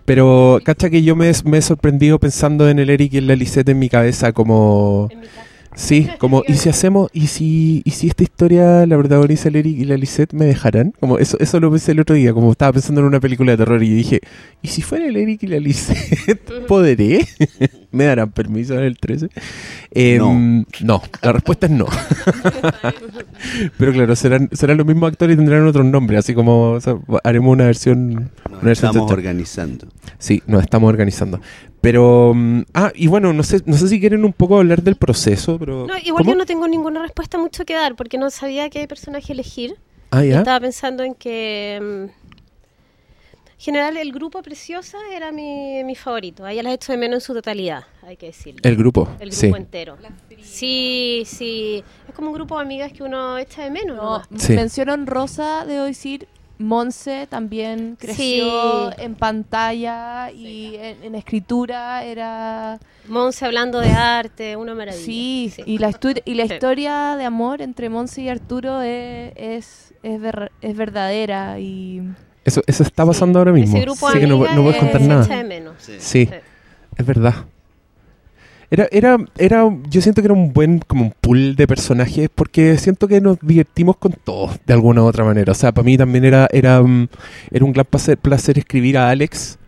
[0.05, 3.35] Pero, cacha que yo me, me he sorprendido pensando en el Eric y en la
[3.35, 5.07] Lisette en mi cabeza como...
[5.11, 5.41] En mi casa.
[5.75, 9.77] Sí, como, ¿y si hacemos, y si, y si esta historia la protagoniza el Eric
[9.79, 10.93] y la Lisette, me dejarán?
[10.99, 13.57] Como eso, eso lo pensé el otro día, como estaba pensando en una película de
[13.57, 14.19] terror y dije,
[14.61, 17.25] ¿y si fuera el Eric y la Lisette, podré?
[17.91, 19.29] ¿Me darán permiso en el 13?
[19.91, 20.65] Eh, No.
[20.81, 21.85] no, la respuesta es no.
[23.77, 26.95] Pero claro, serán, serán los mismos actores y tendrán otros nombres, así como o sea,
[27.23, 28.13] haremos una versión...
[28.13, 29.87] Nos una versión estamos organizando.
[30.19, 31.41] Sí, nos estamos organizando.
[31.81, 34.95] Pero, mm, ah, y bueno, no sé, no sé si quieren un poco hablar del
[34.95, 35.87] proceso, pero...
[35.87, 36.31] No, igual ¿Cómo?
[36.31, 39.75] yo no tengo ninguna respuesta mucho que dar porque no sabía qué personaje elegir.
[40.11, 40.39] Ah, ya.
[40.39, 41.79] Estaba pensando en que.
[42.11, 42.20] mm,
[43.61, 46.43] general, el grupo Preciosa era mi, mi favorito.
[46.45, 48.61] A ella las echo de menos en su totalidad, hay que decirlo.
[48.63, 49.47] El grupo, El grupo sí.
[49.55, 49.97] entero.
[50.43, 51.83] Sí, sí.
[52.07, 53.97] Es como un grupo de amigas que uno echa de menos.
[53.97, 54.27] No, nomás.
[54.37, 54.53] Sí.
[54.53, 58.95] mención honrosa, debo decir, Monse también creció Sí.
[58.99, 62.79] en pantalla y en, en escritura era...
[63.07, 65.03] Monse hablando de arte, una maravilla.
[65.03, 66.53] Sí, y la, histu- y la Sí.
[66.53, 72.01] historia de amor entre Monse y Arturo es, es, es, ver- es verdadera y...
[72.43, 73.77] Eso, eso está pasando ahora mismo.
[73.77, 75.25] Ese grupo Así que no, no puedes contar nada.
[75.25, 75.75] echa de menos.
[75.77, 75.93] Sí.
[75.99, 76.29] Sí, Sí.
[76.97, 77.35] es verdad.
[78.73, 82.77] Era, era, era, yo siento que era un buen, como un pool de personajes, porque
[82.77, 85.51] siento que nos divertimos con todos, de alguna u otra manera.
[85.51, 87.07] O sea, para mí también era, era, mm,
[87.51, 89.59] era un gran placer, placer escribir a Alex,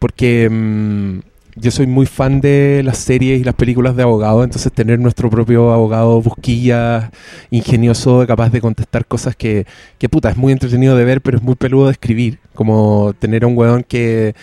[0.00, 1.20] porque mm,
[1.60, 5.30] yo soy muy fan de las series y las películas de abogados, entonces tener nuestro
[5.30, 7.10] propio abogado busquilla,
[7.50, 9.66] ingenioso, capaz de contestar cosas que,
[9.98, 12.38] que puta, es muy entretenido de ver, pero es muy peludo de escribir.
[12.54, 14.34] Como tener a un weón que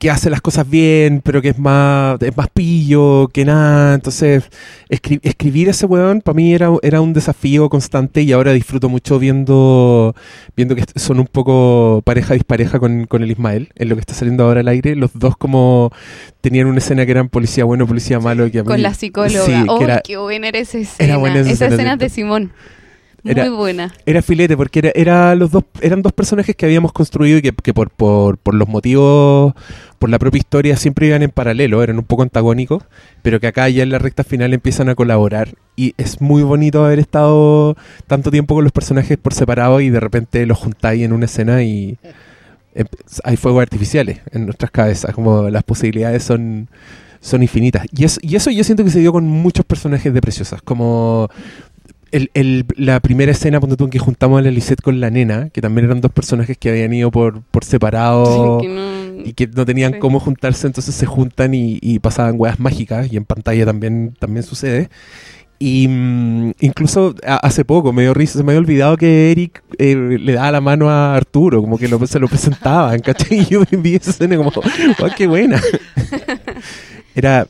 [0.00, 3.94] que hace las cosas bien, pero que es más, es más pillo que nada.
[3.94, 4.44] Entonces,
[4.88, 9.18] escri- escribir ese weón para mí era, era un desafío constante y ahora disfruto mucho
[9.18, 10.14] viendo,
[10.56, 14.14] viendo que son un poco pareja dispareja con, con el Ismael, en lo que está
[14.14, 14.96] saliendo ahora al aire.
[14.96, 15.92] Los dos como
[16.40, 18.50] tenían una escena que eran policía bueno, policía malo.
[18.50, 19.44] Que a mí- Con la psicóloga.
[19.44, 21.18] Sí, ¡Oh, que era, qué buena era esa escena!
[21.18, 22.52] buena esa esa escena, de Simón.
[23.22, 23.92] Muy Era- buena.
[24.06, 27.52] Era filete, porque era, era los dos, eran dos personajes que habíamos construido y que,
[27.52, 29.52] que por, por, por los motivos,
[29.98, 32.82] por la propia historia, siempre iban en paralelo, eran un poco antagónicos,
[33.22, 35.54] pero que acá ya en la recta final empiezan a colaborar.
[35.76, 37.76] Y es muy bonito haber estado
[38.06, 41.62] tanto tiempo con los personajes por separado y de repente los juntáis en una escena
[41.62, 41.98] y
[43.24, 46.68] hay fuegos artificiales en nuestras cabezas, como las posibilidades son
[47.22, 47.84] son infinitas.
[47.92, 51.28] Y, es, y eso yo siento que se dio con muchos personajes de Preciosas, como
[52.12, 55.10] el- el- la primera escena, ponte tú, en que juntamos a la Lisette con la
[55.10, 59.32] nena, que también eran dos personajes que habían ido por, por separado Que no- y
[59.34, 59.98] que no tenían Sí.
[59.98, 64.42] cómo juntarse, entonces se juntan y, y pasaban weas mágicas, y en pantalla también, también
[64.44, 64.88] sucede.
[65.62, 69.94] Y mm, incluso hace poco me dio risa, se me había olvidado que Eric eh,
[69.94, 73.40] le daba la mano a Arturo, como que lo, se lo presentaban, ¿cachai?
[73.40, 75.60] Y yo vi esa escena como, ¡guau, qué buena!
[77.14, 77.46] era,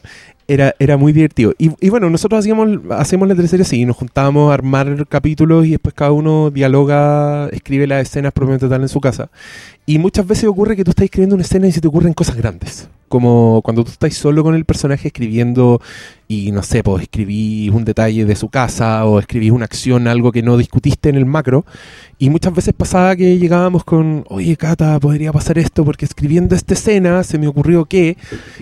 [0.51, 1.55] era, era muy divertido.
[1.59, 5.70] Y, y bueno, nosotros hacíamos, hacemos la teleserie así, nos juntábamos a armar capítulos y
[5.70, 9.31] después cada uno dialoga, escribe las escenas propiamente tal en su casa.
[9.86, 12.36] Y muchas veces ocurre que tú estás escribiendo una escena y se te ocurren cosas
[12.36, 12.89] grandes.
[13.09, 15.81] Como cuando tú estás solo con el personaje escribiendo
[16.27, 20.32] y no sé, pues escribís un detalle de su casa o escribís una acción, algo
[20.32, 21.64] que no discutiste en el macro.
[22.22, 26.74] Y muchas veces pasaba que llegábamos con, oye Cata, podría pasar esto porque escribiendo esta
[26.74, 28.18] escena se me ocurrió que...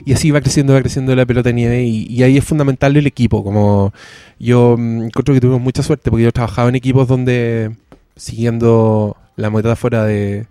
[0.07, 3.09] Y así va creciendo, va creciendo la pelota nieve y, y ahí es fundamental el
[3.09, 3.43] equipo.
[3.43, 3.93] Como
[4.39, 7.73] yo mm, encuentro que tuvimos mucha suerte porque yo trabajaba en equipos donde,
[8.15, 10.47] siguiendo la metáfora de,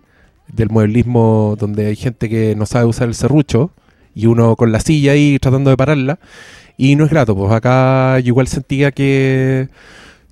[0.52, 3.70] del mueblismo, donde hay gente que no sabe usar el serrucho
[4.14, 6.18] y uno con la silla ahí tratando de pararla.
[6.76, 9.70] Y no es grato, pues acá yo igual sentía que,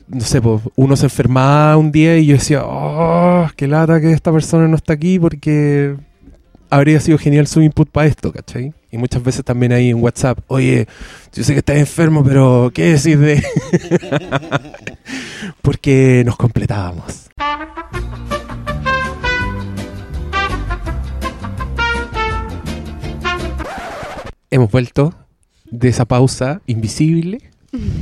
[0.08, 4.12] no sé, pues uno se enfermaba un día y yo decía, oh, qué lata que
[4.12, 5.96] esta persona no está aquí porque
[6.70, 8.72] habría sido genial su input para esto, ¿cachai?
[8.90, 10.86] Y muchas veces también ahí en WhatsApp, oye,
[11.32, 13.42] yo sé que estás enfermo, pero ¿qué decís de...?
[15.62, 17.28] porque nos completábamos.
[24.50, 25.12] Hemos vuelto
[25.70, 27.40] de esa pausa invisible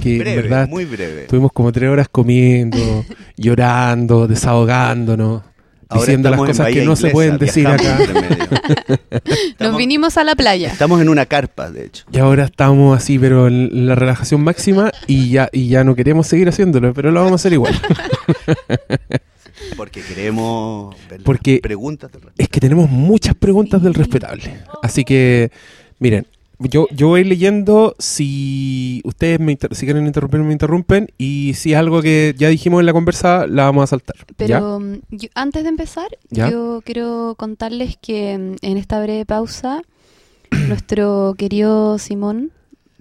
[0.02, 1.22] que en Breve, verdad muy breve.
[1.22, 3.04] Estuvimos como tres horas comiendo,
[3.36, 5.42] llorando, desahogándonos,
[5.88, 7.98] Ahora diciendo las en cosas que Bahía no se Inglesa, pueden decir acá.
[9.60, 10.68] Nos vinimos a la playa.
[10.72, 12.04] Estamos en una carpa, de hecho.
[12.10, 16.26] Y ahora estamos así, pero en la relajación máxima y ya, y ya no queremos
[16.26, 17.74] seguir haciéndolo, pero lo vamos a hacer igual.
[19.76, 22.10] Porque queremos ver las Porque- preguntas.
[22.12, 24.58] del- Es que tenemos muchas preguntas del respetable.
[24.82, 25.50] Así que,
[25.98, 26.26] miren,
[26.58, 31.72] yo, yo voy leyendo, si ustedes me inter- si quieren interrumpir, me interrumpen, y si
[31.72, 34.16] es algo que ya dijimos en la conversa, la vamos a saltar.
[34.36, 36.50] Pero mm, yo- antes de empezar, ¿Ya?
[36.50, 39.82] yo quiero contarles que mm, en esta breve pausa,
[40.68, 42.52] nuestro querido Simón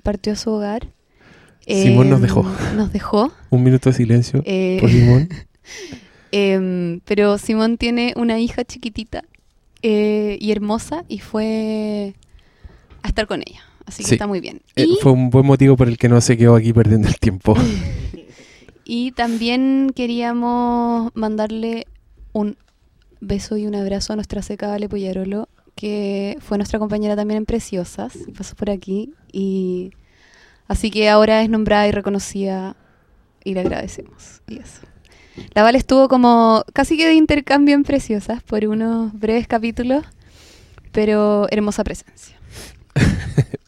[0.02, 0.88] partió a su hogar.
[1.66, 2.46] Simón nos Em, dejó.
[2.76, 3.32] Nos dejó.
[3.50, 5.30] Un minuto de silencio eh, por Limón.
[6.32, 9.24] em, pero Simón tiene una hija chiquitita
[9.82, 12.16] eh, y hermosa y fue
[13.04, 13.62] a estar con ella.
[13.86, 14.16] Así que Sí.
[14.16, 14.62] está muy bien.
[14.76, 17.20] Eh, y, fue un buen motivo por el que no se quedó aquí perdiendo el
[17.20, 17.56] tiempo.
[18.86, 21.86] y también queríamos mandarle
[22.32, 22.58] un
[23.20, 27.46] beso y un abrazo a nuestra seca Vale Pollarolo, que fue nuestra compañera también en
[27.46, 29.92] Preciosas, pasó por aquí y
[30.68, 32.76] así que ahora es nombrada y reconocida
[33.44, 34.42] y le agradecemos.
[34.48, 34.82] Y eso.
[35.56, 40.06] La Vale estuvo como casi que de intercambio en Preciosas por unos breves capítulos,
[40.92, 42.38] pero hermosa presencia.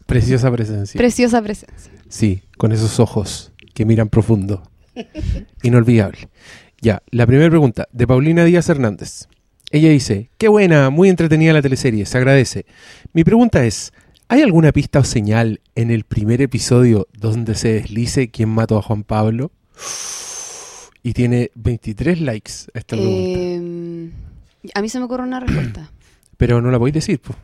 [0.06, 0.98] Preciosa presencia.
[0.98, 1.92] Preciosa presencia.
[2.08, 4.62] Sí, con esos ojos que miran profundo.
[5.62, 6.28] Inolvidable.
[6.80, 9.28] Ya, la primera pregunta, de Paulina Díaz Hernández.
[9.70, 12.66] Ella dice, qué buena, muy entretenida la teleserie, se agradece.
[13.12, 13.92] Mi pregunta es,
[14.28, 18.82] ¿hay alguna pista o señal en el primer episodio donde se deslice quién mató a
[18.82, 19.50] Juan Pablo?
[21.02, 23.40] Y tiene 23 likes esta pregunta.
[23.40, 24.10] Eh,
[24.74, 25.90] a mí se me ocurre una respuesta.
[26.36, 27.34] Pero no la podéis decir, po.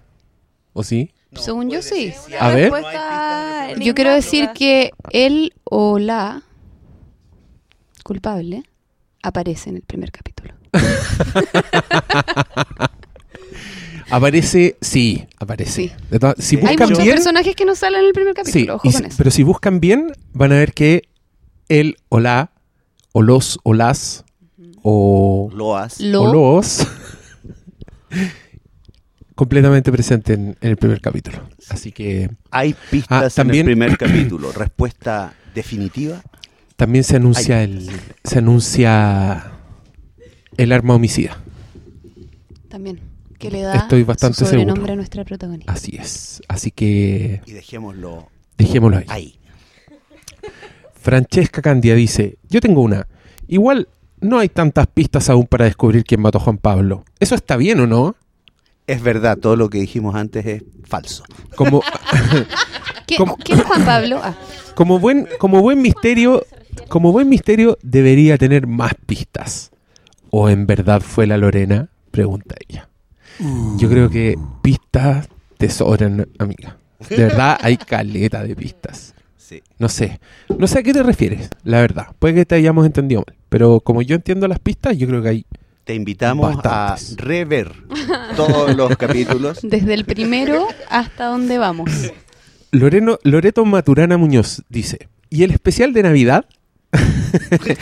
[0.72, 1.10] ¿o sí?
[1.34, 2.12] Según yo sí.
[2.38, 2.70] A ver.
[2.70, 6.42] Respuesta Yo quiero decir que él o la
[8.04, 8.62] culpable
[9.22, 10.52] aparece en el primer capítulo.
[14.10, 15.72] Aparece, sí, aparece.
[15.72, 15.92] Sí.
[16.38, 18.74] Si Hay Hay buscan muchos bien, personajes que no salen en el primer Sí, capítulo,
[18.76, 19.14] ojo y con si- eso.
[19.16, 21.08] pero si buscan bien, van a ver que
[21.70, 22.50] él o la,
[23.12, 24.24] o los o las,
[24.82, 25.98] o, Loas.
[26.00, 26.86] Lo- o los,
[29.34, 31.48] completamente presente en, en el primer capítulo.
[31.68, 34.52] Así que Hay pistas Ah, también- en el primer capítulo.
[34.52, 36.22] Respuesta definitiva.
[36.76, 37.88] también se anuncia el,
[38.24, 39.52] se anuncia
[40.56, 41.38] el arma homicida.
[42.68, 43.00] También.
[43.38, 44.92] Que le da Estoy bastante su sobrenombre seguro.
[44.92, 45.72] a nuestra protagonista.
[45.72, 46.40] Así es.
[46.48, 49.04] Así que Y dejémoslo dejémoslo ahí.
[49.08, 49.38] ahí.
[50.94, 53.06] Francesca Candia dice, yo tengo una.
[53.48, 53.88] Igual
[54.20, 57.04] no hay tantas pistas aún para descubrir quién mató a Juan Pablo.
[57.18, 58.14] ¿Eso está bien o no?
[58.86, 61.24] Es verdad, todo lo que dijimos antes es falso.
[61.56, 61.82] Como,
[63.06, 63.36] ¿Qui- ¿Cómo?
[63.36, 64.20] ¿Quién es Juan Pablo?
[64.22, 64.34] Ah,
[64.74, 66.44] como buen, como buen misterio,
[66.88, 69.70] como buen misterio debería tener más pistas.
[70.30, 71.88] ¿O en verdad fue la Lorena?
[72.10, 72.88] Pregunta ella.
[73.76, 75.28] Yo creo que pistas
[75.58, 76.76] te sobran, amiga.
[77.08, 79.14] De verdad hay caleta de pistas.
[79.36, 79.62] Sí.
[79.78, 80.20] No sé.
[80.58, 82.06] No sé a qué te refieres, la verdad.
[82.18, 83.36] Puede que te hayamos entendido mal.
[83.48, 85.46] Pero como yo entiendo las pistas, yo creo que hay.
[85.84, 87.12] Te invitamos Bastantes.
[87.18, 87.72] a rever
[88.36, 89.60] todos los capítulos.
[89.62, 91.90] Desde el primero hasta donde vamos.
[92.70, 96.46] Loreno, Loreto Maturana Muñoz dice: ¿Y el especial de Navidad?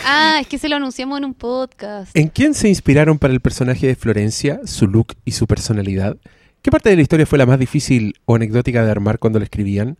[0.06, 2.16] Ah, es que se lo anunciamos en un podcast.
[2.16, 6.16] ¿En quién se inspiraron para el personaje de Florencia, su look y su personalidad?
[6.62, 9.44] ¿Qué parte de la historia fue la más difícil o anecdótica de armar cuando la
[9.46, 9.98] escribían?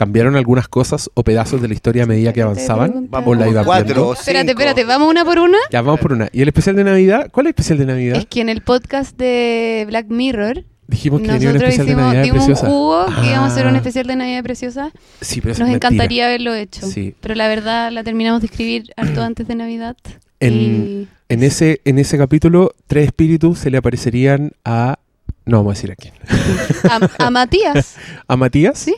[0.00, 3.08] ¿Cambiaron algunas cosas o pedazos de la historia a medida que avanzaban?
[3.10, 5.58] Vamos ¿O la por iban cuatro Espérate, espérate, ¿vamos una por una?
[5.70, 6.30] Ya, vamos por una.
[6.32, 7.28] ¿Y el especial de Navidad?
[7.30, 8.16] ¿Cuál es el especial de Navidad?
[8.16, 11.92] Es que en el podcast de Black Mirror, Dijimos que venía un nosotros especial de
[11.92, 12.66] hicimos, Navidad dimos preciosa.
[12.66, 13.76] un jugo que íbamos a hacer un Ah.
[13.76, 14.90] especial de Navidad preciosa.
[15.20, 15.76] Sí, pero Nos mentira.
[15.76, 16.86] encantaría haberlo hecho.
[16.86, 17.14] Sí.
[17.20, 19.96] Pero la verdad la terminamos de escribir harto antes de Navidad.
[20.40, 24.98] En, y- en ese, en ese capítulo, tres espíritus se le aparecerían a.
[25.44, 26.14] No vamos a decir a quién.
[27.18, 27.96] a, a Matías.
[28.26, 28.78] ¿A Matías?
[28.78, 28.94] Sí.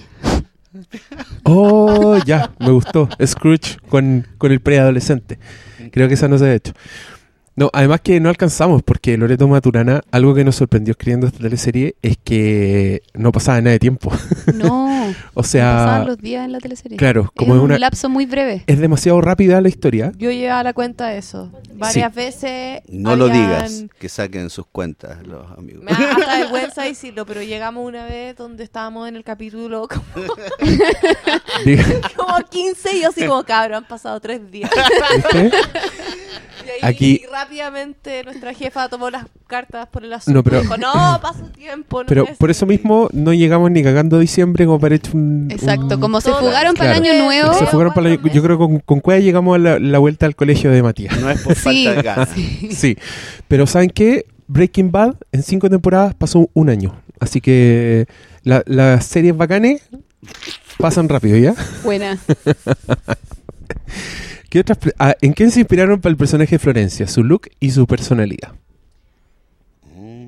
[1.45, 3.09] Oh, ya, me gustó.
[3.25, 5.39] Scrooge con, con el preadolescente.
[5.93, 6.73] Creo que esa no se ha hecho.
[7.55, 11.97] No, además que no alcanzamos, porque Loreto Maturana, algo que nos sorprendió escribiendo esta teleserie
[12.01, 14.11] es que no pasaba nada de tiempo.
[14.55, 15.11] No.
[15.35, 16.97] o Pasaban sea, los días en la teleserie.
[16.97, 17.79] claro, como es es un una.
[17.79, 18.65] lapso muy breve.
[18.67, 20.13] Es demasiado rápida la historia.
[20.17, 21.51] Yo llevaba la cuenta de eso.
[21.75, 22.81] Varias veces.
[22.89, 25.85] No lo digas, que saquen sus cuentas los amigos.
[25.85, 30.05] Me da hasta vergüenza decirlo, pero llegamos una vez donde estábamos en el capítulo como,
[32.17, 34.71] como 15 y yo así como, cabrón, han pasado tres días.
[35.17, 35.51] ¿Viste?
[36.67, 40.39] Y ahí Aquí- rápidamente nuestra jefa tomó las cartas por el asunto.
[40.39, 42.01] No, pero- Dijo, no, pasa tiempo.
[42.03, 42.51] No Pero por ser".
[42.51, 45.49] eso mismo no llegamos ni cagando a diciembre como para hecho un.
[45.51, 47.55] Exacto, un- como se fugaron para el año nuevo.
[47.55, 50.37] Se fugaron para yo creo que con, con Cueva llegamos a la, la vuelta al
[50.37, 51.19] colegio de Matías.
[51.21, 52.29] No es por Sí, falta de ganas.
[52.71, 52.97] Sí,
[53.49, 54.27] pero ¿saben qué?
[54.49, 56.95] Breaking Bad en cinco temporadas pasó un año.
[57.21, 58.07] Así que
[58.43, 59.83] la- las series bacanes
[60.79, 61.55] pasan rápido, ¿ya?
[61.85, 62.19] Buena.
[64.53, 67.07] ¿Qué otras ah, ¿En quién se inspiraron para el personaje de Florencia?
[67.07, 68.53] Su look y su personalidad.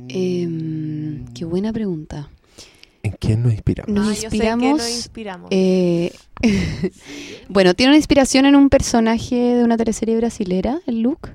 [0.09, 2.31] Em, qué buena pregunta.
[3.03, 3.93] ¿En quién nos inspiramos?
[3.95, 4.79] Nos Ah, yo sé que inspiramos.
[4.79, 5.49] nos inspiramos.
[5.51, 6.11] eh,
[7.51, 11.29] bueno, tiene una inspiración en un personaje de una teleserie brasilera, el look.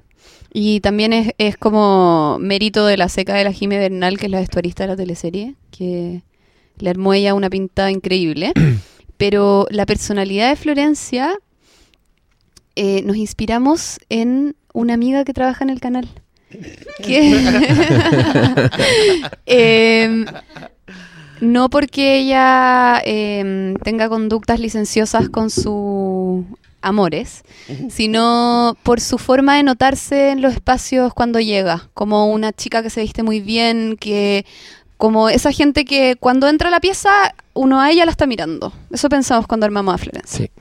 [0.52, 4.32] Y también es, es como mérito de la seca de la Jime Bernal, que es
[4.32, 6.24] la vestuarista de la teleserie, que
[6.80, 8.52] le armó ella una pinta increíble.
[9.18, 11.38] Pero la personalidad de Florencia
[12.76, 16.10] eh, nos inspiramos en una amiga que trabaja en el canal.
[17.04, 17.32] Que
[19.46, 20.26] Em,
[21.42, 26.46] no porque ella em, tenga conductas licenciosas con sus
[26.82, 27.44] amores,
[27.90, 32.90] sino por su forma de notarse en los espacios cuando llega, como una chica que
[32.90, 34.46] se viste muy bien, que
[34.98, 38.74] como esa gente que cuando entra a la pieza uno a ella la está mirando.
[38.92, 40.46] Eso pensamos cuando armamos a Florencia.
[40.46, 40.52] Sí.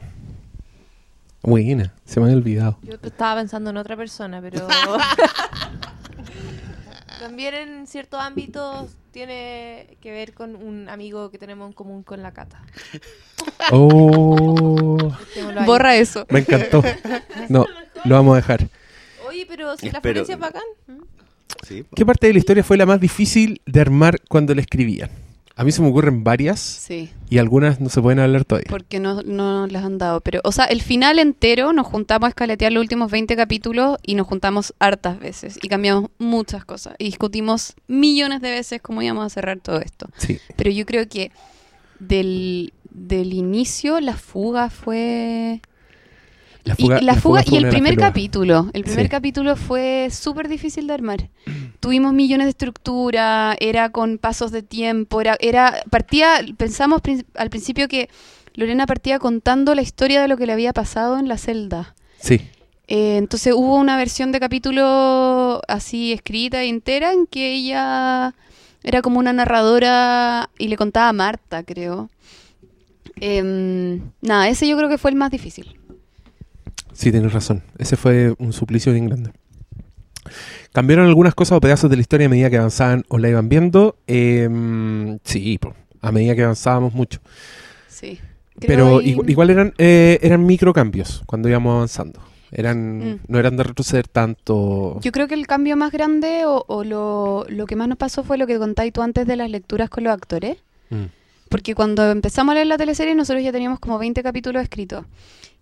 [1.49, 2.79] Buena, se me había olvidado.
[2.83, 4.69] Yo estaba pensando en otra persona, pero.
[7.21, 12.23] También en ciertos ámbitos tiene que ver con un amigo que tenemos en común con
[12.23, 12.63] la Cata.
[13.73, 15.11] Oh.
[15.65, 16.27] Borra eso.
[16.29, 16.83] me encantó.
[17.49, 17.65] No,
[18.05, 18.69] lo vamos a dejar.
[19.27, 20.63] Oye, pero si la Florencia es bacán.
[21.67, 21.87] Sí.
[21.97, 25.09] ¿Qué parte de la historia fue la más difícil de armar cuando la escribían?
[25.59, 27.11] A mí se me ocurren varias Sí.
[27.29, 28.69] y algunas no se pueden hablar todavía.
[28.71, 30.21] Porque no, no las han dado.
[30.21, 34.15] Pero, o sea, el final entero nos juntamos a escaletear los últimos 20 capítulos y
[34.15, 35.59] nos juntamos hartas veces.
[35.61, 36.95] Y cambiamos muchas cosas.
[36.99, 40.09] Y discutimos millones de veces cómo íbamos a cerrar todo esto.
[40.17, 40.39] Sí.
[40.57, 41.33] Pero yo creo que
[41.99, 45.61] del, del inicio la fuga fue...
[46.65, 49.11] La y la fuga, y el primer capítulo, el primer Sí.
[49.11, 51.31] capítulo fue súper difícil de armar.
[51.81, 57.01] Tuvimos millones de estructura, era con pasos de tiempo, era, era partía, pensamos
[57.37, 58.11] al principio que
[58.55, 61.95] Lorena partía contando la historia de lo que le había pasado en la celda.
[62.21, 62.41] Sí.
[62.89, 68.35] Eh, entonces hubo una versión de capítulo así escrita entera en que ella
[68.83, 72.11] era como una narradora y le contaba a Marta, creo.
[73.21, 75.78] Em, nada, ese yo creo que fue el más difícil.
[76.99, 77.63] Sí, tienes razón.
[77.79, 79.31] Ese fue un suplicio bien grande.
[80.73, 83.49] ¿Cambiaron algunas cosas o pedazos de la historia a medida que avanzaban o la iban
[83.49, 83.95] viendo?
[84.09, 87.21] Em, sí, po, a medida que avanzábamos mucho.
[87.87, 88.19] Sí.
[88.67, 92.21] Pero igual, igual eran, eh, eran microcambios cuando íbamos avanzando.
[92.51, 93.21] Eran, Mm.
[93.29, 94.99] No eran de retroceder tanto.
[95.01, 98.25] Yo creo que el cambio más grande o, o lo, lo que más nos pasó
[98.25, 100.57] fue lo que contáis tú antes de las lecturas con los actores.
[100.91, 101.05] Mm.
[101.49, 105.05] Porque cuando empezamos a leer la teleserie nosotros ya teníamos como 20 capítulos escritos.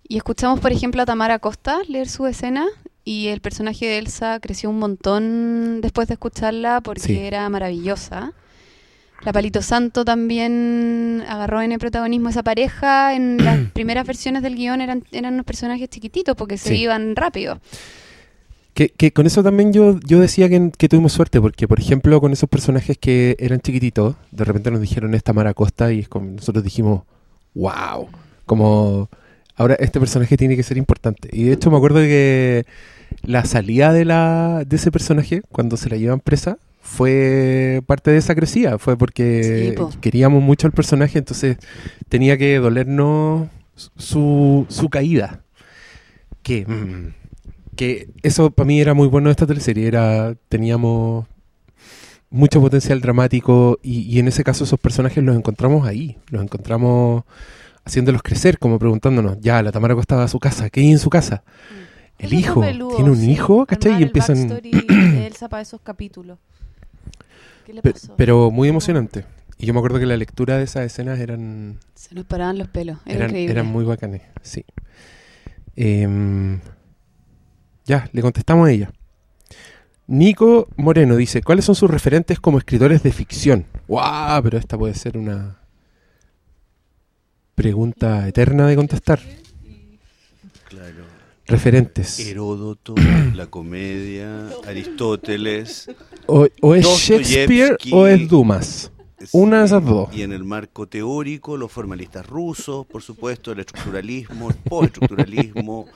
[0.08, 2.66] Y escuchamos, por ejemplo, a Tamara Costa leer su escena
[3.04, 7.16] y el personaje de Elsa creció un montón después de escucharla porque Sí.
[7.18, 8.32] era maravillosa.
[9.22, 13.14] La Palito Santo también agarró en el protagonismo esa pareja.
[13.14, 16.76] En las primeras versiones del guion eran, eran unos personajes chiquititos porque se Sí.
[16.82, 17.60] iban rápido.
[18.74, 22.20] Que, que con eso también yo, yo decía que, que tuvimos suerte, porque por ejemplo
[22.20, 26.08] con esos personajes que eran chiquititos, de repente nos dijeron esta Mara Costa y es
[26.10, 27.02] como nosotros dijimos,
[27.54, 28.08] wow,
[28.44, 29.08] como
[29.56, 31.28] ahora este personaje tiene que ser importante.
[31.32, 32.64] Y de hecho me acuerdo que
[33.22, 38.18] la salida de, la, de ese personaje, cuando se la llevan presa, fue parte de
[38.18, 39.90] esa crecida, fue porque Sí, po.
[40.00, 41.56] queríamos mucho al personaje, entonces
[42.08, 43.48] tenía que dolernos
[43.96, 45.42] su, su caída.
[46.42, 47.14] Que, mm,
[47.76, 51.26] que eso para mí era muy bueno de esta teleserie, era, teníamos
[52.30, 57.24] mucho potencial dramático y, y en ese caso esos personajes los encontramos ahí, los encontramos
[57.86, 60.98] haciéndolos crecer, como preguntándonos, ya, la Tamara Costa va a su casa, ¿qué hay en
[60.98, 61.44] su casa?
[62.18, 63.30] El Eso hijo, peludo, tiene un sí.
[63.30, 63.92] hijo, ¿cachai?
[63.92, 64.48] Y el empiezan...
[64.48, 66.38] de Elsa para esos capítulos.
[67.64, 68.14] ¿Qué le pasó?
[68.16, 69.24] pero muy emocionante.
[69.58, 72.68] Y yo me acuerdo que la lectura de esas escenas eran, Se nos paraban los
[72.68, 72.98] pelos.
[73.06, 73.52] Era eran, increíble.
[73.52, 74.64] eran muy bacanes, sí.
[75.76, 76.60] Em,
[77.84, 78.90] ya, le contestamos a ella.
[80.08, 83.66] Nico Moreno dice, ¿cuáles son sus referentes como escritores de ficción?
[83.88, 84.42] ¡Guau!
[84.42, 85.58] Pero esta puede ser una
[87.56, 89.18] pregunta eterna de contestar.
[90.68, 91.04] Claro.
[91.46, 92.20] Referentes.
[92.20, 92.94] Heródoto,
[93.34, 95.90] la comedia, Aristóteles.
[96.26, 96.86] O, o es.
[96.86, 98.92] Shakespeare o es Dumas.
[99.32, 100.14] Una de esas dos.
[100.14, 105.86] Y en el marco teórico, los formalistas rusos, por supuesto, el estructuralismo, el postestructuralismo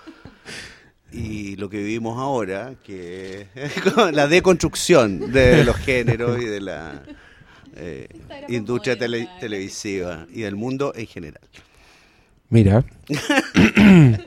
[1.12, 3.72] y lo que vivimos ahora, que es
[4.12, 7.02] la deconstrucción de los géneros y de la
[7.80, 8.08] eh,
[8.48, 11.40] industria tele- televisiva y del mundo en general.
[12.48, 12.84] Mira.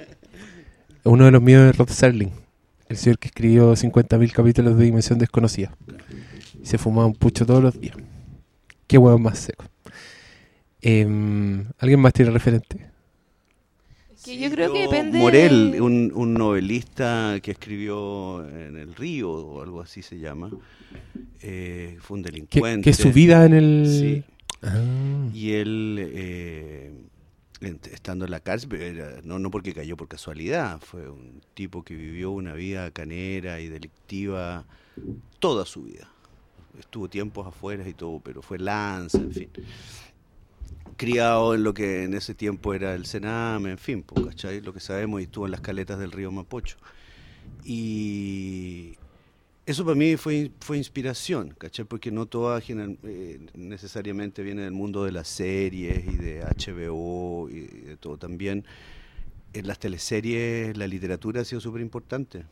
[1.06, 2.32] Uno de los míos es Rod Serling,
[2.88, 5.76] el señor que escribió 50.000 capítulos de Dimensión Desconocida.
[6.62, 7.96] Y se fumaba un pucho todos los días.
[8.88, 9.66] Qué huevo más seco.
[10.82, 12.90] Em, ¿Alguien más tiene referente?
[14.24, 15.18] Que yo creo que depende.
[15.20, 20.50] Morel, un, un novelista que escribió en El Río o algo así se llama,
[21.42, 22.90] eh, fue un delincuente.
[22.90, 23.86] que su vida en el...
[23.88, 24.24] Sí.
[24.62, 25.30] Ah.
[25.34, 26.92] Y él, eh,
[27.92, 31.96] estando en la cárcel, era- no, no porque cayó por casualidad, fue un tipo que
[31.96, 34.66] vivió una vida canera y delictiva
[35.40, 36.08] toda su vida.
[36.80, 39.50] Estuvo tiempos afuera y todo, pero fue lanza, en fin.
[40.98, 44.62] Criado en lo que en ese tiempo era el Sename, en fin, po, ¿cachai?
[44.62, 46.78] Lo que sabemos, y estuvo en las caletas del río Mapocho.
[47.64, 48.96] Y
[49.66, 51.86] eso para mí fue, fue inspiración, ¿cachai?
[51.86, 57.50] Porque no toda general- eh, necesariamente viene del mundo de las series y de HBO
[57.50, 58.18] y de todo.
[58.18, 58.66] También
[59.54, 62.46] en las teleseries la literatura ha sido súper importante.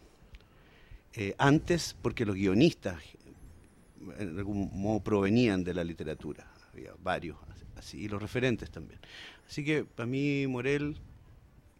[1.14, 3.02] Eh, antes, porque los guionistas
[4.18, 7.38] en algún modo provenían de la literatura, había varios,
[7.82, 9.00] así, y los referentes también.
[9.48, 10.98] Así que para mí Morel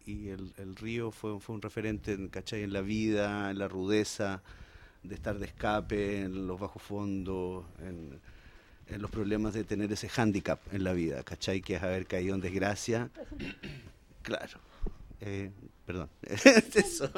[0.04, 2.62] y el, el río fue, fue un referente ¿cachai?
[2.62, 4.42] en la vida, en la rudeza
[5.02, 8.20] de estar de escape, en los bajos fondos, en,
[8.88, 11.60] en los problemas de tener ese hándicap en la vida, ¿cachai?
[11.60, 13.10] Que es haber caído en desgracia.
[14.22, 14.60] Claro.
[15.20, 15.50] Eh,
[15.84, 16.08] perdón.
[16.22, 17.10] Eso.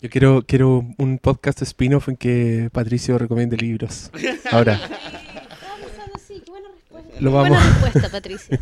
[0.00, 4.10] Yo quiero, quiero un podcast spin-off en que Patricio recomiende libros.
[4.50, 4.80] Ahora,
[7.20, 7.58] lo vamos...
[7.58, 8.60] Buena respuesta, Patricia.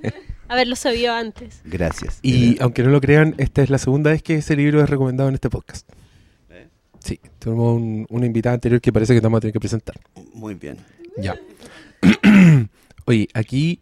[0.48, 1.60] Haberlo sabido antes.
[1.64, 2.18] Gracias.
[2.22, 5.28] Y aunque no lo crean, esta es la segunda vez que ese libro es recomendado
[5.28, 5.88] en este podcast.
[6.50, 6.68] ¿Eh?
[7.00, 9.96] Sí, tuvimos un, una invitada anterior que parece que vamos a tener que presentar.
[10.34, 10.78] Muy bien.
[11.16, 11.36] Ya.
[13.06, 13.80] Oye, aquí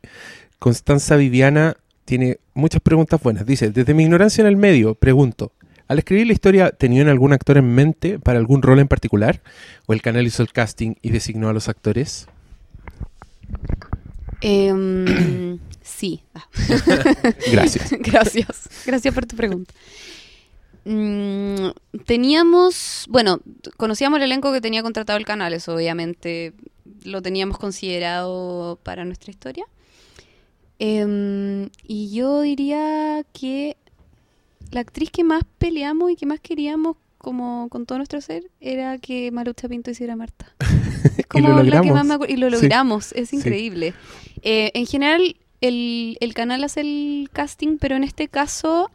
[0.59, 3.45] Constanza Viviana tiene muchas preguntas buenas.
[3.45, 5.53] Dice, desde mi ignorancia en el medio, pregunto,
[5.87, 9.43] al escribir la historia, ¿tenían algún actor en mente para algún rol en particular?
[9.87, 12.27] ¿O el canal hizo el casting y designó a los actores?
[14.47, 16.23] Em, sí.
[16.35, 16.47] Ah.
[17.51, 17.91] Gracias.
[17.99, 18.69] Gracias.
[18.87, 19.73] Gracias por tu pregunta.
[20.85, 21.71] Mm,
[22.05, 23.41] teníamos, bueno,
[23.79, 26.53] conocíamos el elenco que tenía contratado el canal, eso obviamente
[27.05, 29.65] lo teníamos considerado para nuestra historia.
[30.79, 33.79] Em, y yo diría que
[34.73, 38.99] la actriz que más peleamos y que más queríamos como con todo nuestro ser era
[38.99, 40.55] que Marucha Pinto hiciera Marta.
[41.17, 42.35] Es Y como lo la que más me acuerdo.
[42.35, 42.57] Y lo Sí.
[42.57, 43.41] logramos, es Sí.
[44.45, 48.91] Eh, en general, el, el canal hace el casting, pero en este caso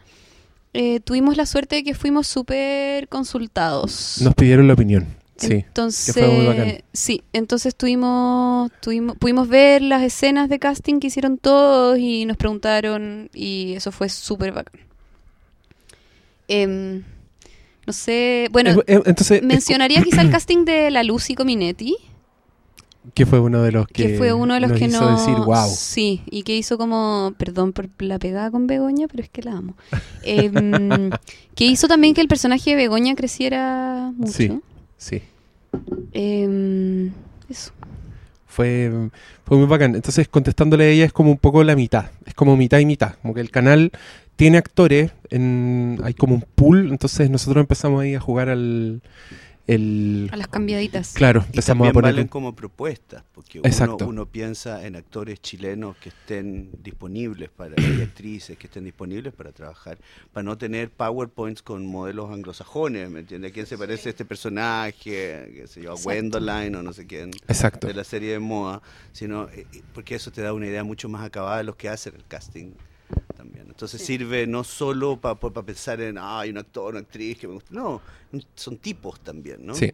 [0.73, 4.19] eh, tuvimos la suerte de que fuimos súper consultados.
[4.21, 5.07] Nos pidieron la opinión.
[5.37, 5.53] Sí.
[5.53, 6.77] Entonces, que fue muy bacán.
[6.91, 12.35] sí, entonces tuvimos, tuvimos, pudimos ver las escenas de casting que hicieron todos y nos
[12.37, 14.81] preguntaron y eso fue súper bacán.
[16.49, 17.03] Em,
[17.87, 21.95] no sé, bueno, Eh, eh, entonces, mencionaría quizá el casting de la Lucy Cominetti.
[23.13, 25.17] Que fue uno de los que, que fue uno de los nos que hizo no
[25.17, 25.69] decir, wow.
[25.69, 29.53] sí y que hizo como perdón por la pegada con Begoña pero es que la
[29.53, 29.75] amo
[30.23, 31.09] Em,
[31.55, 34.59] que hizo también que el personaje de Begoña creciera mucho Sí.
[34.97, 35.21] Sí.
[36.11, 37.11] Em,
[37.49, 37.71] eso
[38.47, 38.91] Fue,
[39.45, 39.95] fue muy bacán.
[39.95, 42.07] Entonces, contestándole a ella, es como un poco la mitad.
[42.25, 43.15] Es como mitad y mitad.
[43.21, 43.91] Como que el canal
[44.35, 46.89] tiene actores, en, hay como un pool.
[46.89, 49.01] Entonces, nosotros empezamos ahí a jugar al.
[49.69, 52.13] El, a las cambiaditas claro, Y empezamos a también poner.
[52.13, 58.01] valen como propuestas, porque uno, uno piensa en actores chilenos que estén disponibles para y
[58.01, 59.99] actrices que estén disponibles para trabajar,
[60.33, 63.51] para no tener PowerPoints con modelos anglosajones, ¿me entiendes?
[63.51, 65.51] ¿A quién se parece este personaje?
[65.53, 65.91] ¿Qué sé yo?
[65.91, 67.85] A o no sé quién Exacto.
[67.85, 68.81] de la serie de moda,
[69.11, 71.89] sino eh, eh, porque eso te da una idea mucho más acabada de los que
[71.89, 72.71] hacen el casting
[73.35, 73.65] también.
[73.67, 77.53] Entonces sirve no solo para pensar en, ah, hay un actor, una actriz que me
[77.53, 78.01] gusta, no,
[78.55, 79.75] son tipos también, ¿no?
[79.75, 79.93] Sí.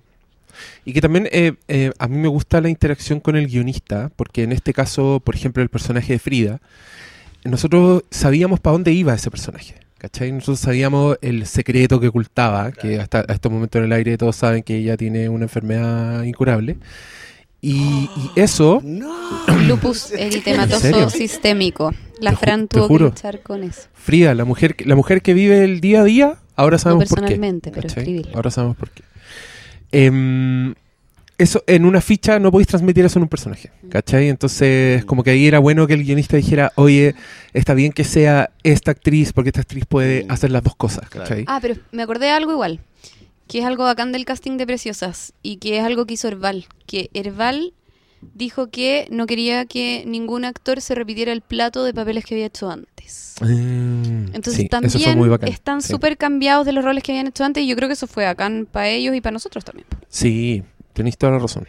[0.86, 4.44] Y que también eh, eh, a mí me gusta la interacción con el guionista, porque
[4.44, 6.62] en este caso, por ejemplo, el personaje de Frida,
[7.44, 9.76] nosotros sabíamos para dónde iba ese personaje.
[9.98, 10.32] ¿Cachai?
[10.32, 14.36] Nosotros sabíamos el secreto que ocultaba, que hasta a estos momentos en el aire todos
[14.36, 16.78] saben que ella tiene una enfermedad incurable.
[17.62, 19.38] Y, y eso, No.
[19.68, 24.86] lupus eritematoso sistémico la Te Fran tuvo que luchar con eso Frida, la mujer, que-
[24.86, 27.22] la mujer que vive el día a día, ahora sabemos por qué.
[27.22, 28.36] personalmente, pero escribirlo.
[28.36, 29.04] Ahora sabemos por qué.
[29.92, 30.74] Em,
[31.38, 34.30] eso, en una ficha no podéis transmitir eso en un personaje, ¿cachai?
[34.30, 37.16] Entonces, como que ahí era bueno que el guionista dijera, oye,
[37.54, 40.32] está bien que sea esta actriz, porque esta actriz puede Mm.
[40.32, 41.28] hacer las dos cosas, Claro.
[41.28, 41.44] ¿cachai?
[41.48, 42.80] Ah, pero me acordé de algo igual,
[43.48, 46.66] que es algo bacán del casting de Preciosas y que es algo que hizo Herbal,
[46.88, 47.74] que Herbal
[48.34, 52.48] dijo que no quería que ningún actor se repitiera el plato de papeles que había
[52.48, 53.36] hecho antes.
[53.42, 55.50] Mm, Entonces sí, también bacán.
[55.50, 55.90] están sí.
[55.90, 58.26] súper cambiados de los roles que habían hecho antes y yo creo que eso fue
[58.26, 59.88] bacán para ellos y para nosotros también.
[60.10, 61.68] Sí, tenéis toda la razón.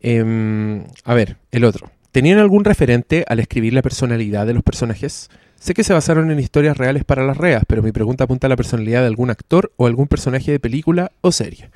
[0.00, 1.90] Em, a ver, el otro.
[2.10, 5.30] ¿Tenían algún referente al escribir la personalidad de los personajes?
[5.58, 8.50] Sé que se basaron en historias reales para las reas, pero mi pregunta apunta a
[8.50, 11.70] la personalidad de algún actor o algún personaje de película o serie.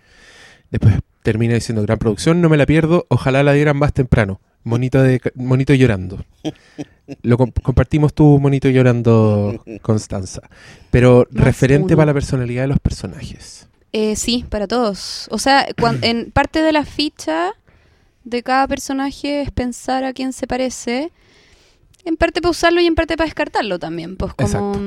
[0.70, 0.96] Después
[1.26, 4.40] termina diciendo gran producción, no me la pierdo, ojalá la dieran más temprano.
[4.62, 6.24] Monito, de, monito llorando.
[7.22, 10.42] Lo comp- compartimos tu monito llorando, Constanza.
[10.92, 11.96] Pero Más referente uno.
[11.96, 13.68] para la personalidad de los personajes.
[13.92, 15.26] Eh, sí, para todos.
[15.32, 15.66] O sea,
[16.02, 17.50] en parte de la ficha
[18.24, 21.10] de cada personaje es pensar a quién se parece.
[22.04, 24.16] En parte para usarlo y en parte para descartarlo también.
[24.16, 24.80] Pues como, Exacto.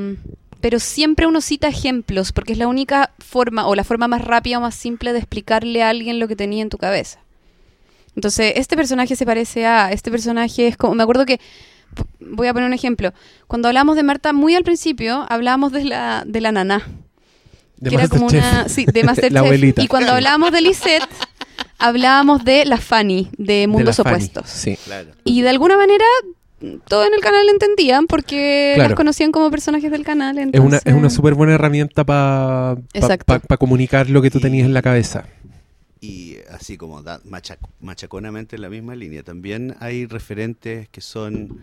[0.62, 4.58] Pero siempre uno cita ejemplos, porque es la única forma, o la forma más rápida
[4.58, 7.20] o más simple de explicarle a alguien lo que tenía en tu cabeza.
[8.16, 11.40] Entonces, este personaje se parece a, este personaje es como, me acuerdo que,
[12.20, 13.14] voy a poner un ejemplo,
[13.48, 16.88] cuando hablamos de Marta muy al principio, hablábamos de la, de la naná,
[17.78, 18.52] De que era como Masterchef.
[18.52, 19.34] una, sí, de Masterchef.
[19.34, 19.82] La abuelita.
[19.82, 21.08] Y cuando hablábamos de Lisette,
[21.78, 24.50] hablábamos de la Fanny, de De Mundos Fanny, Opuestos.
[24.50, 24.78] Sí.
[24.84, 25.12] Claro.
[25.24, 26.06] Y de alguna manera,
[26.88, 28.90] todos en el canal lo entendían porque Claro.
[28.90, 30.38] las conocían como personajes del canal.
[30.38, 33.40] Es una, entonces- es una súper buena herramienta para Exacto.
[33.58, 35.26] comunicar lo que tú Y- tenías en la cabeza.
[36.02, 41.60] Y así como da- machac- machaconamente en la misma línea, también hay referentes que son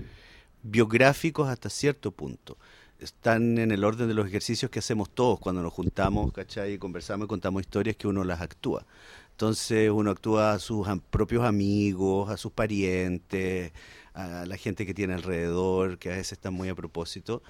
[0.63, 2.57] biográficos hasta cierto punto.
[2.99, 6.75] Están en el orden de los ejercicios que hacemos todos cuando nos juntamos, ¿cachai?
[6.75, 8.85] Y conversamos y contamos historias que uno las actúa.
[9.33, 13.73] Entonces uno actúa a sus propios amigos, a sus parientes,
[14.17, 17.43] a la gente que tiene alrededor, que a veces están muy a propósito.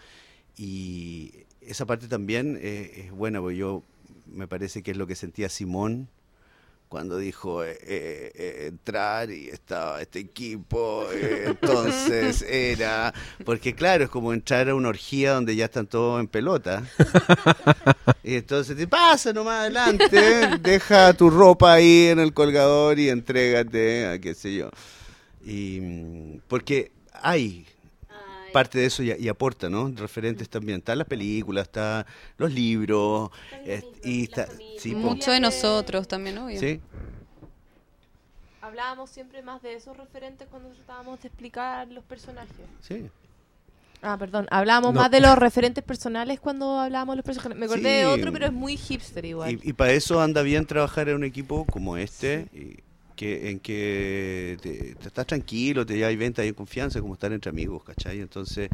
[0.56, 3.82] Y esa parte también eh, es buena, porque yo
[4.26, 6.08] me parece que es lo que sentía Simón
[6.88, 13.12] cuando dijo eh, eh, eh, entrar y estaba este equipo, eh, entonces era,
[13.44, 16.84] porque claro, es como entrar a una orgía donde ya están todos en pelota.
[18.22, 24.06] Y entonces te pasa nomás adelante, deja tu ropa ahí en el colgador y entrégate
[24.08, 24.68] a qué sé yo.
[25.48, 27.66] Y porque hay
[28.52, 29.88] parte de eso y, y aporta, ¿no?
[29.94, 30.78] Referentes también.
[30.78, 32.04] Están las películas, están
[32.36, 33.30] los libros,
[33.64, 34.48] eh, y está,
[34.78, 34.94] sí.
[34.94, 36.58] Mucho de nosotros también, obvio.
[36.58, 36.80] Sí,
[38.60, 42.50] Hablábamos siempre más de esos referentes cuando tratábamos de explicar los personajes.
[42.80, 43.08] sí.
[44.02, 44.46] Ah, perdón.
[44.50, 45.00] Hablábamos No.
[45.00, 47.56] más de los referentes personales cuando hablábamos de los personajes.
[47.58, 47.88] Me acordé Sí.
[48.00, 49.52] de otro, pero es muy hipster igual.
[49.64, 52.76] Y, y para eso anda bien trabajar en un equipo como este, y
[53.16, 57.50] que, en que te, te estás tranquilo, te hay venta y confianza, como estar entre
[57.50, 58.20] amigos, ¿cachai?
[58.20, 58.68] Entonces,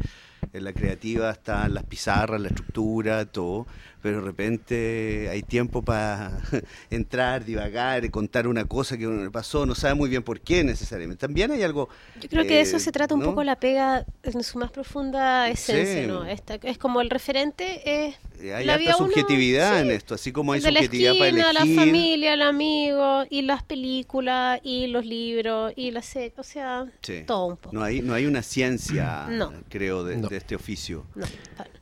[0.51, 3.65] en la creativa están las pizarras, la estructura, todo,
[4.03, 6.37] pero de repente hay tiempo para
[6.91, 10.63] entrar, divagar, contar una cosa que uno le pasó, no sabe muy bien por qué
[10.63, 11.21] necesariamente.
[11.25, 11.89] También hay algo...
[12.21, 13.27] Yo creo que de eso eh, se trata un ¿no?
[13.27, 16.07] poco la pega en su más profunda esencia, Sí.
[16.07, 16.25] ¿no?
[16.25, 19.81] Esta, es como el referente es Eh, Hay la harta vida uno, subjetividad sí.
[19.83, 21.75] en esto, así como hay de la subjetividad para esquina, elegir.
[21.77, 26.43] la familia, el amigo y las películas película y los libros y la serie, o
[26.43, 27.23] sea, Sí.
[27.25, 27.75] todo un poco.
[27.75, 29.51] No hay, no hay una ciencia, No.
[29.69, 30.27] creo, de, No.
[30.27, 31.05] de este oficio.
[31.15, 31.25] No,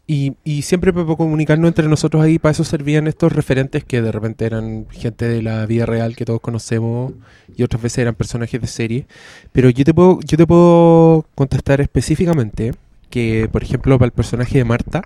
[0.07, 4.45] Y, siempre para comunicarnos entre nosotros ahí, para eso servían estos referentes que de repente
[4.45, 7.13] eran gente de la vida real que todos conocemos
[7.55, 9.07] y otras veces eran personajes de serie.
[9.53, 12.73] Pero yo te puedo, yo te puedo contestar específicamente
[13.11, 15.03] que, por ejemplo, para el personaje de Marta,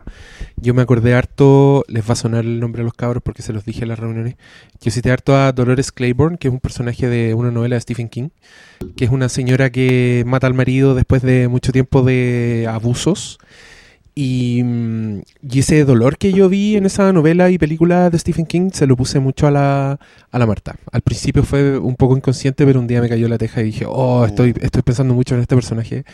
[0.55, 3.51] yo me acordé harto, les va a sonar el nombre de los cabros porque se
[3.51, 4.35] los dije en las reuniones,
[4.79, 8.07] yo cité harto a Dolores Claiborne, que es un personaje de una novela de Stephen
[8.07, 8.29] King,
[8.95, 13.39] que es una señora que mata al marido después de mucho tiempo de abusos.
[14.17, 18.45] Y, mm, y ese dolor que yo vi en esa novela y película de Stephen
[18.45, 19.99] King se lo puse mucho a la,
[20.31, 20.77] a la Marta.
[20.93, 23.85] Al principio fue un poco inconsciente, pero un día me cayó la teja y dije,
[23.87, 26.05] oh, estoy, estoy pensando mucho en este personaje.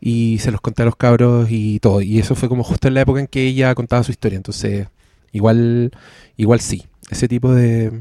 [0.00, 2.00] Y se los conté a los cabros y todo.
[2.00, 4.38] Y eso fue como justo en la época en que ella contaba su historia.
[4.38, 4.88] Entonces,
[5.30, 5.92] igual,
[6.38, 6.86] igual sí.
[7.10, 7.92] Ese tipo de,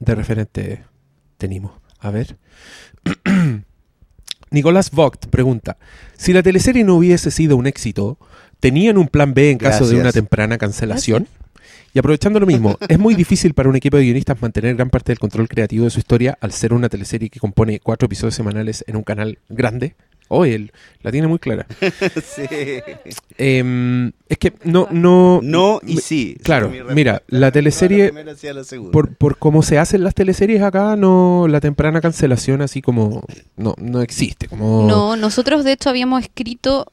[0.00, 0.84] de referente
[1.36, 1.72] tenemos.
[2.00, 2.38] A ver.
[4.50, 5.76] Nicolás Vogt pregunta,
[6.16, 8.16] si la teleserie no hubiese sido un éxito,
[8.60, 11.26] ¿tenían un plan B en caso de una temprana cancelación?
[11.94, 15.12] Y aprovechando lo mismo, es muy difícil para un equipo de guionistas mantener gran parte
[15.12, 18.84] del control creativo de su historia al ser una teleserie que compone cuatro episodios semanales
[18.86, 19.94] en un canal grande.
[20.28, 20.72] Oh, él
[21.02, 21.66] la tiene muy clara.
[22.24, 22.42] sí.
[23.38, 26.36] Em, es que no, no, No y sí.
[26.42, 28.12] Claro, mira, la teleserie-
[28.90, 33.22] por, por cómo se hacen las teleseries acá, no la temprana cancelación así como
[33.56, 34.48] no, no existe.
[34.48, 36.92] Como, No, nosotros de hecho habíamos escrito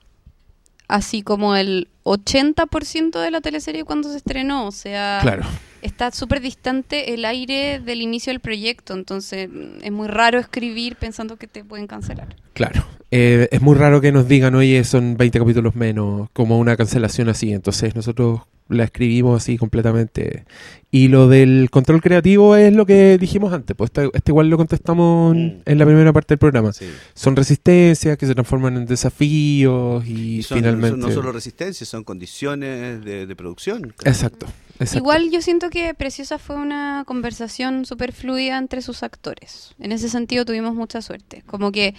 [0.88, 5.43] así como el 80% de la teleserie cuando se estrenó, o sea, Claro.
[5.81, 10.95] está súper distante el aire del inicio del proyecto, entonces mm, es muy raro escribir
[10.97, 12.35] pensando que te pueden cancelar.
[12.53, 12.84] Claro.
[13.11, 17.30] Eh, es muy raro que nos digan, oye, son 20 capítulos menos, como una cancelación
[17.30, 17.53] así.
[17.53, 20.45] Entonces nosotros la escribimos así completamente.
[20.90, 23.76] Y lo del control creativo es lo que dijimos antes.
[23.76, 25.61] Pues este, este igual lo contestamos en- Mm.
[25.65, 26.72] en la primera parte del programa.
[26.73, 26.85] Sí.
[27.14, 30.91] Son resistencias que se transforman en desafíos y, Y son, finalmente...
[30.91, 33.94] son no solo resistencia, son condiciones de, de producción.
[34.06, 34.48] Exacto.
[34.80, 34.98] exacto.
[34.98, 39.73] Igual yo siento que Preciosa fue una conversación súper fluida entre sus actores.
[39.80, 41.44] En ese sentido tuvimos mucha suerte.
[41.48, 41.95] Como que,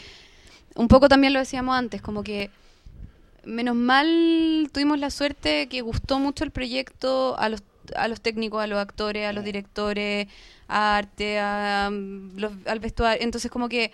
[0.76, 2.50] un poco también lo decíamos antes, como que
[3.46, 7.62] menos mal tuvimos la suerte que gustó mucho el proyecto a los,
[7.96, 10.28] a los técnicos, a los actores, a los directores,
[10.68, 13.22] a arte, a, mm, los- al vestuario.
[13.22, 13.92] Entonces como que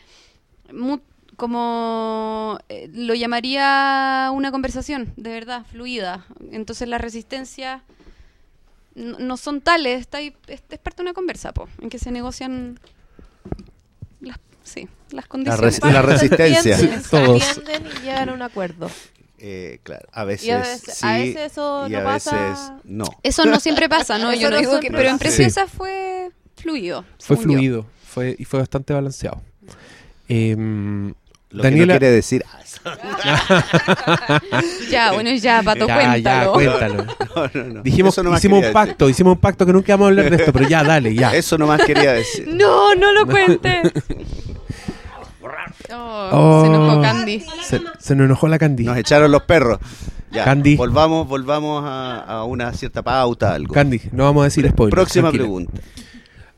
[0.72, 1.00] mu-
[1.36, 6.26] como eh, lo llamaría una conversación, de verdad, fluida.
[6.52, 7.82] Entonces la resistencia
[8.94, 11.98] no, no son tales, está ahí- es, es parte de una conversa, po, en que
[11.98, 12.78] se negocian
[14.20, 15.80] las, sí, las La, condiciones.
[15.80, 16.76] res- la resistencia.
[17.10, 17.42] Todos.
[17.42, 18.90] se entienden y llegan a un acuerdo.
[19.42, 22.36] Eh, claro, a veces, Y a veces- sí a veces eso y no a pasa-
[22.50, 23.04] veces no.
[23.22, 24.34] Eso no siempre pasa, ¿no?
[24.40, 25.18] Yo no digo que, pero en.
[25.18, 27.06] Preciosa fue fluido.
[27.18, 29.40] Fue fluido fue, y fue bastante balanceado.
[31.52, 32.44] Lo Daniela- que no quiere decir.
[34.90, 36.52] Ya, bueno, ya, Pato, ya, ya, cuéntalo.
[36.52, 37.04] cuéntalo.
[37.54, 37.82] No, no, no.
[37.82, 40.52] Dijimos, Eso hicimos un pacto, hicimos un pacto que nunca vamos a hablar de esto,
[40.52, 41.34] pero ya, dale, ya.
[41.34, 42.46] Eso nomás quería decir.
[42.48, 43.92] No, no lo cuentes.
[45.92, 46.60] Oh, Oh.
[46.62, 47.40] Se enojó Candy.
[47.62, 48.84] Se, se nos enojó la Candy.
[48.84, 49.78] Nos echaron los perros.
[50.30, 50.76] Ya, Candy.
[50.76, 53.74] volvamos, volvamos a, a una cierta pauta, algo.
[53.74, 54.94] Candy, no vamos a decir spoilers.
[54.94, 55.42] Próxima tranquila.
[55.44, 55.72] pregunta.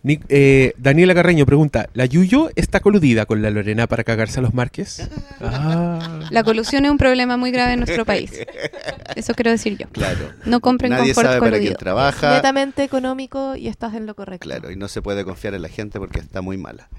[0.04, 4.42] Ni- eh, Daniela Carreño pregunta, ¿la Yuyo está coludida con la Lorena para cagarse a
[4.42, 5.08] los Marques?
[5.44, 6.20] Ah.
[6.30, 8.30] La colusión es un problema muy grave en nuestro país.
[9.16, 9.88] Eso quiero decir yo.
[9.90, 10.30] Claro.
[10.44, 11.78] No compren Nadie confort sabe para quién coludido.
[11.78, 12.34] trabaja.
[12.34, 14.44] Netamente económico y estás en lo correcto.
[14.46, 16.88] Claro, y no se puede confiar en la gente porque está muy mala.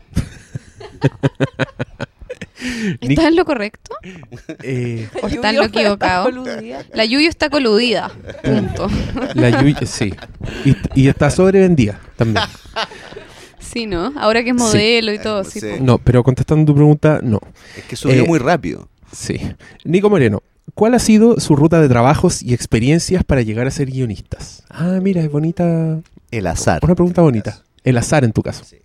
[3.02, 3.96] ¿Estás en lo correcto?
[4.64, 6.30] eh, ¿O está en lo equivocado?
[6.94, 8.12] La Yuyo está coludida.
[8.44, 8.88] Punto.
[9.36, 10.14] la Yuyo, sí.
[10.66, 12.46] Y, y está sobrevendida también.
[13.60, 14.14] Sí, ¿no?
[14.18, 15.44] Ahora que es modelo y todo.
[15.44, 15.68] Sí, Sí.
[15.82, 17.40] No, pero contestando tu pregunta, no.
[17.78, 18.88] Es que subió Eh, muy rápido.
[19.12, 19.40] Sí.
[19.84, 20.44] Nico Moreno,
[20.76, 24.64] ¿cuál ha sido su ruta de trabajos y experiencias para llegar a ser guionistas?
[24.70, 26.00] Ah, mira, es bonita.
[26.30, 26.80] El azar.
[26.84, 27.64] Una pregunta bonita.
[27.84, 28.64] El azar en tu caso.
[28.64, 28.78] Sí.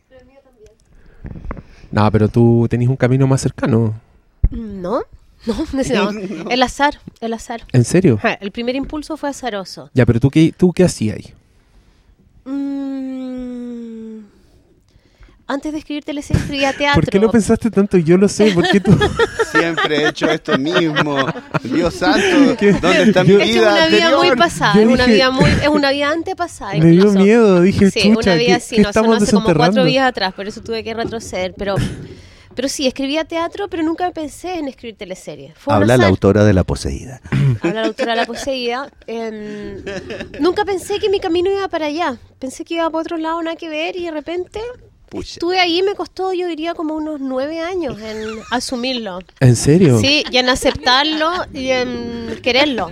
[1.91, 3.95] No, pero tú tenés un camino más cercano.
[4.51, 5.03] No,
[5.47, 6.11] no, no,
[6.51, 7.63] el azar, el azar.
[7.73, 8.19] ¿En serio?
[8.41, 9.91] El primer impulso fue azaroso.
[9.95, 11.35] Ya, pero tú qué, tú qué hacías ahí.
[12.45, 14.21] Mm,
[15.49, 17.01] antes de escribir teleseries escribía teatro.
[17.03, 17.97] ¿Por qué lo pensaste tanto?
[17.99, 18.97] Yo lo sé, ¿por qué tú?
[19.51, 21.17] Siempre he hecho esto mismo.
[21.65, 22.73] Dios santo, ¿Qué?
[22.73, 24.27] ¿dónde está Yo- mi que es vida una vida anterior?
[24.27, 26.75] muy pasada, es una dije- vida muy, es una vida antepasada.
[26.75, 29.53] Me dio miedo, dije, Sí, chucha, una vida ¿qué, así, qué no, estamos hace como
[29.55, 31.55] cuatro días atrás, por eso tuve que retroceder.
[31.57, 31.77] Pero,
[32.55, 35.55] pero sí, escribía teatro, pero nunca pensé en escribir teleseries.
[35.57, 37.21] Fue Habla la autora de La Poseída.
[37.63, 38.91] Habla la autora de la poseída.
[40.41, 42.17] Nunca pensé que mi camino iba para allá.
[42.39, 44.61] Pensé que iba para otro lado, nada que ver, y de repente
[45.09, 45.33] Pucha.
[45.35, 49.21] Estuve ahí y me costó, yo diría, como unos nueve años en asumirlo.
[49.41, 49.99] ¿En serio?
[50.01, 52.91] Sí, y en aceptarlo y en quererlo.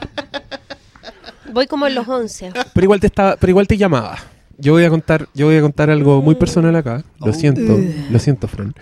[1.52, 2.51] Voy como en los once.
[2.74, 4.18] Pero igual te estaba, pero igual te llamaba.
[4.59, 7.05] Yo voy a contar, yo voy a contar algo muy personal acá.
[7.20, 7.34] Lo Oh.
[7.34, 7.78] siento,
[8.10, 8.74] lo siento, Fran.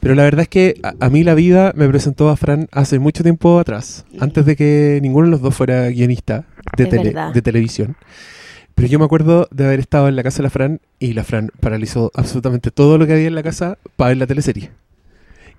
[0.00, 2.98] Pero la verdad es que a, a mí la vida me presentó a Fran hace
[2.98, 6.44] mucho tiempo atrás, antes de que ninguno de los dos fuera guionista
[6.76, 7.96] de, tele- de televisión.
[8.82, 11.22] Pero yo me acuerdo de haber estado en la casa de la Fran y la
[11.22, 14.72] Fran paralizó absolutamente todo lo que había en la casa para ver la teleserie.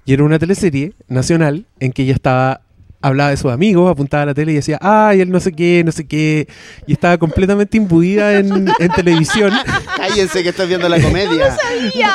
[0.04, 2.60] Y era una teleserie nacional en que ella estaba,
[3.00, 5.84] hablaba de sus amigos, apuntaba a la tele y decía, ay, él no sé qué,
[5.86, 6.50] no sé qué.
[6.86, 9.54] Y estaba completamente imbuida en, en televisión.
[9.96, 11.56] Cállense que estoy viendo la comedia.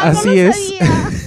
[0.02, 0.74] Así es.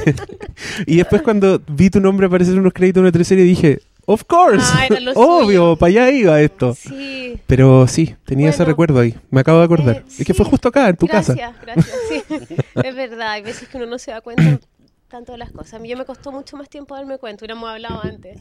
[0.85, 4.23] Y después cuando vi tu nombre aparecer en unos créditos de una teleserie dije, of
[4.25, 5.75] course, Ah, era lo obvio, suyo.
[5.77, 6.73] para allá iba esto.
[6.75, 7.39] Sí.
[7.47, 9.15] Pero sí, tenía ese recuerdo ahí.
[9.29, 9.95] Me acabo de acordar.
[9.97, 11.33] Eh, es que fue justo acá, en tu casa.
[11.33, 12.55] gracias, Gracias, sí.
[12.83, 14.59] Es verdad, hay veces que uno no se da cuenta
[15.07, 15.73] tanto de las cosas.
[15.73, 18.37] A mí yo me costó mucho más tiempo darme cuenta, hubiéramos hablado antes.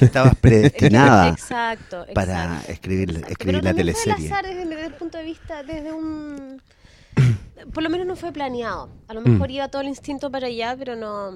[0.00, 2.14] Estabas predestinada Exacto, exacto.
[2.14, 4.26] para escribir, escribir Pero la también fue al teleserie.
[4.32, 6.62] azar desde, desde el punto de vista, desde un...
[7.74, 8.88] Por lo menos no fue planeado.
[9.08, 9.30] A lo Mm.
[9.32, 11.32] mejor iba todo el instinto para allá, pero no,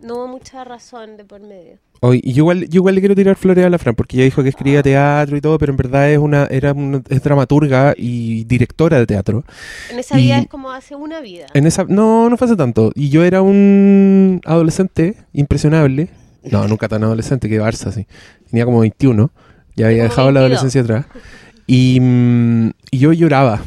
[0.00, 1.78] no hubo mucha razón de por medio.
[2.06, 4.24] Hoy, y yo igual, yo igual le quiero tirar flores a la Fran, porque ella
[4.26, 7.94] dijo que escribía teatro y todo, pero en verdad es una, era una, es dramaturga
[7.96, 9.42] y directora de teatro.
[9.90, 11.46] En esa vida es como hace una vida.
[11.54, 12.92] En esa, no, no fue hace tanto.
[12.94, 16.10] Y yo era un adolescente impresionable.
[16.42, 18.06] No, nunca tan adolescente, que Barça, sí.
[18.50, 19.30] Tenía como 21.
[19.74, 20.58] Ya había dejado la 22.
[20.58, 21.06] adolescencia atrás.
[21.66, 23.62] Y, mm, y yo lloraba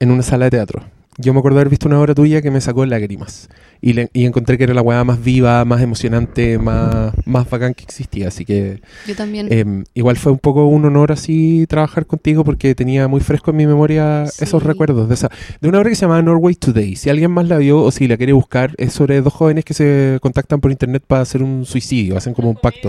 [0.00, 0.82] en una sala de teatro.
[1.18, 3.48] Yo me acuerdo haber visto una obra tuya que me sacó lágrimas.
[3.86, 7.74] Y, le- y encontré que era la weá más viva, más emocionante, más, más bacán
[7.74, 8.28] que existía.
[8.28, 9.48] Así que Yo también.
[9.50, 13.58] eh, igual fue un poco un honor así trabajar contigo porque tenía muy fresco en
[13.58, 14.44] mi memoria Sí.
[14.44, 15.28] esos recuerdos de esa
[15.60, 16.96] de una obra que se llama Norway Today.
[16.96, 19.74] Si alguien más la vio o si la quiere buscar, es sobre dos jóvenes que
[19.74, 22.88] se contactan por internet para hacer un suicidio, hacen como un pacto.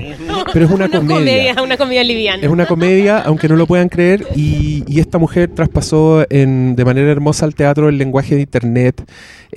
[0.54, 1.56] Pero es una, comedia.
[1.62, 2.42] una comedia liviana.
[2.42, 6.86] Es una comedia, aunque no lo puedan creer, y, y esta mujer traspasó en, de
[6.86, 9.04] manera hermosa al teatro el lenguaje de internet.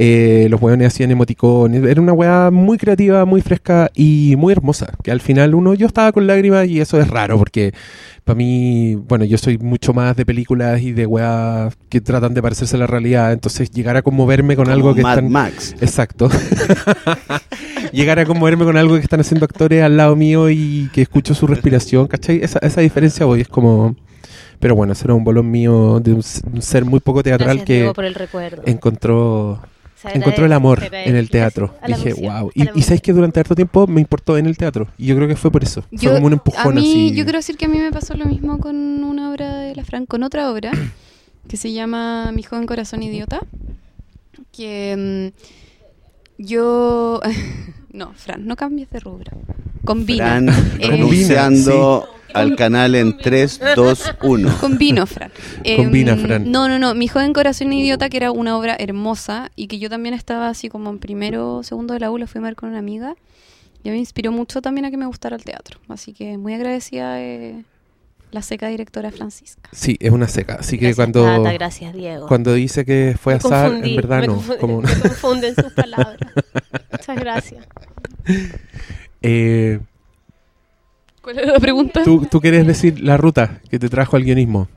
[0.01, 1.83] Eh, los hueones hacían emoticones.
[1.83, 4.93] Era una weá muy creativa, muy fresca y muy hermosa.
[5.03, 7.73] Que al final uno, yo estaba con lágrimas y eso es raro porque
[8.23, 12.43] para mí, bueno, yo soy mucho más de películas y de weas que tratan de
[12.43, 13.33] parecerse a la realidad.
[13.33, 15.33] Entonces llegar a conmoverme con Como algo que Mad están...
[15.33, 15.75] Max.
[15.81, 16.29] Exacto.
[17.93, 21.35] Llegar a conmoverme con algo que están haciendo actores al lado mío y que escucho
[21.35, 22.41] su respiración, ¿cachai?
[22.43, 23.97] Esa, esa diferencia hoy es como...
[24.61, 27.59] Pero bueno, ese era un bolón mío de un, s- un ser muy poco teatral
[27.59, 28.63] Gracias, que por el recuerdo.
[28.67, 29.61] encontró
[30.15, 31.75] encontró el amor en el teatro.
[31.87, 32.51] Dije, wow.
[32.55, 34.89] Y, y sabes que durante harto tiempo me importó en el teatro.
[34.99, 35.85] Y yo creo que fue por eso.
[35.91, 37.15] Yo- fue como un empujón a mí, así.
[37.17, 39.85] yo quiero decir que a mí me pasó lo mismo con una obra de la
[39.85, 40.71] Fran, con otra obra
[41.49, 43.41] que se llama Mi joven corazón idiota.
[44.53, 45.33] Que
[46.39, 47.21] mm, yo.
[47.93, 49.33] no, Fran, no cambies de rubro.
[49.85, 50.27] Combina.
[50.27, 50.49] Fran
[50.81, 54.57] Eh, renunciando al canal en 3, 2, 1.
[54.61, 55.31] Combino, Fran.
[55.77, 56.51] Combina, Em, Fran.
[56.53, 56.95] No, no, no.
[56.95, 60.69] Mi joven corazón idiota, que era una obra hermosa y que yo también estaba así
[60.69, 63.15] como en primero o segundo de la U, la fui a ver con una amiga.
[63.85, 65.79] Y me inspiró mucho también a que me gustara el teatro.
[65.89, 67.65] Así que muy agradecida de
[68.31, 69.69] la seca directora Francisca.
[69.73, 70.57] Sí, es una seca.
[70.61, 72.27] Así que Gracias, cuando, Tata, gracias, Diego.
[72.27, 74.41] cuando dice que fue Me azar, confundí, en verdad me no.
[74.41, 76.19] confu- Como una- me confunden sus palabras.
[76.93, 77.67] Muchas gracias.
[79.23, 79.81] Eh,
[81.23, 82.03] ¿Cuál era la pregunta?
[82.05, 84.69] ¿tú, tú quieres decir la ruta que te trajo al guionismo.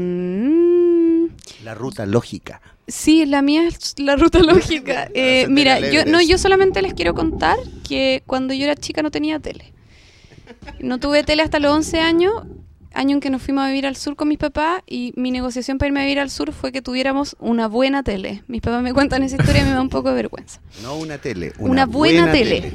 [0.00, 1.28] Em,
[1.64, 2.60] La ruta lógica.
[2.88, 5.08] Sí, la mía es la ruta lógica.
[5.14, 7.56] Eh, Hacerte mira, yo no, yo solamente les quiero contar
[7.88, 9.72] que cuando yo era chica no tenía tele.
[10.80, 12.32] No tuve tele hasta los 11 años,
[12.92, 15.78] año en que nos fuimos a vivir al sur con mis papás y mi negociación
[15.78, 18.42] para irme a vivir al sur fue que tuviéramos una buena tele.
[18.48, 20.60] Mis papás me cuentan esa historia y me da un poco de vergüenza.
[20.82, 21.52] No una tele.
[21.58, 22.72] Una, Una, buena, tele.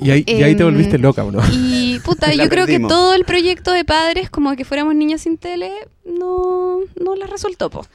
[0.00, 1.40] Y ahí, y ahí te Em, volviste loca, ¿o no?
[1.52, 5.36] Y puta, yo creo que todo el proyecto de padres, como que fuéramos niñas sin
[5.36, 5.70] tele,
[6.04, 7.70] no, no les resultó.
[7.70, 7.86] Po.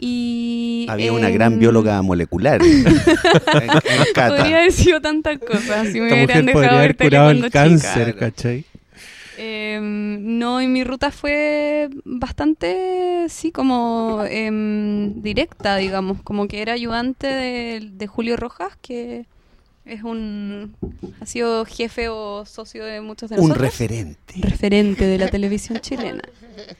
[0.00, 2.94] Y, Había una em, gran bióloga molecular en, en
[4.14, 4.36] Cata.
[4.36, 5.88] Podría haber sido tantas cosas.
[5.88, 8.18] Si me hubieran dejado haber curado el cuando cáncer, chica.
[8.18, 8.64] ¿cachai?
[9.36, 16.22] Em, no, y mi ruta fue bastante, sí, como em, directa, digamos.
[16.22, 19.26] Como que era ayudante de, de Julio Rojas, que
[19.88, 20.74] es un.
[21.20, 23.62] ha sido jefe o socio de muchos de Un nosotros.
[23.66, 24.34] referente.
[24.40, 26.22] referente de la televisión chilena.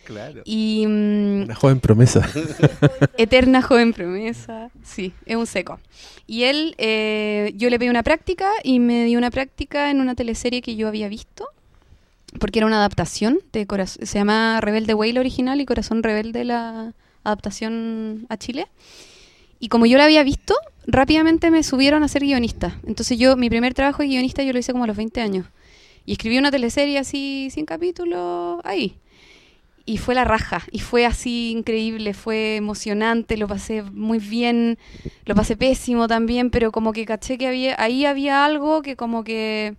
[0.04, 0.42] Claro.
[0.44, 2.28] Y mm, Una joven promesa.
[3.16, 5.78] eterna joven promesa, sí, es un seco.
[6.26, 10.16] Y él, eh, yo le pedí una práctica y me dio una práctica en una
[10.16, 11.46] teleserie que yo había visto,
[12.40, 16.44] porque era una adaptación de Coraz- se llama Rebelde Way la original y Corazón Rebelde
[16.44, 18.66] la adaptación a Chile.
[19.60, 20.54] Y como yo la había visto,
[20.88, 22.80] rápidamente me subieron a ser guionista.
[22.86, 25.46] Entonces yo, mi primer trabajo de guionista yo lo hice como a los 20 años.
[26.06, 28.96] Y escribí una teleserie así, sin capítulos, ahí.
[29.84, 34.78] Y fue la raja, y fue así increíble, fue emocionante, lo pasé muy bien,
[35.24, 39.24] lo pasé pésimo también, pero como que caché que había, ahí había algo que como
[39.24, 39.76] que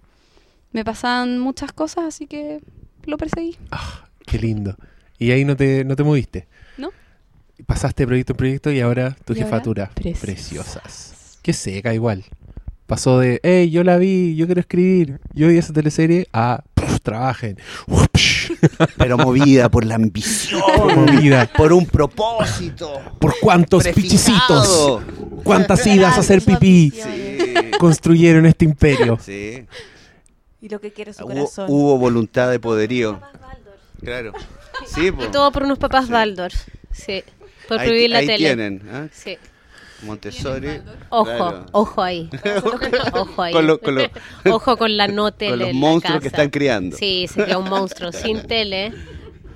[0.72, 2.60] me pasaban muchas cosas, así que
[3.06, 3.58] lo perseguí.
[3.70, 4.76] Ah, qué lindo.
[5.20, 6.48] Y ahí no te, no te moviste.
[7.66, 9.92] Pasaste proyecto en proyecto y ahora tu Y ahora, jefatura.
[9.96, 10.20] preciosas.
[10.22, 11.40] Preciosas.
[11.42, 12.26] Qué seca igual.
[12.88, 17.00] Pasó de, hey, yo la vi, yo quiero escribir, yo vi esa teleserie, a, "Puf,
[17.02, 17.58] trabajen.
[17.88, 18.08] Uf,
[18.98, 20.62] Pero movida por la ambición,
[20.96, 21.48] movida.
[21.56, 23.00] por un propósito.
[23.20, 25.00] ¿Por cuántos prefijado.
[25.02, 25.44] pichicitos?
[25.44, 29.18] ¿Cuántas idas a hacer pipí Sí, construyeron este imperio?
[29.22, 29.66] sí.
[30.62, 31.66] Y lo que quiere su Hubo, corazón.
[31.70, 33.22] hubo voluntad de poderío.
[34.04, 34.34] Claro.
[34.88, 35.08] Sí.
[35.08, 36.12] Y todo por unos papás Sí.
[36.12, 36.52] Baldor.
[36.92, 37.22] Sí.
[37.70, 38.38] Por ahí, prohibir la ahí tele.
[38.38, 39.10] tienen.
[39.14, 39.38] Sí.
[40.04, 40.82] Montessori.
[41.10, 41.66] Ojo, claro.
[41.74, 42.30] ojo ahí.
[43.14, 43.52] Ojo ahí.
[43.54, 44.04] Con lo- con lo-
[44.52, 45.52] Ojo con la no tele.
[45.52, 46.96] Con los la monstruos que están criando.
[46.98, 48.94] Sí, se creó un monstruo sin tele.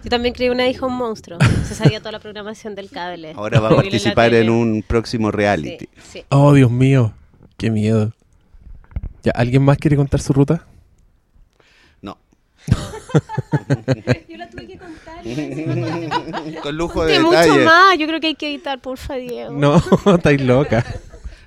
[0.04, 1.40] Yo también creé una hija un monstruo.
[1.66, 3.32] Se sabía toda la programación del cable.
[3.38, 5.86] Ahora va a participar en un próximo reality.
[5.96, 6.26] Sí, sí.
[6.30, 7.14] Oh, Dios mío,
[7.56, 8.12] qué miedo.
[9.24, 10.68] ¿Ya, ¿Alguien más quiere contar su ruta?
[12.02, 12.18] No.
[14.28, 15.03] Yo la tuve que contar.
[16.64, 17.66] Con lujo de mucho detalle.
[17.66, 17.98] más.
[17.98, 19.52] Yo creo que hay que editar, porfa, Diego.
[19.54, 19.82] No,
[20.16, 20.86] estáis loca.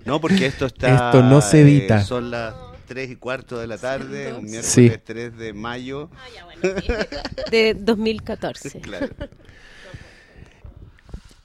[0.04, 0.94] No, porque esto está.
[0.94, 2.00] Esto no se edita.
[2.00, 2.54] eh, son las
[2.86, 4.92] 3 y cuarto de la tarde, un miércoles Sí.
[5.04, 6.10] 3 de mayo.
[6.14, 6.92] Ah, ya, bueno, sí.
[7.50, 8.80] De 2014.
[8.80, 9.08] Claro.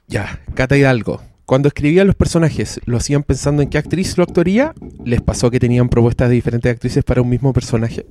[0.07, 1.21] Ya, Cata Hidalgo.
[1.45, 4.73] Cuando escribían los personajes, ¿lo hacían pensando en qué actriz lo actuaría?
[5.03, 8.05] ¿Les pasó que tenían propuestas de diferentes actrices para un mismo personaje?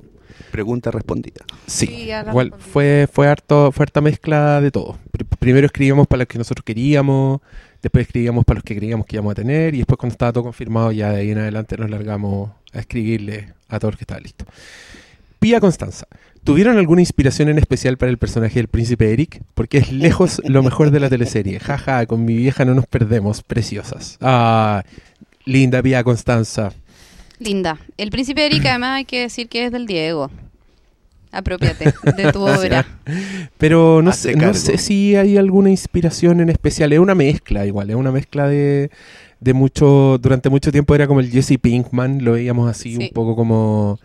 [0.51, 1.45] Pregunta respondida.
[1.67, 4.97] Sí, igual fue, fue, harto, fue harta mezcla de todo.
[5.11, 7.41] Pr- primero escribíamos para los que nosotros queríamos,
[7.81, 10.43] después escribíamos para los que creíamos que íbamos a tener, y después cuando estaba todo
[10.45, 14.19] confirmado, ya de ahí en adelante nos largamos a escribirle a todos los que estaba
[14.21, 14.45] listo.
[15.39, 16.05] Pía Constanza,
[16.43, 19.41] ¿tuvieron alguna inspiración en especial para el personaje del príncipe Eric?
[19.55, 21.59] Porque es lejos lo mejor de la teleserie.
[21.59, 24.17] Jaja, con mi vieja no nos perdemos, preciosas.
[24.21, 24.83] Ah,
[25.45, 26.73] linda Pía Constanza.
[27.41, 27.77] Linda.
[27.97, 30.29] El príncipe Eric, además, hay que decir que es del Diego.
[31.33, 32.85] Apropiate de tu obra.
[33.57, 36.91] Pero no sé, no sé si hay alguna inspiración en especial.
[36.91, 38.91] Es una mezcla igual, es una mezcla de,
[39.39, 40.17] de mucho...
[40.21, 43.03] Durante mucho tiempo era como el Jesse Pinkman, lo veíamos así Sí.
[43.03, 43.97] un poco como,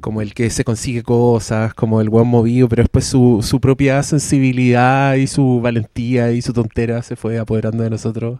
[0.00, 4.02] como el que se consigue cosas, como el buen movido, pero después su, su propia
[4.02, 8.38] sensibilidad y su valentía y su tontera se fue apoderando de nosotros.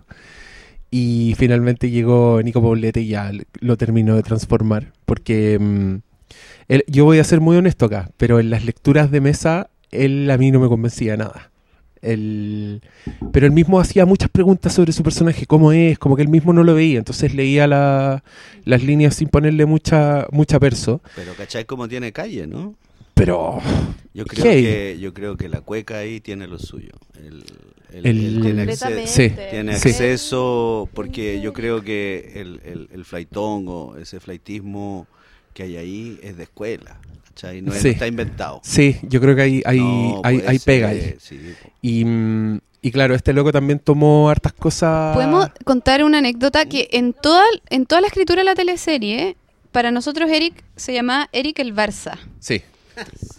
[0.97, 4.93] Y finalmente llegó Nico Poblete y ya lo terminó de transformar.
[5.07, 5.95] Porque mm,
[6.69, 10.31] él- yo voy a ser muy honesto acá, pero en las lecturas de mesa, él
[10.31, 11.51] a mí no me convencía nada.
[12.01, 12.81] Él-
[13.33, 16.53] pero él mismo hacía muchas preguntas sobre su personaje, cómo es, como que él mismo
[16.53, 16.99] no lo veía.
[16.99, 18.23] Entonces leía la-
[18.65, 21.03] las líneas sin ponerle mucha, mucha perso.
[21.17, 22.77] Pero ¿cachai cómo tiene calle, no?
[23.15, 23.61] Pero
[24.13, 24.63] Yo creo, Hey.
[24.63, 26.93] que, yo creo que la cueca ahí tiene lo suyo.
[27.17, 27.43] El,
[27.99, 29.33] el- El- tiene, acceso, Sí.
[29.51, 29.89] tiene Sí.
[29.91, 33.05] acceso, porque yo creo que el, el, el
[34.01, 35.07] ese flaitismo
[35.53, 36.99] que hay ahí es de escuela.
[37.29, 37.63] ¿cachai?
[37.63, 37.89] No, es- Sí.
[37.89, 38.61] no está inventado.
[38.63, 41.17] sí, yo creo que hay, hay, No, hay, hay pega ahí.
[41.83, 45.15] Y, mm, y claro, este loco también tomó hartas cosas.
[45.17, 49.37] Podemos contar una anécdota que en toda, en toda la escritura de la teleserie,
[49.73, 52.17] para nosotros Eric se llamaba Eric el Barça.
[52.39, 52.63] Sí.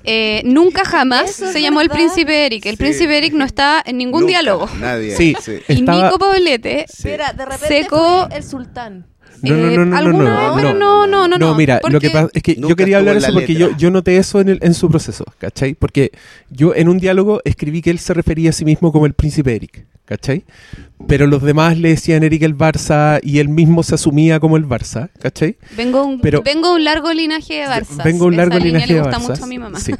[0.03, 2.65] Eh, nunca jamás se llamó el príncipe Eric.
[2.65, 2.77] El Sí.
[2.77, 4.69] príncipe Eric no está en ningún Nunca, diálogo.
[4.79, 5.15] Nadie.
[5.15, 5.35] Sí.
[5.41, 5.59] sí.
[5.67, 7.07] Y Estaba- Nico Poblete Sí.
[7.09, 9.05] Espera, de repente Seco- fue el sultán.
[9.41, 10.55] No, no, eh, no, no, no, no, no.
[10.55, 13.31] pero no, no, no, No, mira, lo que pasa es que yo quería hablar eso
[13.33, 15.73] porque yo, yo noté eso en, el- en su proceso, ¿cachai?
[15.75, 16.11] Porque
[16.49, 19.53] yo en un diálogo escribí que él se refería a sí mismo como el príncipe
[19.55, 20.43] Eric, ¿cachai?
[21.07, 24.65] Pero los demás le decían Eric el Barça y él mismo se asumía como el
[24.67, 25.57] Barça, ¿cachai?
[25.75, 28.03] Vengo un, Pero- vengo un largo linaje de Barzas.
[28.03, 29.29] Vengo un largo Esa línea linaje le de gusta Barzas.
[29.29, 29.79] mucho a mi mamá.
[29.79, 29.93] Sí.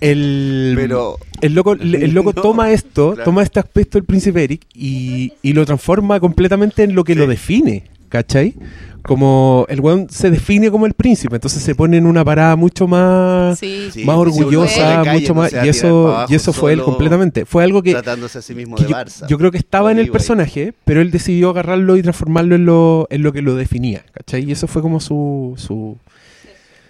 [0.00, 3.24] El, Pero el loco, el loco No, toma esto, claro.
[3.24, 7.18] toma este aspecto del príncipe Eric y, y lo transforma completamente en lo que Sí.
[7.18, 7.84] lo define,
[8.14, 8.54] ¿cachai?
[9.02, 12.86] Como el weón se define como el príncipe, entonces se pone en una parada mucho
[12.86, 13.90] más, Sí.
[14.06, 17.44] Más orgullosa, calle, mucho no más, y eso, abajo y eso fue él completamente.
[17.44, 19.26] Fue algo que, tratándose a sí mismo que de yo, Barça.
[19.26, 20.10] yo creo que estaba en el ahí.
[20.10, 24.44] personaje, pero él decidió agarrarlo y transformarlo en lo, en lo que lo definía, ¿cachai?
[24.44, 25.54] Y eso fue como su...
[25.58, 25.98] su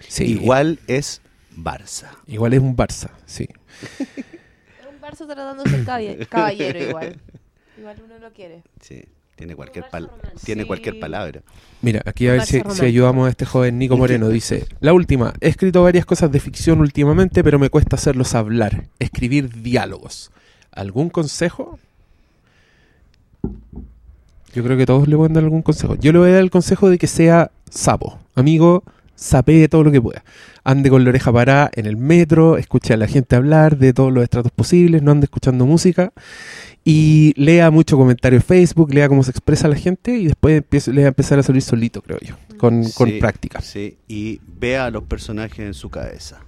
[0.07, 1.21] sí, Igual es
[1.57, 2.05] Barça.
[2.27, 3.49] igual es un Barça, sí.
[4.15, 7.17] Es un Barça tratándose caballe- caballero igual.
[7.77, 8.63] Igual uno lo quiere.
[8.79, 9.03] Sí,
[9.35, 10.09] tiene cualquier, pal-
[10.43, 10.67] tiene Sí.
[10.67, 11.41] cualquier palabra.
[11.81, 14.29] Mira, aquí a ver si, si ayudamos a este joven Nico Moreno.
[14.29, 18.87] Dice, la última, he escrito varias cosas de ficción últimamente, pero me cuesta hacerlos hablar,
[18.99, 20.31] escribir diálogos.
[20.71, 21.79] ¿Algún consejo?
[24.53, 25.95] Yo creo que todos le pueden dar algún consejo.
[25.95, 28.19] Yo le voy a dar el consejo de que sea sapo.
[28.35, 28.83] Amigo,
[29.15, 30.23] sapee todo lo que pueda.
[30.63, 34.11] Ande con la oreja parada en el metro, escuche a la gente hablar de todos
[34.13, 36.13] los estratos posibles, no ande escuchando música.
[36.87, 40.93] Y lea mucho comentario en Facebook, lea cómo se expresa la gente y después empiece,
[40.93, 43.59] le va a empezar a salir solito, creo yo, con, con práctica.
[43.59, 46.41] Sí, y vea a los personajes en su cabeza.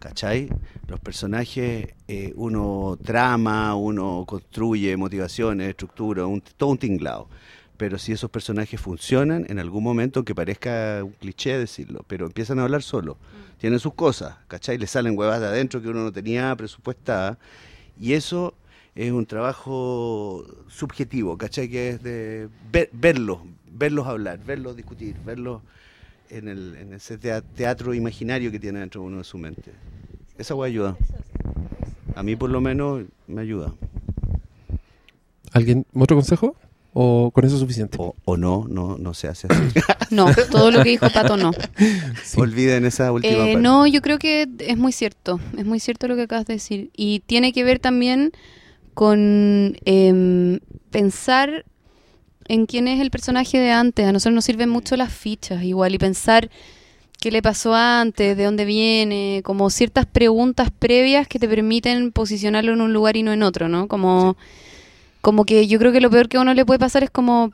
[0.00, 0.48] ¿Cachai?
[0.88, 7.28] Los personajes, eh, uno trama, uno construye motivaciones, estructura, un, todo un tinglado.
[7.76, 12.58] Pero si esos personajes funcionan, en algún momento, aunque parezca un cliché decirlo, pero empiezan
[12.58, 13.16] a hablar solo.
[13.58, 14.76] Tienen sus cosas, ¿cachai?
[14.76, 17.38] Le salen huevas de adentro que uno no tenía presupuestada.
[18.00, 18.54] Y eso
[18.94, 21.68] es un trabajo subjetivo, ¿cachai?
[21.68, 23.38] Que es de ver- verlos,
[23.70, 25.62] verlos hablar, verlos discutir, verlos
[26.30, 29.72] en, el, en ese tea- teatro imaginario que tiene dentro de uno de su mente.
[30.38, 30.96] Esa hueá ayuda.
[32.14, 33.72] A mí por lo menos me ayuda.
[35.52, 36.56] ¿Alguien otro consejo?
[36.94, 37.96] ¿O con eso es suficiente?
[37.98, 39.80] O, o no, no, no se hace así.
[40.10, 41.52] No, todo lo que dijo Pato no.
[42.22, 42.38] Sí.
[42.38, 43.56] Olviden esa última Eh, parte.
[43.56, 46.90] no, yo creo que es muy cierto, es muy cierto lo que acabas de decir.
[46.94, 48.32] Y tiene que ver también
[48.94, 50.60] con em,
[50.90, 51.64] pensar
[52.48, 54.06] en quién es el personaje de antes.
[54.06, 56.50] A nosotros nos sirven mucho las fichas igual y pensar
[57.20, 62.72] qué le pasó antes, de dónde viene, como ciertas preguntas previas que te permiten posicionarlo
[62.72, 63.86] en un lugar y no en otro, ¿no?
[63.86, 64.36] Como,
[65.20, 67.52] como que yo creo que lo peor que a uno le puede pasar es como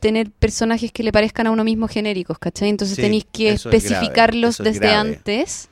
[0.00, 2.68] tener personajes que le parezcan a uno mismo genéricos, ¿cachai?
[2.68, 5.68] Entonces Sí, tenéis que eso es grave, especificarlos es desde antes.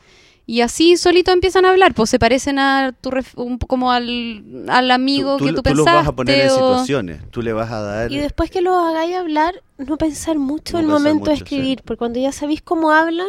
[0.49, 4.65] Y así solito empiezan a hablar, pues se parecen a tu ref- un, como al,
[4.69, 5.91] al amigo que tú, tú pensaste.
[5.91, 7.21] los vas a poner en situaciones.
[7.33, 8.13] Tú le vas a dar.
[8.13, 11.37] Y después que los hagáis hablar, no pensar mucho No en el pensar momento de
[11.37, 13.27] escribir, porque cuando ya sabéis cómo hablan,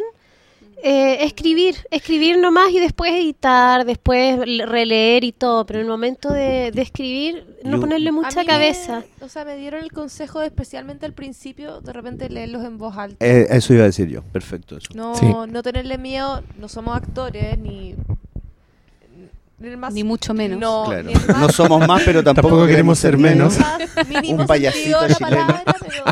[0.83, 6.31] eh, escribir, escribir nomás y después editar, después releer y todo, pero en el momento
[6.31, 9.03] de, de escribir, no Yo- ponerle mucha cabeza.
[9.19, 12.95] me- o sea, me dieron el consejo, especialmente al principio, de repente leerlos en voz
[12.97, 13.25] alta.
[13.25, 14.21] Eh, eso iba a decir yo.
[14.21, 14.77] Perfecto.
[14.77, 14.87] Eso.
[14.93, 15.25] No, Sí.
[15.25, 17.95] no tenerle miedo, no somos actores, ni...
[19.59, 20.59] Ni, el más- Ni mucho menos.
[20.59, 21.09] No, Claro.
[21.11, 23.57] más- No somos más, pero tampoco, Tampoco queremos ser menos.
[23.57, 23.79] más
[24.29, 25.15] Un payasito chileno.
[25.19, 26.03] palabra, pero,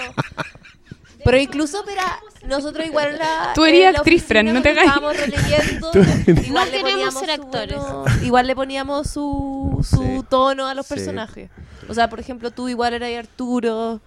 [1.26, 4.70] pero incluso, espera, nosotros igual en la, Tú eres en la actriz, Fran, no te
[4.70, 4.86] hagas.
[4.86, 7.78] estábamos releyendo, igual No le queremos poníamos ser su actores.
[7.78, 10.26] bueno- igual le poníamos su, su Sí.
[10.30, 10.94] tono a los Sí.
[10.94, 11.50] personajes.
[11.90, 14.00] O sea, por ejemplo, tú igual eras Arturo.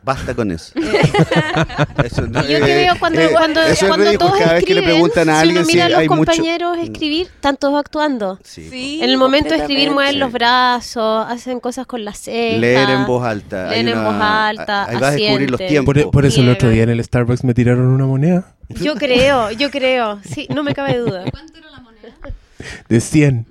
[0.00, 0.72] Basta con eso.
[2.04, 4.30] Eso no- Yo eh, creo cuando, eh, cuando, eso es cuando ridículo.
[4.30, 5.98] todos Cada vez que le escriben, preguntan a si alguien uno si mira a los
[5.98, 8.38] hay mucho- compañeros escribir, están todos actuando.
[8.44, 8.68] Sí.
[8.70, 12.60] Sí, En el momento de escribir mueven los brazos, hacen cosas con las cejas.
[12.60, 13.68] Leer en voz alta.
[13.70, 15.94] Leer en voz alta, Ahí vas a descubrir los tiempos.
[15.94, 19.50] Por, por eso el otro día en el Starbucks me tiraron una moneda Yo creo,
[19.50, 20.20] yo creo.
[20.24, 21.24] Sí, no me cabe duda.
[22.88, 23.46] de 100.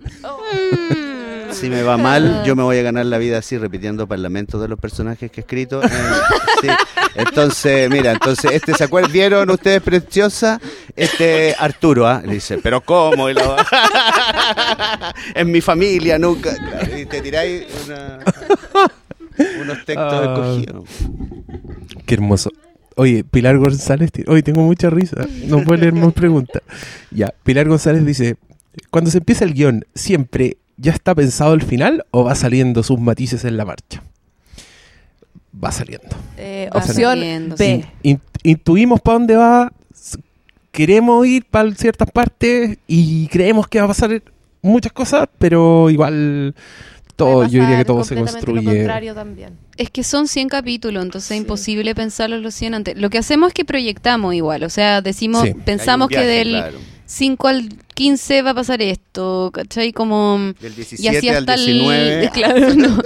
[1.52, 4.68] Si me va mal, yo me voy a ganar la vida así repitiendo parlamentos de
[4.68, 5.82] los personajes que he escrito.
[5.84, 5.88] Eh,
[6.62, 6.68] sí.
[7.16, 10.60] Entonces, mira, entonces, este se acuerdan, ¿vieron ustedes preciosa?
[10.96, 12.22] Este Arturo, ¿ah?
[12.26, 13.30] Le dice, ¿pero cómo?
[13.30, 13.66] Y la-
[15.36, 16.56] en mi familia nunca.
[16.98, 18.20] Y te tiráis una-
[19.62, 20.34] unos textos Ah.
[20.34, 20.84] escogidos.
[22.06, 22.52] Qué hermoso.
[22.96, 26.64] Oye, Pilar González, hoy tengo mucha risa, no puedo leer más preguntas.
[27.12, 28.38] Ya, Pilar González dice,
[28.90, 33.00] cuando se empieza el guion, ¿siempre ya está pensado el final o va saliendo sus
[33.00, 34.04] matices en la marcha?
[35.64, 36.16] Va saliendo.
[36.38, 37.84] Eh, Va opción saliendo, B.
[38.04, 39.74] In- intuimos para dónde va,
[40.72, 44.22] queremos ir para ciertas partes y creemos que va a pasar
[44.62, 46.54] muchas cosas, pero igual
[47.16, 48.64] todo, yo diría que todo se Lo construye.
[48.64, 49.54] contrario también.
[49.78, 52.96] Es que son 100 capítulos, entonces es imposible pensarlos los 100 antes.
[52.98, 55.54] Lo que hacemos es que proyectamos igual, o sea, decimos, Sí.
[55.66, 56.78] pensamos que del claro.
[57.08, 59.94] 5 al 15 va a pasar esto, ¿cachai?
[59.94, 60.54] Como...
[60.60, 62.24] Del Y 17 así al hasta 19.
[62.24, 62.30] el...
[62.32, 63.00] Claro, no.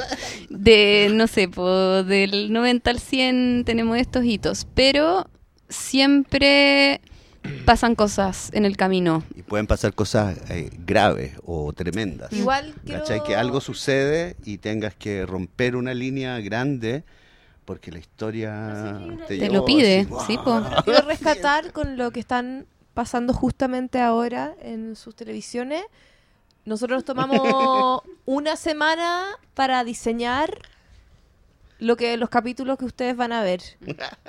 [0.50, 5.28] De, no sé, po, del 90 al 100 tenemos estos hitos, pero
[5.70, 7.00] siempre
[7.64, 9.24] pasan cosas en el camino.
[9.36, 12.34] Y pueden pasar cosas eh, graves o tremendas.
[12.34, 13.02] Igual quiero...
[13.02, 13.24] ¿Cachai?
[13.24, 17.04] Que algo sucede y tengas que romper una línea grande
[17.66, 20.60] porque la historia te, Te llevó lo pide, así, sí, po.
[20.84, 25.84] Quiero rescatar con lo que están pasando justamente ahora en sus televisiones.
[26.66, 27.40] Nosotros tomamos
[28.26, 30.60] una semana para diseñar
[31.80, 33.62] lo que los capítulos que ustedes van a ver.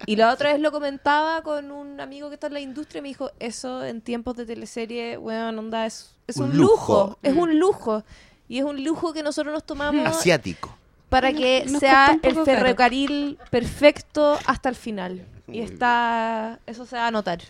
[0.07, 3.03] Y la otra vez lo comentaba con un amigo que está en la industria y
[3.03, 7.05] me dijo, eso en tiempos de teleserie, bueno, onda, es, es Un un, lujo.
[7.05, 7.19] lujo.
[7.23, 8.05] es un lujo.
[8.49, 10.75] Y es un lujo que nosotros nos tomamos Asiático.
[11.11, 15.27] para que Nos sea el ferrocarril perfecto hasta el final.
[15.47, 17.41] Y está, eso se va a notar.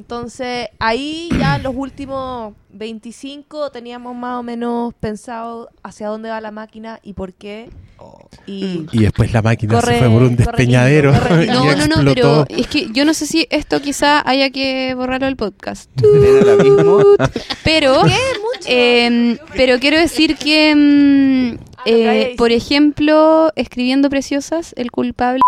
[0.00, 6.50] Entonces, ahí ya los últimos 25 teníamos más o menos pensado hacia dónde va la
[6.50, 7.68] máquina y por qué.
[8.46, 11.48] Y Y después la máquina Corre- se fue por un despeñadero corre y.
[11.48, 12.46] No, no, no, explotó.
[12.48, 15.90] pero es que yo no sé si esto quizá haya que borrarlo del podcast.
[17.62, 18.02] Pero,
[18.66, 25.40] eh, pero quiero decir que, mm, Ah, eh, por ejemplo, escribiendo preciosas, el culpable.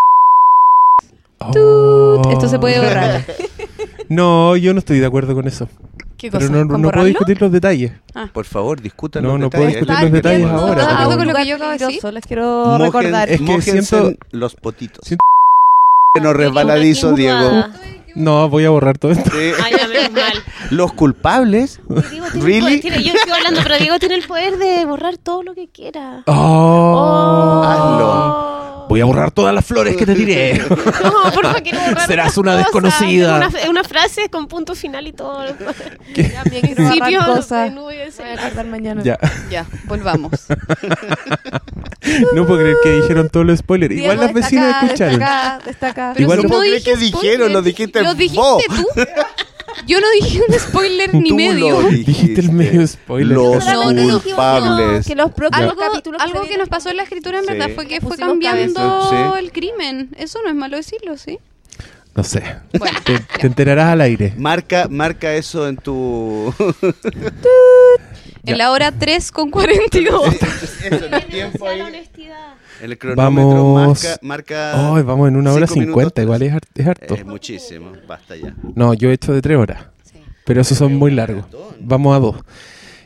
[1.40, 2.22] Oh.
[2.30, 3.24] Esto se puede borrar.
[4.14, 5.68] No, yo no estoy de acuerdo con eso.
[6.16, 6.52] ¿Qué Pero cosa?
[6.52, 7.92] no, no, ¿Con no puedo discutir los detalles.
[8.32, 9.80] Por favor, discutan No, los no puedo detalles.
[9.88, 10.82] discutir los detalles ahora.
[10.82, 11.86] ¿Estás de acuerdo pero- con lo que yo acabo de decir?
[11.88, 13.30] peligroso, les quiero Mojen- recordar.
[13.30, 15.04] Es que mójense siento- los potitos.
[15.06, 15.22] siento-
[16.14, 17.64] Que no resbaladizo, Diego.
[18.14, 19.30] No, voy a borrar todo esto.
[19.30, 19.52] Sí.
[19.64, 20.32] Ay, ya, menos mal.
[20.70, 21.80] Los culpables.
[21.88, 22.60] Diego tiene el Really?
[22.60, 25.68] poder- tiene- yo estoy hablando, pero Diego tiene el poder de borrar todo lo que
[25.68, 26.22] quiera.
[26.26, 27.62] Oh.
[27.64, 28.51] Hazlo.
[28.92, 30.62] Voy a borrar todas las flores que te tiré.
[30.68, 32.64] No, porfa, quiero borrar Serás una cosas.
[32.66, 33.36] desconocida.
[33.36, 35.44] Una, una frase con punto final y todo.
[36.14, 37.74] También quiero Principio, borrar cosas.
[37.74, 39.02] voy a acordar mañana.
[39.02, 39.18] ya.
[39.50, 40.32] Ya, volvamos.
[42.34, 43.94] No puedo creer que dijeron todos los spoilers.
[43.94, 45.18] Igual las vecinas escucharon.
[45.20, 46.10] Destaca, destaca.
[46.14, 47.50] Pero Igual si no puedo creer que dijeron, spoiler.
[47.52, 48.62] lo dijiste Lo dijiste vos.
[48.66, 48.86] tú.
[49.86, 51.80] Yo no dije un spoiler ni Tú medio.
[51.82, 53.36] lo Dijiste el medio spoiler.
[53.36, 54.20] Los No, no, no.
[54.22, 55.06] culpables.
[55.06, 57.38] que los próximos Algo, capítulos que algo se que vienen- nos pasó en la escritura
[57.38, 57.52] en Sí.
[57.52, 59.32] verdad fue que fue Pusimos cambiando cabeza.
[59.34, 59.38] Sí.
[59.44, 60.10] el crimen.
[60.16, 61.38] Eso no es malo decirlo, ¿sí?
[62.14, 62.42] No sé.
[62.78, 64.34] Bueno, Te, te enterarás al aire.
[64.36, 66.52] Marca, marca eso en tu.
[68.44, 70.22] en la hora 3 con 42.
[70.84, 71.78] eso, en el tiempo ahí.
[71.78, 72.54] La honestidad.
[72.82, 74.02] El cronómetro Vamos.
[74.02, 74.18] marca.
[74.22, 76.20] marca vamos en una hora cincuenta.
[76.20, 77.14] Igual es, es harto.
[77.14, 78.56] Eh, muchísimo, basta ya.
[78.74, 79.86] No, yo he hecho de tres horas.
[80.44, 81.44] Pero esos son muy largos.
[81.78, 82.36] Vamos a dos.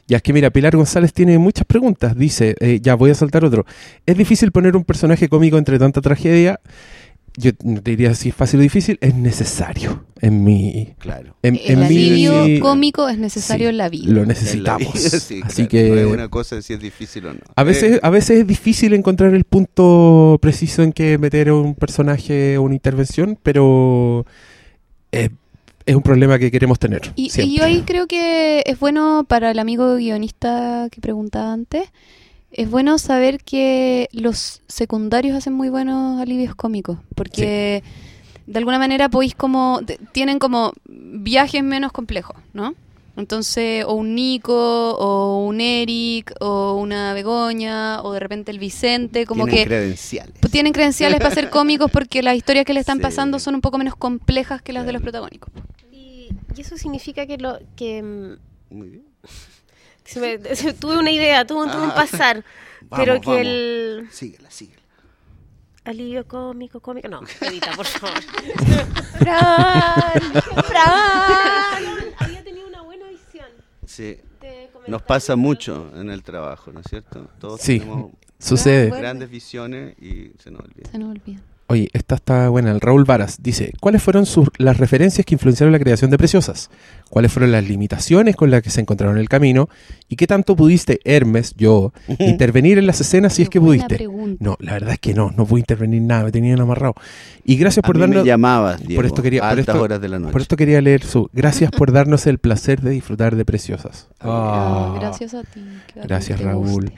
[0.06, 2.16] Ya es que mira, Pilar González tiene muchas preguntas.
[2.16, 3.66] Dice, eh, ya voy a soltar otro.
[4.06, 6.58] ¿Es difícil poner un personaje cómico entre tanta tragedia?
[7.36, 8.96] Yo no te diría si es fácil o difícil.
[9.02, 10.05] Es necesario.
[10.22, 10.94] En mi...
[10.98, 11.36] Claro.
[11.42, 14.12] En, El en mi- alivio cómico es necesario Sí, en la vida.
[14.12, 14.94] Lo necesitamos.
[14.94, 15.88] vida, sí, Así claro.
[15.88, 16.12] No es que...
[16.12, 17.40] una cosa de si es difícil o no.
[17.54, 21.74] A veces, Eh, a veces es difícil encontrar el punto preciso en que meter un
[21.74, 24.24] personaje o una intervención, pero
[25.12, 25.30] es,
[25.84, 27.02] es un problema que queremos tener.
[27.14, 31.82] Y, y yo ahí creo que es bueno para el amigo guionista que preguntaba antes,
[32.52, 37.82] es bueno saber que los secundarios hacen muy buenos alivios cómicos, porque
[38.46, 42.74] de alguna manera podéis como, de- tienen como viajes menos complejos, ¿no?
[43.16, 49.24] Entonces, o un Nico, o un Eric, o una Begoña, o de repente el Vicente,
[49.24, 50.34] como tienen que credenciales.
[50.38, 53.02] pues, tienen credenciales para ser cómicos porque las historias que le están Sí.
[53.02, 55.50] pasando son un poco menos complejas que las de los protagónicos.
[55.90, 59.04] Y, y eso significa que lo que mm, Muy bien.
[60.04, 61.94] se me- se- tuve una idea, tuve, tuve un Ah.
[61.94, 62.44] pasar,
[62.90, 63.40] Vamos, pero que vamos.
[63.46, 64.82] el Síguela, síguela.
[65.86, 68.20] Alivio cómico, cómico, no, edita, por favor.
[69.18, 70.20] Fran,
[70.64, 71.84] Fran.
[72.18, 73.46] Había tenido una buena visión.
[73.86, 74.18] Sí.
[74.86, 77.28] Nos pasa mucho en el trabajo, ¿no es cierto?
[77.40, 77.80] Todos Sí.
[77.80, 78.90] tenemos Sucede.
[78.90, 80.90] Grandes visiones y se nos olvida.
[80.90, 81.40] Se nos olvida.
[81.68, 82.70] Oye, esta está buena.
[82.70, 86.70] El Raúl Varas dice, ¿cuáles fueron sus, las referencias que influenciaron la creación de Preciosas?
[87.10, 89.68] ¿Cuáles fueron las limitaciones con las que se encontraron en el camino?
[90.08, 93.96] ¿Y qué tanto pudiste, Hermes, yo, intervenir en las escenas si es que pudiste?
[93.96, 94.36] pregunta.
[94.44, 96.94] No, la verdad es que no, no pude intervenir nada, me tenían amarrado.
[97.44, 98.22] Y gracias A por mí darnos...
[98.22, 100.32] me llamabas, Diego, esto quería- a por altas esto- horas de la noche.
[100.32, 101.28] Por esto quería leer su...
[101.32, 104.06] Gracias por darnos el placer de disfrutar de Preciosas.
[104.20, 105.64] Ah, gracias a ti.
[106.00, 106.68] a Gracias, Raúl.
[106.68, 106.92] guste.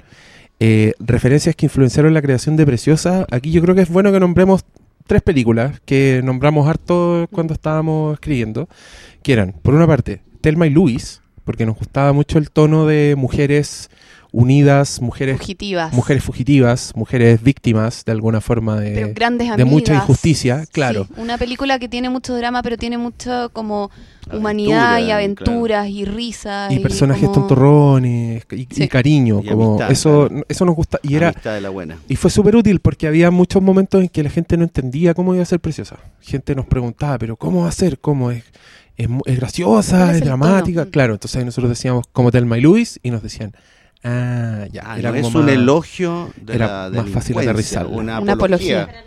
[0.60, 3.26] Eh, referencias que influenciaron la creación de Preciosa.
[3.30, 4.64] Aquí yo creo que es bueno que nombremos
[5.06, 8.68] tres películas que nombramos harto cuando estábamos escribiendo.
[9.22, 13.14] Que eran, por una parte, Telma y Luis, porque nos gustaba mucho el tono de
[13.16, 13.90] mujeres
[14.30, 15.92] unidas, mujeres, Fugitivas.
[15.92, 21.04] mujeres fugitivas, mujeres víctimas de alguna forma de, pero grandes de mucha injusticia, claro.
[21.06, 23.90] Sí, una película que tiene mucho drama, pero tiene mucho como
[24.30, 26.72] humanidad y Aventura, aventuras y risas.
[26.72, 30.44] y personajes como- tontorrones y, y cariño, Y como amistad, eso, claro.
[30.48, 31.96] eso nos gusta y era de la buena.
[32.08, 35.34] Y fue súper útil porque había muchos momentos en que la gente no entendía cómo
[35.34, 35.96] iba a ser preciosa.
[36.20, 37.98] Gente nos preguntaba, pero ¿cómo va a ser?
[37.98, 38.44] ¿Cómo es?
[38.96, 39.96] ¿Es, graciosa?
[39.98, 40.80] ¿Cuál es ¿Es, el dramática?
[40.82, 40.90] tono?
[40.90, 43.52] Claro, entonces nosotros decíamos como Telma y Luis y nos decían,
[44.04, 47.88] ah, ya, Ah, era no es un más- elogio de era la más fácil aterrizarla.
[47.96, 48.82] Una, Una apología.
[48.82, 49.04] apología.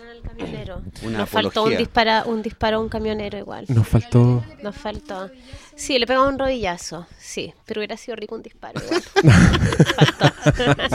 [1.04, 1.78] Una Nos faltó un, apología.
[1.78, 3.66] dispara, un disparo a un camionero igual.
[3.70, 4.44] Nos faltó...
[4.64, 5.30] Nos faltó.
[5.82, 8.80] Sí, le pegaba un rodillazo, sí, pero hubiera sido rico un disparo.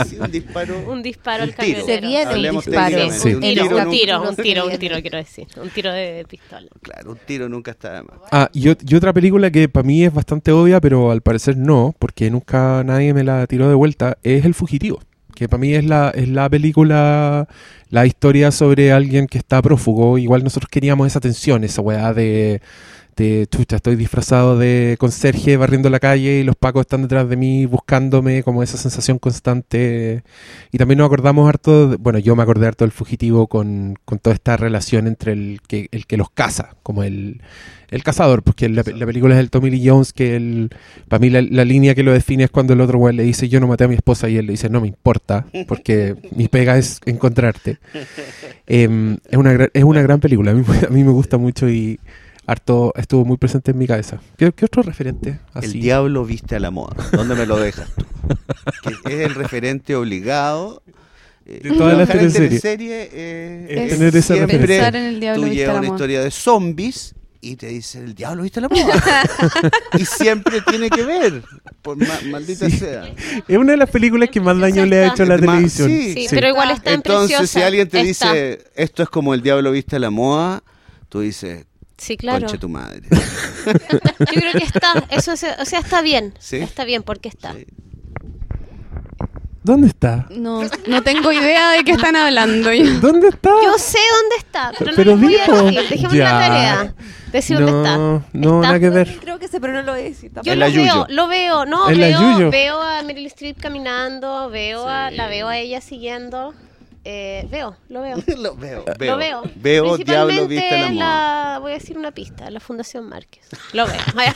[0.09, 0.79] Sí, un disparo.
[0.89, 1.87] un disparo al camionero.
[1.87, 3.11] Se viene un disparo.
[3.11, 3.35] Sí.
[3.35, 4.79] Un tiro, un tiro, un tiro, un viene.
[4.79, 5.47] tiro, quiero decir.
[5.61, 6.69] Un tiro de pistola.
[6.83, 8.19] Claro, un tiro nunca está de más.
[8.31, 12.31] Ah, y otra película que para mí es bastante obvia, pero al parecer no, porque
[12.31, 15.01] nunca nadie me la tiró de vuelta, es El Fugitivo.
[15.35, 17.49] Que para mí es la, es la película,
[17.91, 20.17] la historia sobre alguien que está prófugo.
[20.17, 22.63] Igual nosotros queríamos esa tensión, esa weá de
[23.17, 27.37] de chucha, estoy disfrazado de conserje barriendo la calle y los pacos están detrás de
[27.37, 30.23] mí buscándome, como esa sensación constante.
[30.73, 34.19] Y también nos acordamos harto, de- bueno, yo me acordé harto del fugitivo con, con
[34.19, 37.41] toda esta relación entre el que, el que los caza, como el,
[37.91, 40.71] el cazador, porque la, la película es del Tommy Lee Jones, que el,
[41.09, 43.49] para mí la, la línea que lo define es cuando el otro güey le dice
[43.49, 46.49] yo no maté a mi esposa y él le dice no me importa, porque mi
[46.49, 47.79] pega es encontrarte.
[48.69, 52.01] Em, es, una, es una gran película, a mí, a mí me gusta mucho y
[52.47, 54.21] harto estuvo muy presente en mi cabeza.
[54.37, 55.41] ¿Qué, qué otro referente?
[55.55, 55.81] El Así?
[55.81, 56.95] diablo viste a la moda.
[57.13, 58.05] ¿Dónde me lo dejas tú?
[59.05, 60.83] Que es el referente obligado.
[61.45, 62.63] eh, De todas las trabajar en teleseries.
[62.63, 64.85] teleserie, eh, Es es tener esa siempre referencia.
[64.93, 65.97] Pensar en el diablo Tú viste llevas la una moda.
[65.97, 69.03] historia de zombies y te dice el diablo viste la moda.
[69.99, 71.43] y siempre tiene que ver.
[71.83, 72.79] Por ma- maldita Sí.
[72.79, 73.05] sea.
[73.47, 75.89] Es una de las películas que más daño le ha hecho a la televisión.
[75.89, 76.13] sí.
[76.15, 77.61] Sí, pero igual está en Entonces, preciosa.
[77.61, 78.33] si alguien te Está.
[78.33, 80.63] dice esto es como el diablo viste a la moda,
[81.09, 81.67] tú dices,
[81.99, 82.41] Sí, claro.
[82.41, 83.03] conche tu madre.
[83.11, 86.35] Yo creo que está, eso es- o sea, está bien.
[86.39, 86.57] Sí.
[86.57, 87.53] Está bien porque está.
[87.55, 87.67] Sí.
[89.63, 90.27] ¿Dónde está?
[90.31, 92.73] No, no tengo idea de qué están hablando.
[92.73, 93.01] yo.
[93.01, 93.51] ¿Dónde está?
[93.65, 95.53] Yo sé dónde está, pero, Pero no les voy dijo.
[95.53, 95.89] a decir.
[95.91, 96.95] Dejemos la tarea.
[97.33, 97.97] Decir dónde está.
[97.97, 98.67] No, no, Está.
[98.69, 99.19] nada que ver.
[99.21, 101.07] Creo que sé, pero no lo voy a decir Yo lo veo, Yuyo.
[101.09, 105.17] lo veo, no, veo, veo a Meryl Streep caminando, veo a, Sí.
[105.17, 106.55] la veo a ella siguiendo,
[107.09, 108.17] eh, veo, lo veo.
[108.37, 109.43] lo veo, Lo veo.
[109.55, 113.45] Veo diablo Principalmente viste a la voy a decir una pista, la Fundación Márquez.
[113.73, 113.95] Lo veo.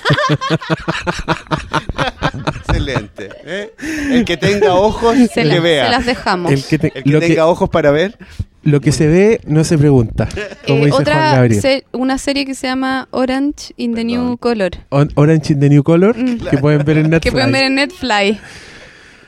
[2.56, 3.30] Excelente.
[3.44, 3.72] ¿eh?
[4.12, 5.84] El que tenga ojos, Se, que la- vea.
[5.86, 6.52] se las dejamos.
[6.52, 8.16] El que, te- El que lo, tenga que, ojos para ver,
[8.62, 10.28] lo que se ve no se pregunta.
[10.66, 11.60] Como Eh, dice Juan otra Gabriel.
[11.60, 14.36] se- una serie que se llama Orange in the New.
[14.38, 14.70] Color.
[14.90, 16.38] On- Orange in the New Color, Mm.
[16.48, 17.22] que pueden ver en Netflix.
[17.22, 18.38] que pueden ver en Netfly.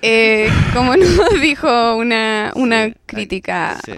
[0.03, 1.09] Eh, como nos
[1.41, 3.93] dijo una, una Sí, crítica sí.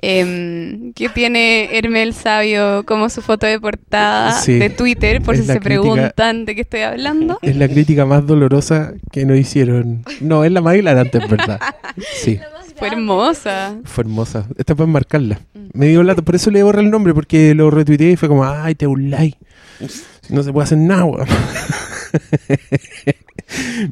[0.00, 5.42] em, que tiene Hermel Sabio como su foto de portada Sí, de Twitter, por si
[5.42, 7.38] se crítica- preguntan de qué estoy hablando.
[7.42, 10.04] Es la crítica más dolorosa que nos hicieron.
[10.20, 11.60] No, es la más hilarante, en verdad.
[12.14, 12.38] Sí,
[12.76, 13.76] Fue hermosa.
[13.84, 14.46] fue hermosa.
[14.56, 15.40] Esta pueden marcarla.
[15.72, 18.44] Me dio lata, por eso le borré el nombre, porque lo retuiteé y fue como,
[18.44, 19.36] ay, te un like.
[20.28, 21.26] No se puede hacer nada, weón.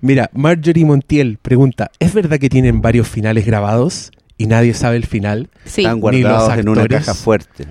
[0.01, 5.07] Mira, Marjorie Montiel pregunta, ¿es verdad que tienen varios finales grabados y nadie sabe el
[5.07, 5.49] final?
[5.65, 5.83] Sí.
[5.83, 7.67] están guardados en una caja fuerte.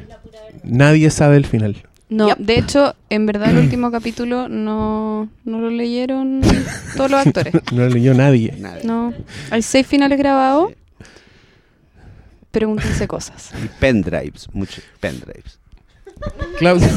[0.63, 1.83] Nadie sabe el final.
[2.09, 6.41] No, de hecho, en verdad el último capítulo no, no lo leyeron
[6.95, 7.53] todos los actores.
[7.73, 8.53] No lo leyó nadie.
[8.83, 9.13] No,
[9.49, 10.71] hay seis finales grabados.
[12.51, 13.51] Pregúntense cosas.
[13.63, 15.59] Y pendrives, muchos pendrives.
[16.59, 16.87] Claudio,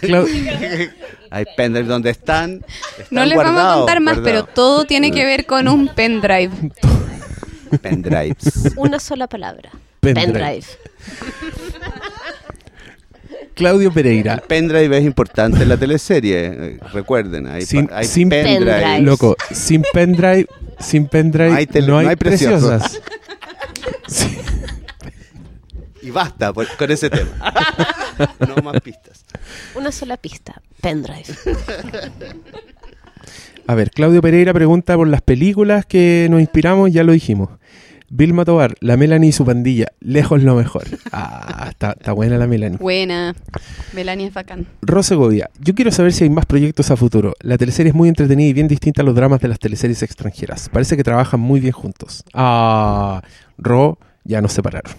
[0.00, 0.90] Clau-
[1.30, 2.62] Hay pendrives donde están.
[2.98, 4.54] están No les vamos a contar más, pero guardados.
[4.54, 6.50] todo tiene que ver con un pendrive.
[7.80, 8.74] Pendrives.
[8.76, 9.70] Una sola palabra.
[10.00, 10.32] Pendrive.
[10.32, 10.66] Pendrive.
[13.54, 14.34] Claudio Pereira.
[14.34, 16.46] El pendrive es importante en la teleserie.
[16.46, 19.00] eh, Recuerden, hay, Sin- hay sin pendrive.
[19.00, 20.46] Loco, sin pendrive,
[20.80, 22.70] sin pendrive No hay no hay, no hay preciosos.
[22.82, 23.02] preciosas.
[26.02, 27.30] Y basta por- con ese tema.
[28.48, 29.24] no más pistas.
[29.74, 30.60] Una sola pista.
[30.80, 31.24] Pendrive.
[33.66, 37.48] A ver, Claudio Pereira pregunta por las películas que nos inspiramos, ya lo dijimos.
[38.14, 40.82] Vilma Tobar, la Melanie y su pandilla, lejos lo mejor.
[41.12, 42.76] Ah, está, está buena la Melanie.
[42.76, 43.34] Buena.
[43.94, 44.66] Melania es bacán.
[44.82, 47.32] Rose Govia, yo quiero saber si hay más proyectos a futuro.
[47.40, 50.68] La teleserie es muy entretenida y bien distinta a los dramas de las teleseries extranjeras.
[50.68, 52.22] Parece que trabajan muy bien juntos.
[52.34, 53.22] Ah,
[53.56, 54.92] Ro, ya nos separaron.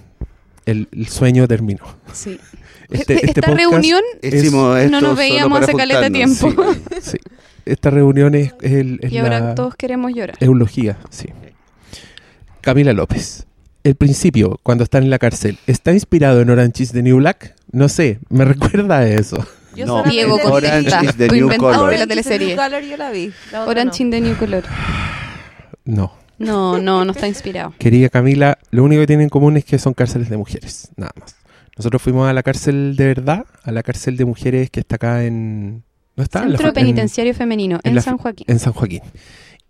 [0.65, 1.83] El, el sueño terminó.
[2.13, 2.39] Sí.
[2.89, 6.53] Este- este Esta podcast reunión es- no nos veíamos hace caleta tiempo.
[7.01, 7.17] Sí.
[7.65, 10.37] Esta reunión es, es el- es y ahora la todos queremos llorar.
[10.41, 11.29] eulogía, sí.
[12.61, 13.45] Camila López.
[13.83, 17.55] El principio, cuando están en la cárcel, ¿está inspirado en Orange is the New Black?
[17.71, 19.45] No sé, me recuerda a eso.
[19.75, 21.89] Yo No, Diego Orange is the Tu new inventador color.
[21.91, 22.47] de la Orange is the teleserie.
[22.47, 23.33] New Color yo la vi.
[23.51, 24.05] la otra Orange no.
[24.05, 24.63] in the New Color.
[25.85, 26.13] No.
[26.39, 27.73] No, no, no está inspirado.
[27.79, 31.11] Querida Camila, lo único que tienen en común es que son cárceles de mujeres, nada
[31.19, 31.35] más.
[31.77, 35.23] Nosotros fuimos a la cárcel de verdad, a la cárcel de mujeres que está acá
[35.25, 35.83] en...
[36.15, 36.41] ¿No está?
[36.43, 38.45] Centro en- Penitenciario Femenino, en en, la- San Joaquín.
[38.47, 39.01] en San Joaquín.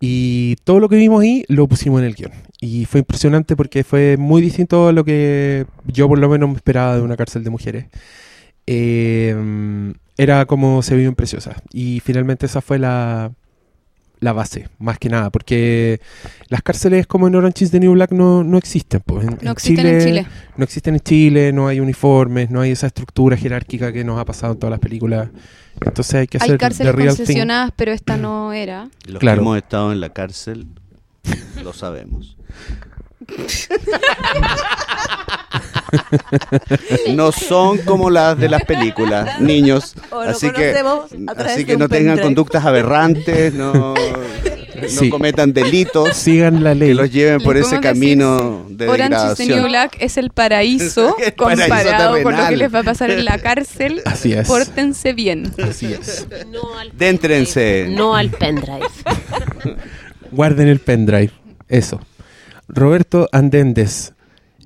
[0.00, 2.32] Y todo lo que vimos ahí lo pusimos en el guion.
[2.60, 6.56] Y fue impresionante porque fue muy distinto a lo que yo por lo menos me
[6.56, 7.86] esperaba de una cárcel de mujeres.
[8.66, 11.56] Eh, era como se vive en Preciosa.
[11.72, 13.32] Y finalmente esa fue la,
[14.24, 15.30] la base, más que nada.
[15.30, 16.00] Porque
[16.48, 19.00] las cárceles como en Orange is the New Black no, no existen.
[19.04, 19.26] Pues.
[19.28, 20.26] En- No existen en Chile.
[20.56, 24.24] No existen en Chile, no hay uniformes, no hay esa estructura jerárquica que nos ha
[24.24, 25.28] pasado en todas las películas.
[25.80, 27.18] Entonces hay que hacer Hay the cárceles real thing.
[27.18, 28.88] concesionadas, pero esta no era.
[29.06, 29.38] Los Claro.
[29.38, 30.66] que hemos estado en la cárcel
[31.62, 32.36] lo sabemos.
[37.14, 39.94] no son como las de las películas, niños.
[40.26, 40.74] Así que,
[41.38, 43.94] así que no tengan conductas aberrantes, no, no
[44.88, 45.08] Sí.
[45.08, 46.88] cometan delitos Sigan la ley.
[46.88, 49.64] que los lleven por ese camino de Orange degradación.
[49.64, 53.24] Black es el paraíso El paraíso comparado con lo que les va a pasar en
[53.24, 54.02] la cárcel.
[54.04, 54.46] Así es.
[54.46, 55.52] Pórtense bien.
[55.62, 56.26] Así es.
[56.50, 57.84] No al Déntrense.
[57.84, 57.96] pendrive.
[57.96, 58.80] No al pendrive.
[60.32, 61.30] Guarden el pendrive.
[61.68, 62.00] Eso.
[62.68, 64.12] Roberto Andéndez.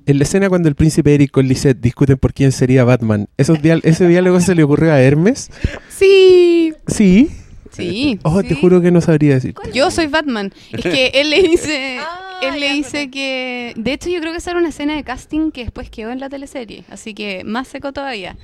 [0.09, 3.61] En la escena cuando el príncipe Eric con Lisette discuten por quién sería Batman, ¿esos
[3.61, 5.51] dial- ¿ese diálogo se le ocurrió a Hermes?
[5.89, 7.29] Sí, Sí.
[7.71, 8.19] sí.
[8.23, 9.53] Oh, te juro que no sabría decir.
[9.71, 10.51] Yo soy Batman.
[10.71, 14.31] Es que él le dice, Ah, él le ya, dice que, de hecho yo creo
[14.31, 17.43] que esa era una escena de casting que después quedó en la teleserie, así que
[17.43, 18.35] más seco todavía.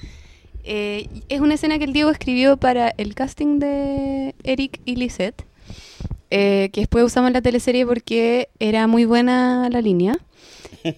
[0.66, 5.44] Eh, es una escena que el Diego escribió para el casting de Eric y Lisette,
[6.30, 10.18] eh, que después usamos en la teleserie porque era muy buena la línea.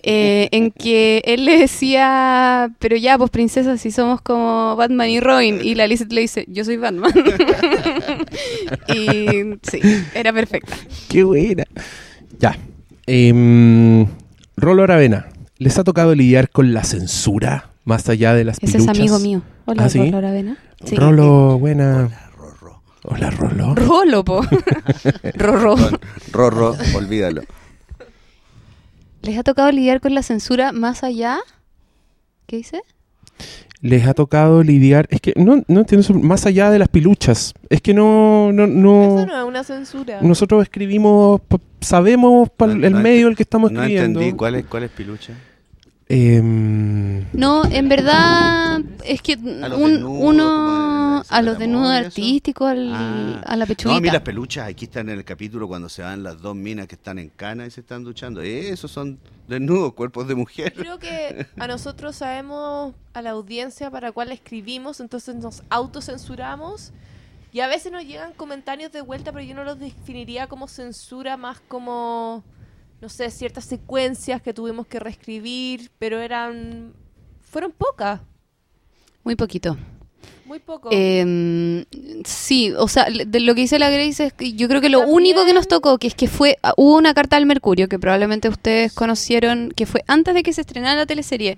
[0.04, 5.20] Eh, en que él le decía, pero ya, pues princesa, si somos como Batman y
[5.20, 7.12] Robin, y la Lisette le dice, yo soy Batman.
[8.94, 9.80] y sí,
[10.14, 10.76] era perfecta.
[11.08, 11.64] Qué buena.
[12.40, 12.58] Ya.
[13.06, 14.06] Em,
[14.58, 15.28] Rolo Aravena.
[15.58, 19.42] ¿Les ha tocado lidiar con la censura más allá de las Ese es amigo mío.
[19.66, 20.00] Hola, ¿Ah, sí?
[20.00, 20.58] Rolo Aravena.
[20.84, 20.96] Sí.
[20.96, 22.10] Rolo, buena.
[22.38, 22.82] Rorro.
[23.04, 23.74] Hola, Rolo.
[23.74, 24.42] Rolo, po.
[25.34, 25.76] Rorro.
[26.32, 27.44] Rorro, olvídalo.
[29.22, 31.40] ¿Les ha tocado lidiar con la censura más allá?
[32.46, 32.82] ¿Qué dice?
[33.82, 35.08] Les ha tocado lidiar.
[35.12, 36.00] Es que no, no entiendo.
[36.02, 37.54] eso, Más allá de las piluchas.
[37.70, 38.52] Es que no.
[38.52, 40.20] no, no- Eso no es una censura.
[40.22, 41.42] nosotros escribimos.
[41.82, 44.20] sabemos No, el no medio el que estamos No escribiendo.
[44.20, 45.34] entendí cuál es, cuál es pilucha.
[46.10, 53.42] Em, No, en verdad es que un- desnudos, uno a los desnudos artísticos, al- Ah.
[53.46, 54.14] a la No, a mí pechuguita.
[54.14, 57.20] las peluchas aquí están en el capítulo cuando se van las dos minas que están
[57.20, 58.42] en cana y se están duchando.
[58.42, 59.20] Esos son
[59.50, 60.74] desnudos, cuerpos de mujer.
[60.74, 66.94] Creo que a nosotros sabemos a la audiencia para cuál escribimos, entonces nos autocensuramos.
[67.52, 71.36] Y a veces nos llegan comentarios de vuelta, pero yo no los definiría como censura,
[71.38, 72.44] más como,
[73.02, 76.94] no sé, ciertas secuencias que tuvimos que reescribir, pero eran.
[77.42, 78.20] fueron pocas,
[79.24, 79.78] Muy poquito.
[80.46, 80.90] muy poco.
[80.92, 81.86] Eh,
[82.26, 85.00] sí, o sea, de lo que dice la Grace es que yo creo que lo
[85.00, 87.88] También- único que nos tocó, que es que fue, ah, hubo una carta al Mercurio,
[87.88, 91.58] que probablemente ustedes conocieron, que fue antes de que se estrenara la teleserie,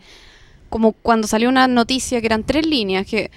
[0.70, 3.32] como cuando salió una noticia que eran tres líneas, que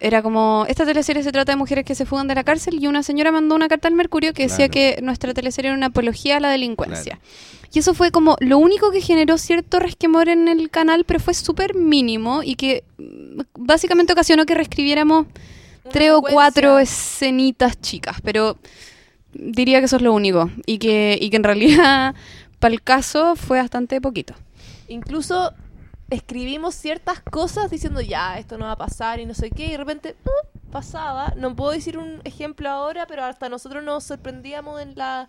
[0.00, 2.86] era como, esta teleserie se trata de mujeres que se fugan de la cárcel y
[2.86, 4.72] una señora mandó una carta al Mercurio que decía Claro.
[4.96, 7.20] que nuestra teleserie era una apología a la delincuencia.
[7.72, 11.34] Y eso fue como lo único que generó cierto resquemor en el canal, pero fue
[11.34, 15.26] súper mínimo y que mm, básicamente ocasionó que reescribiéramos
[15.84, 18.58] Una tres o cuatro escenitas chicas, pero
[19.32, 22.14] diría que eso es lo único y que, y que en realidad
[22.58, 24.34] para el caso fue bastante poquito.
[24.88, 25.52] Incluso
[26.10, 29.70] escribimos ciertas cosas diciendo ya, esto no va a pasar y no sé qué, y
[29.72, 30.70] de repente ¡uh!
[30.70, 31.34] pasaba.
[31.36, 35.28] No puedo decir un ejemplo ahora, pero hasta nosotros nos sorprendíamos en la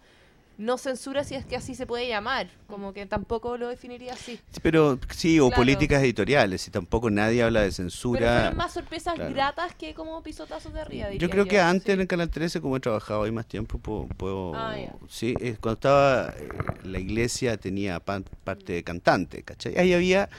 [0.57, 2.47] no censura, si es que así se puede llamar.
[2.67, 4.39] Como que tampoco lo definiría así.
[4.61, 5.59] Pero sí, o Claro.
[5.61, 8.39] políticas editoriales, y tampoco nadie habla de Pero censura.
[8.41, 9.33] fueron más sorpresas claro.
[9.33, 11.11] gratas que como pisotazos de arriba.
[11.13, 11.91] Yo creo que antes sí.
[11.93, 14.07] en el Canal 13, como he trabajado ahí más tiempo, puedo...
[14.17, 14.75] puedo- Ah.
[15.09, 16.47] Sí, eh, cuando estaba eh,
[16.83, 19.77] la iglesia tenía pan- parte de cantante, ¿cachai?
[19.79, 20.29] Ahí había...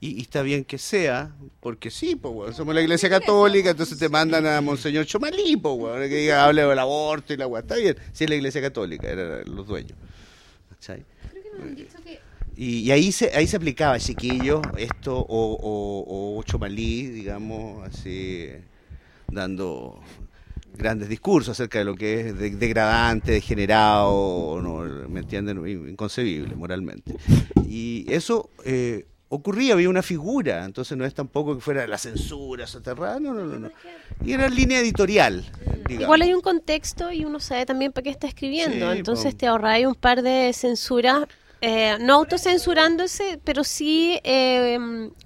[0.00, 3.98] Y, y está bien que sea, porque sí, pues, weón, somos la iglesia católica, entonces
[3.98, 7.62] te mandan a Monseñor Chomalí, weón, que diga, hable del aborto y la weá.
[7.62, 9.98] Está bien, si es la iglesia católica, eran los dueños.
[10.70, 11.04] ¿cachai?
[12.56, 15.24] Y, y ahí se ahí se aplicaba, chiquillo, esto, o,
[15.60, 18.48] o, o Chomalí, digamos, así,
[19.28, 20.00] dando
[20.76, 25.08] grandes discursos acerca de lo que es de- degradante, degenerado, ¿no?
[25.08, 25.66] ¿me entienden?
[25.88, 27.14] Inconcebible moralmente.
[27.68, 32.66] Y eso eh, ocurría, había una figura, entonces no es tampoco que fuera la censura
[32.66, 33.58] soterrada, no, no, no.
[33.58, 33.70] no.
[34.24, 35.44] Y era línea editorial,
[35.86, 36.02] digamos.
[36.02, 38.90] Igual hay un contexto y uno sabe también para qué está escribiendo.
[38.92, 39.38] Sí, Entonces po.
[39.38, 41.26] te ahorráis un par de censuras,
[41.60, 44.78] eh, no autocensurándose, pero sí eh,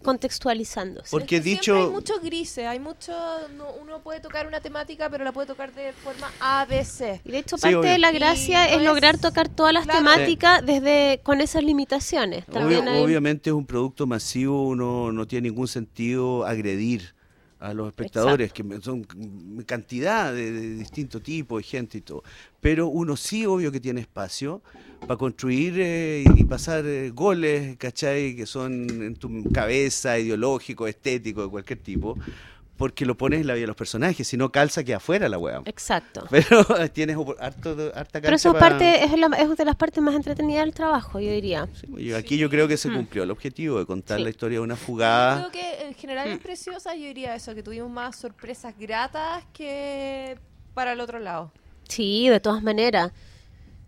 [0.02, 1.10] contextualizándose.
[1.10, 1.76] Porque Es que dicho...
[1.76, 3.12] hay muchos grises, hay mucho.
[3.56, 7.20] no- uno puede tocar una temática, pero la puede tocar de forma A, B, C.
[7.24, 7.90] Y de hecho, Sí, parte obvio.
[7.90, 9.98] de la gracia no es lograr tocar todas las Claro.
[9.98, 12.46] temáticas desde con esas limitaciones.
[12.46, 17.14] También Obvio- hay- Obviamente es un producto masivo, no, no tiene ningún sentido agredir
[17.62, 19.06] a los espectadores, que son
[19.64, 22.24] cantidad de, de distinto tipo de gente y todo.
[22.60, 24.62] Pero uno sí, obvio que tiene espacio
[25.06, 28.34] para construir eh, y pasar eh, goles, ¿cachai?
[28.34, 28.72] Que son
[29.02, 32.18] en tu cabeza, ideológico, estético, de cualquier tipo.
[32.82, 35.38] Porque lo pones en la vida de los personajes, si no calza que afuera la
[35.38, 35.62] weá.
[35.66, 36.26] Exacto.
[36.30, 39.64] Pero tienes opor- harto, harta Pero eso es, cancha pa- parte, es, la- es de
[39.64, 41.68] las partes más entretenidas del trabajo, yo diría.
[41.80, 44.24] Sí, y aquí yo creo que se cumplió el objetivo de contar Sí.
[44.24, 45.48] la historia de una fugada.
[45.48, 46.32] Creo que en general Mm.
[46.32, 50.36] es preciosa, yo diría eso, que tuvimos más sorpresas gratas que
[50.74, 51.52] para el otro lado.
[51.86, 53.12] Sí, de todas maneras.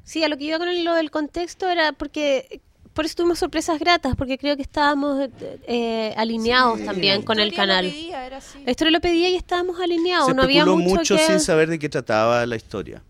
[0.04, 2.60] Sí, a lo que iba con el- lo del contexto era porque
[2.94, 7.50] por eso tuvimos sorpresas gratas, porque creo que estábamos eh, eh, alineados también con el
[7.50, 7.84] lo canal.
[7.84, 8.58] pedía, era así.
[8.64, 10.28] La historia lo pedía y estábamos alineados.
[10.28, 11.26] Se no había mucho, mucho que...
[11.26, 13.02] sin saber de qué trataba la historia.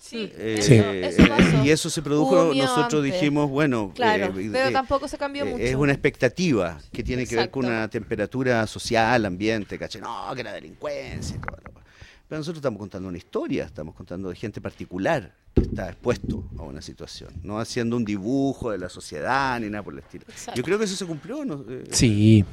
[0.00, 0.74] Sí, Eh, eso, Sí.
[1.22, 1.64] eso pasó.
[1.64, 3.12] y eso se produjo, nosotros antes.
[3.20, 5.62] dijimos, bueno, Claro, eh, Pero eh, tampoco se cambió eh, mucho.
[5.64, 10.00] es una expectativa que tiene que ver con una temperatura social, ambiente, ¿cachai?
[10.00, 11.56] No, que la delincuencia y todo.
[11.64, 11.80] lo-
[12.28, 16.82] Pero nosotros estamos contando una historia, estamos contando de gente particular está expuesto a una
[16.82, 20.24] situación, no haciendo un dibujo de la sociedad ni nada por el estilo.
[20.28, 20.56] Exacto.
[20.56, 21.44] Yo creo que eso se cumplió.
[21.44, 21.64] ¿no?
[21.68, 22.44] Eh, Sí,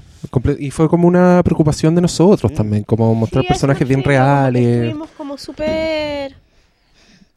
[0.59, 5.09] y fue como una preocupación de nosotros también, como mostrar Sí, personajes bien reales, Estuvimos
[5.11, 6.35] como súper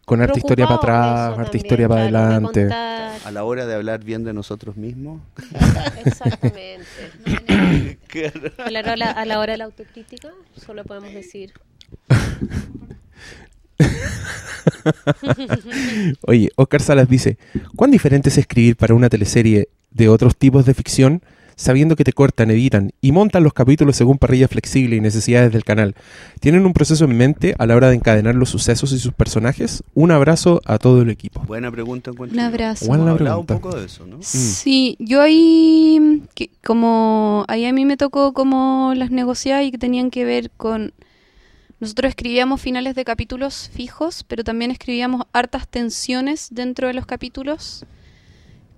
[0.09, 2.73] con harta historia para atrás, harta también, historia para adelante.
[2.73, 5.21] A la hora de hablar bien de nosotros mismos.
[6.05, 6.87] Exactamente.
[8.09, 8.51] Claro.
[8.65, 10.31] A la, hora, a la hora de la autocrítica,
[10.65, 11.53] solo podemos decir.
[16.27, 17.39] Oye, Oscar Salas dice,
[17.77, 21.23] ¿cuán diferente es escribir para una teleserie de otros tipos de ficción,
[21.57, 25.65] sabiendo que te cortan, editan y montan los capítulos según parrilla flexible y necesidades del
[25.65, 25.95] canal?
[26.41, 29.83] ¿Tienen un proceso en mente a la hora de encadenar los sucesos y sus personajes?
[29.95, 31.43] Un abrazo a todo el equipo.
[31.47, 32.11] Buena pregunta.
[32.11, 32.87] encuentro Un abrazo.
[32.87, 33.55] Buena pregunta.
[33.55, 34.19] un poco de eso, ¿no?
[34.21, 39.79] Sí, yo ahí, que- como ahí a mí me tocó como las negociadas y que
[39.79, 40.93] tenían que ver con...
[41.81, 47.85] Nosotros escribíamos finales de capítulos fijos, pero también escribíamos hartas tensiones dentro de los capítulos,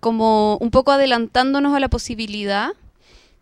[0.01, 2.71] como un poco adelantándonos a la posibilidad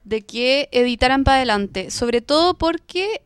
[0.05, 3.23] de que editaran para adelante, sobre todo porque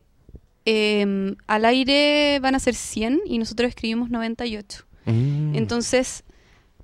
[0.65, 4.85] eh, al aire van a ser 100 y nosotros escribimos 98.
[5.05, 5.55] Mm.
[5.55, 6.23] Entonces,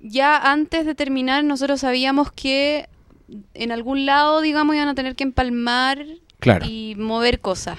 [0.00, 2.88] ya antes de terminar, nosotros sabíamos que
[3.54, 6.04] en algún lado, digamos, iban a tener que empalmar
[6.40, 6.66] Claro.
[6.66, 7.78] y mover cosas.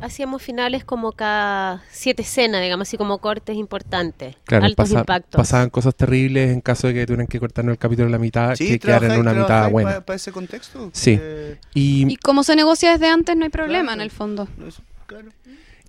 [0.00, 5.38] Hacíamos finales como cada siete escenas, digamos, así como cortes importantes, Claro, altos pasa- impactos.
[5.38, 8.54] pasaban cosas terribles en caso de que tuvieran que cortarnos el capítulo en la mitad,
[8.56, 10.00] Sí, que quedaran en una mitad buena.
[10.00, 10.90] para ese contexto.
[10.94, 11.18] Sí.
[11.20, 13.94] Eh, Y, Y como se negocia desde antes, no hay problema Claro.
[13.94, 14.48] en el fondo.
[15.06, 15.28] claro.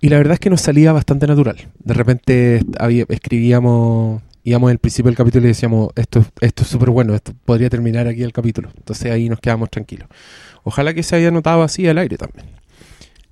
[0.04, 1.68] y la verdad es que nos salía bastante natural.
[1.78, 6.90] De repente había- escribíamos, íbamos al principio del capítulo y decíamos, esto, esto es súper
[6.90, 8.70] bueno, esto podría terminar aquí el capítulo.
[8.76, 10.08] Entonces ahí nos quedamos tranquilos.
[10.64, 12.46] Ojalá que se haya notado así al aire también.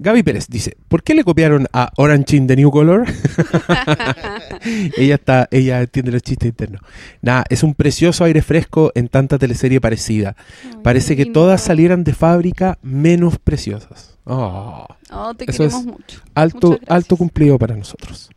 [0.03, 3.05] Gaby Pérez dice, ¿por qué le copiaron a Orange in the New Color?
[4.97, 6.81] ella está, ella entiende los chistes internos.
[7.21, 10.37] Nada, es un precioso aire fresco en tanta teleserie parecida.
[10.83, 14.17] Parece que todas salieran de fábrica menos preciosas.
[14.25, 16.21] Oh, Oh, te Eso queremos es mucho.
[16.35, 18.31] alto, alto cumplido para nosotros.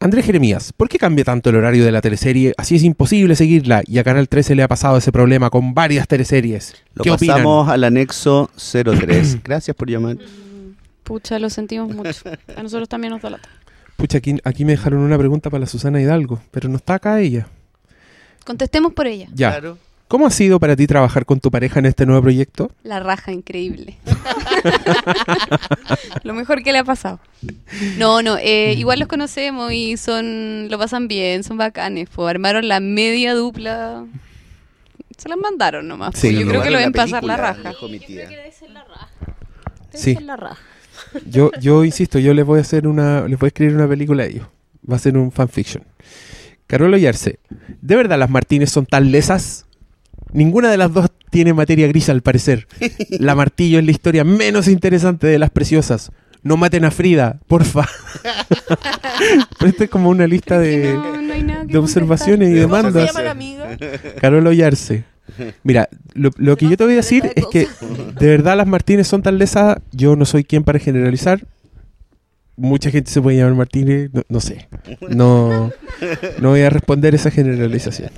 [0.00, 2.54] Andrés Jeremías, ¿por qué cambia tanto el horario de la teleserie?
[2.56, 6.08] Así es imposible seguirla y a Canal 13 le ha pasado ese problema con varias
[6.08, 6.74] teleseries.
[6.94, 7.36] Lo ¿Qué opinan?
[7.36, 9.42] pasamos al anexo 03.
[9.44, 10.16] Gracias por llamar.
[11.08, 12.10] Pucha, lo sentimos mucho.
[12.54, 13.48] A nosotros también nos da lata.
[13.96, 17.18] Pucha, aquí, aquí me dejaron una pregunta para la Susana Hidalgo, pero no está acá
[17.20, 17.46] ella.
[18.44, 19.26] Contestemos por ella.
[19.32, 19.52] Ya.
[19.52, 19.78] Claro.
[20.06, 22.70] ¿Cómo ha sido para ti trabajar con tu pareja en este nuevo proyecto?
[22.82, 23.98] La raja, increíble.
[26.22, 27.20] lo mejor que le ha pasado.
[27.98, 32.08] No, no, eh, igual los conocemos y son, lo pasan bien, son bacanes.
[32.14, 34.04] Pues armaron la media dupla.
[35.16, 36.10] Se las mandaron nomás.
[36.12, 36.20] pues.
[36.20, 37.70] Sí, yo lo creo que lo ven pasar la raja.
[37.70, 38.28] dijo mi tía.
[38.28, 39.08] debe ser la raja.
[39.92, 40.14] Debe Sí.
[40.14, 40.62] ser la raja.
[41.26, 44.24] Yo, yo insisto, yo les voy a hacer una, les voy a escribir una película
[44.24, 44.46] a ellos.
[44.90, 45.84] Va a ser un fanfiction.
[46.66, 47.38] Carolo Yarse,
[47.80, 49.66] ¿de verdad las Martínez son tan lesas?
[50.32, 52.66] Ninguna de las dos tiene materia gris al parecer.
[53.10, 56.12] La Martillo es la historia menos interesante de las preciosas.
[56.42, 57.86] No maten a Frida, porfa.
[59.58, 62.92] Pero esto es como una lista de, No, no de observaciones y ¿Cómo se ¿Cómo
[62.92, 63.90] se demandas.
[64.20, 65.04] Carolo Yarse.
[65.62, 67.68] Mira, lo, lo que yo te voy a decir es que
[68.18, 71.44] de verdad las Martínez son tan lesas, yo no soy quien para generalizar.
[72.56, 74.68] Mucha gente se puede llamar Martínez, no, no sé.
[75.08, 75.72] No,
[76.40, 78.10] no voy a responder esa generalización.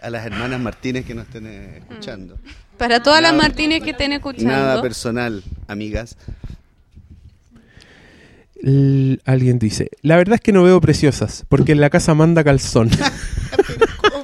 [0.00, 2.38] A las hermanas Martínez que nos estén escuchando.
[2.76, 4.50] Para todas las Martínez que estén escuchando.
[4.50, 6.16] Nada personal, amigas.
[8.62, 12.42] L- alguien dice, la verdad es que no veo preciosas, porque en la casa manda
[12.42, 12.90] calzón.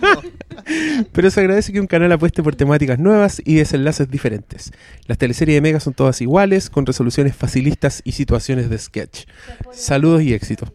[0.00, 0.22] Pero
[0.64, 4.72] se agradece que un canal apueste por temáticas nuevas y desenlaces diferentes.
[5.06, 9.24] Las teleseries de Mega son todas iguales, con resoluciones facilistas y situaciones de sketch.
[9.72, 10.72] Saludos y éxito.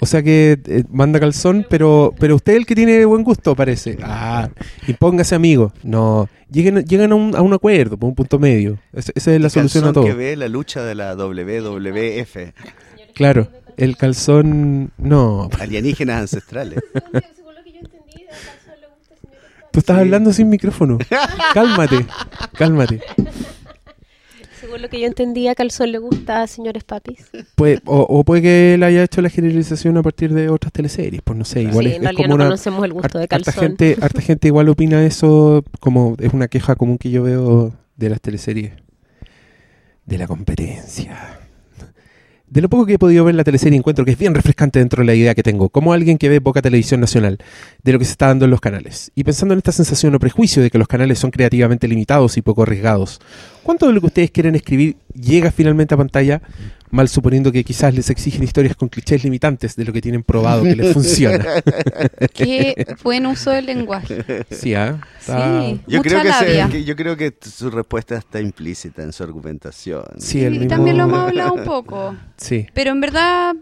[0.00, 3.56] O sea que eh, manda calzón, pero pero usted es el que tiene buen gusto,
[3.56, 3.98] parece.
[4.02, 4.48] Ah,
[4.86, 5.72] impóngase amigo.
[5.82, 8.78] No, lleguen, llegan a un, a un acuerdo, por un punto medio.
[8.92, 10.04] Esa es la solución a todo.
[10.04, 12.36] que ve la lucha de la WWF,
[13.14, 15.48] Claro, el calzón, no.
[15.58, 16.78] alienígenas ancestrales.
[19.78, 20.98] Tú estás hablando sin micrófono.
[21.54, 22.04] Cálmate,
[22.56, 23.00] cálmate.
[24.60, 27.30] Según lo que yo entendía, Calzón le gusta a señores papis.
[27.54, 31.22] Puede- o, o puede que él haya hecho la generalización a partir de otras teleseries,
[31.22, 32.44] pues no sé, igual sí, es, en es como no una...
[32.46, 33.62] conocemos el gusto de Harta Calzón.
[33.64, 38.10] gente, harta gente igual opina eso como es una queja común que yo veo de
[38.10, 38.72] las teleseries.
[40.06, 41.37] De la competencia.
[42.50, 45.02] De lo poco que he podido ver la teleserie encuentro que es bien refrescante dentro
[45.02, 47.36] de la idea que tengo, como alguien que ve poca televisión nacional,
[47.82, 49.12] de lo que se está dando en los canales.
[49.14, 52.42] Y pensando en esta sensación o prejuicio de que los canales son creativamente limitados y
[52.42, 53.20] poco arriesgados,
[53.62, 56.40] ¿cuánto de lo que ustedes quieren escribir llega finalmente a pantalla?
[56.90, 60.62] Mal suponiendo que quizás les exigen historias con clichés limitantes de lo que tienen probado
[60.62, 61.44] que les funciona.
[62.32, 64.24] Qué buen uso del lenguaje.
[64.50, 65.00] Sí, ¿ah?
[65.20, 66.68] Está- Sí, Yo mucha creo, que, se- labia.
[66.70, 70.04] que- yo creo que su respuesta está implícita en su argumentación.
[70.18, 72.16] Sí, el Y mismo- también lo hemos hablado un poco.
[72.36, 72.66] Sí.
[72.74, 73.54] Pero en verdad,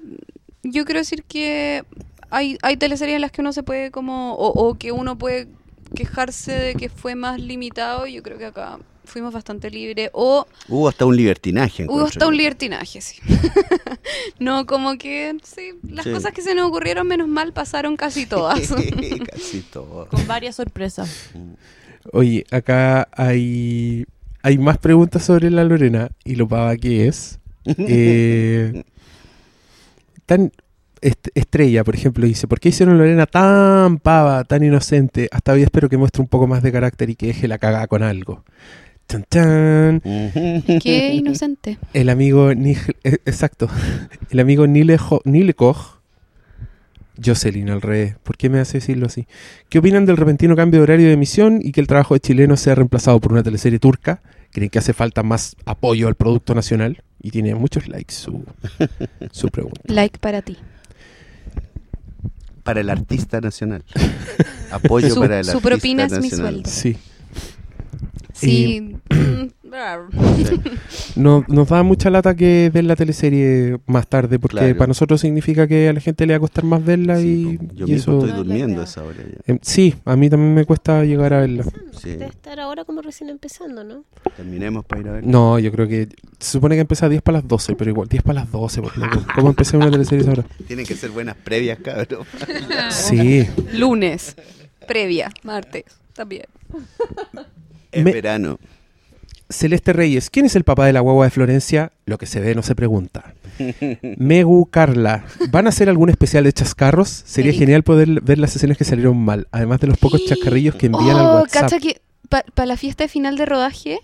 [0.63, 1.83] yo quiero decir que
[2.31, 5.49] hay, hay teleseries en las que uno se puede como, o, o que uno puede
[5.95, 8.07] quejarse de que fue más limitado.
[8.07, 10.11] Yo creo que acá fuimos bastante libres.
[10.13, 11.87] O Hubo hasta un libertinaje.
[11.89, 12.29] hubo hasta yo.
[12.29, 13.21] un libertinaje, sí.
[14.39, 16.13] no, como que, sí, las Sí.
[16.13, 18.61] cosas que se nos ocurrieron menos mal pasaron casi todas.
[19.33, 20.07] Casi todo.
[20.09, 21.31] Con varias sorpresas.
[22.13, 24.07] Oye, acá hay,
[24.43, 27.39] hay más preguntas sobre la Lorena y lo pava que es.
[27.65, 28.85] Eh,
[30.25, 30.53] tan
[31.01, 35.29] est- estrella, por ejemplo, dice, ¿por qué hicieron Lorena tan pava, tan inocente?
[35.33, 37.87] Hasta hoy espero que muestre un poco más de carácter y que deje la cagada
[37.89, 38.45] con algo.
[39.07, 40.01] Tan, tan.
[40.83, 41.79] Qué inocente.
[41.93, 43.69] El amigo Nij- eh, exacto.
[44.31, 44.99] El amigo Nile,
[45.55, 45.97] Koch.
[47.25, 48.17] Jocelyn al revés.
[48.23, 49.27] ¿Por qué me hace decirlo así?
[49.71, 52.57] ¿Qué opinan del repentino cambio de horario de emisión y que el trabajo de chileno
[52.59, 54.21] sea reemplazado por una teleserie turca?
[54.53, 57.03] ¿Creen que hace falta más apoyo al producto nacional?
[57.23, 58.45] Y tiene muchos likes su,
[59.31, 59.81] su pregunta.
[59.87, 60.59] Like para ti.
[62.63, 63.85] Para el artista nacional.
[64.71, 66.53] Apoyo Su- para el su artista propina es mi nacional.
[66.55, 66.71] sueldo.
[66.71, 66.97] Sí.
[68.37, 68.97] Sí.
[69.11, 69.51] Sí.
[71.17, 74.77] No, nos da mucha lata que ver la teleserie más tarde porque Claro.
[74.77, 77.77] para nosotros significa que a la gente le va a costar más verla Sí, y,
[77.77, 78.27] yo y mismo eso...
[78.27, 79.39] estoy durmiendo a esa hora ya.
[79.53, 81.65] Em, sí, a mí también me cuesta llegar a verla.
[82.01, 82.11] Sí.
[82.11, 84.05] Debe estar ahora como recién empezando, ¿no?
[84.37, 85.27] Terminemos para ir a ver.
[85.27, 86.09] No, yo creo que
[86.39, 88.83] se supone que empieza a 10 para las 12, pero igual 10 para las 12,
[88.83, 89.21] por loco.
[89.35, 90.45] ¿Cómo empecé una teleserie ahora?
[90.67, 92.25] Tienen que ser buenas previas, cabrón.
[92.91, 94.37] Sí, Lunes.
[94.87, 95.31] Previa.
[95.43, 95.85] Martes.
[96.15, 96.45] También.
[97.99, 98.59] Es Me- verano.
[99.49, 101.93] Celeste Reyes, ¿quién es el papá de la guagua de Florencia?
[102.05, 103.33] Lo que se ve no se pregunta.
[104.19, 107.09] Megu Carla, ¿van a hacer algún especial de chascarros?
[107.09, 107.61] Sería Eric.
[107.61, 111.17] genial poder ver las escenas que salieron mal, además de los pocos chascarrillos que envían
[111.17, 111.63] al Oh, WhatsApp.
[111.63, 114.01] cacha que para la fiesta de final de rodaje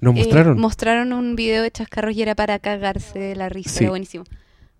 [0.00, 0.58] ¿Nos eh, mostraron?
[0.60, 3.70] mostraron un video de chascarros y era para cagarse de la risa.
[3.70, 3.84] Sí.
[3.84, 4.24] Era buenísimo.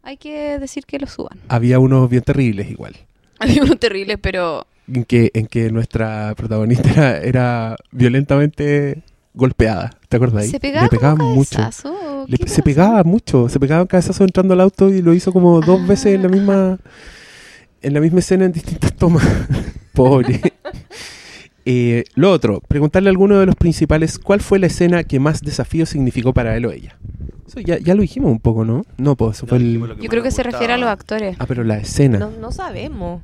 [0.04, 1.38] Hay que decir que lo suban.
[1.48, 2.94] Había unos bien terribles igual.
[3.40, 9.02] Había uno terrible, pero En que, en que nuestra protagonista era, era violentamente
[9.34, 9.90] golpeada.
[10.08, 10.46] ¿Te acuerdas?
[10.48, 11.56] se pegaba Le pegaban como mucho.
[11.56, 11.92] cabezazo,
[12.22, 15.14] ¿o Le- qué se pegaba mucho, se pegaba un cabezazo entrando al auto y lo
[15.14, 15.86] hizo como dos Ah.
[15.86, 16.78] veces en la misma
[17.82, 19.24] en la misma escena en distintas tomas.
[19.94, 20.40] Pobre.
[21.66, 25.40] Eh, lo otro, preguntarle a alguno de los principales cuál fue la escena que más
[25.42, 26.96] desafío significó para él o ella.
[27.46, 28.84] Eso ya, ya lo dijimos un poco, ¿no?
[28.98, 29.78] No, pues eso fue el...
[30.00, 31.36] Yo creo que se refiere a los actores.
[31.38, 32.18] Ah, pero la escena.
[32.18, 33.22] No, no sabemos.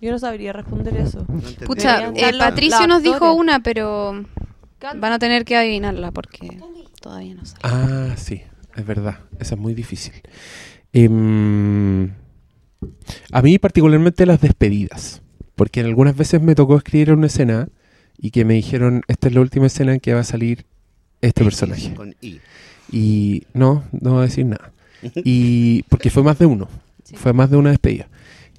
[0.00, 1.26] Yo no sabría responder eso.
[1.64, 4.24] Pucha, Deberían eh, Patricio nos dijo una, pero
[4.80, 6.58] van a tener que adivinarla porque
[7.00, 7.60] todavía no sale.
[7.62, 8.42] Ah, sí,
[8.74, 9.20] es verdad.
[9.38, 10.12] Esa es muy difícil.
[10.92, 12.12] Em,
[13.32, 15.22] a mí particularmente las despedidas,
[15.54, 17.68] porque en algunas veces me tocó escribir una escena
[18.18, 20.66] y que me dijeron, esta es la última escena en que va a salir
[21.20, 21.94] este personaje.
[21.94, 22.40] Con I.
[22.92, 24.72] Y no, no voy a decir nada.
[25.16, 26.68] Y porque fue más de uno,
[27.14, 28.08] fue más de una despedida.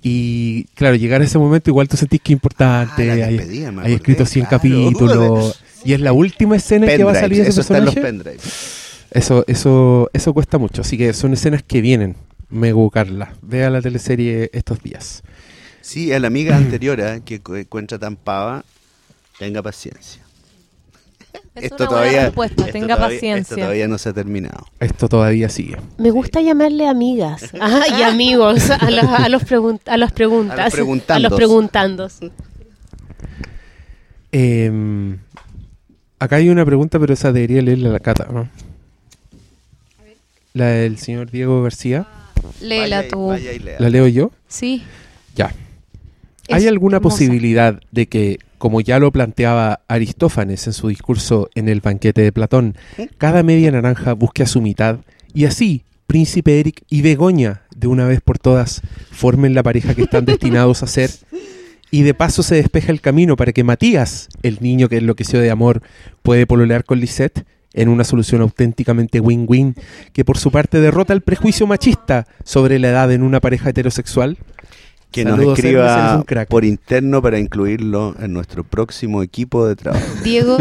[0.04, 3.22] Y claro, llegar a ese momento igual tú sentís que es importante, Ah, hay,
[3.84, 4.58] hay escrito 100 claro.
[4.62, 7.86] capítulos y es la última escena en que va a salir ese eso está en
[7.86, 8.38] los personaje.
[9.12, 10.82] Eso, eso, eso cuesta mucho.
[10.82, 12.16] Así que son escenas que vienen.
[12.50, 13.34] Me Carla.
[13.42, 15.24] Vea la teleserie estos días.
[15.82, 17.22] Sí, a la amiga anterior ¿eh?
[17.26, 18.64] que cu- encuentra tan pava,
[19.40, 20.22] tenga paciencia.
[21.56, 23.42] Es una buena respuesta, tenga todavía- paciencia.
[23.54, 24.66] Esto todavía no se ha terminado.
[24.80, 25.78] Esto todavía sigue.
[25.98, 30.60] Me gusta llamarle amigas ah, y amigos a, los- a, los pregun- a las preguntas.
[30.60, 31.26] A los preguntandos.
[31.26, 32.20] A los preguntandos.
[34.32, 35.16] Eh,
[36.20, 38.50] acá hay una pregunta, pero esa debería leerla la cata, ¿no?
[40.54, 42.08] La del señor Diego García.
[42.62, 43.28] Léela tú.
[43.28, 43.78] vaya y lea.
[43.80, 44.32] ¿La leo yo?
[44.48, 44.84] Sí.
[45.36, 45.54] Ya.
[46.50, 47.16] ¿Hay Es alguna hermosa.
[47.16, 52.32] posibilidad de que, como ya lo planteaba Aristófanes en su discurso en el banquete de
[52.32, 52.76] Platón,
[53.18, 55.00] cada media naranja busque a su mitad
[55.34, 60.04] y así Príncipe Eric y Begoña, de una vez por todas, formen la pareja que
[60.04, 61.12] están destinados a ser?
[61.92, 65.52] Y de paso se despeja el camino para que Matías, el niño que enloqueció de
[65.52, 65.82] amor,
[66.22, 69.76] puede pololear con Lisette en una solución auténticamente win-win
[70.14, 74.38] que por su parte derrota el prejuicio machista sobre la edad en una pareja heterosexual.
[75.12, 80.06] Que nos Saludos, escriba por interno para incluirlo en nuestro próximo equipo de trabajo.
[80.24, 80.58] Diego,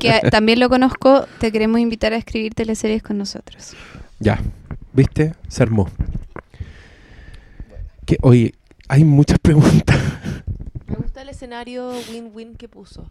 [0.00, 3.74] que también lo conozco, te queremos invitar a escribir teleseries con nosotros.
[4.18, 4.40] Ya,
[4.92, 5.34] ¿viste?
[5.48, 5.88] Se armó.
[8.04, 8.54] Que, oye,
[8.88, 9.98] hay muchas preguntas.
[10.86, 13.10] Me gusta el escenario win-win que puso.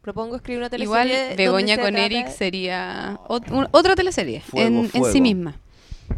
[0.00, 1.28] Propongo escribir una Igual teleserie.
[1.28, 5.54] donde Begoña con trata- Eric sería ot- un- otra teleserie Fuego, en, en sí misma.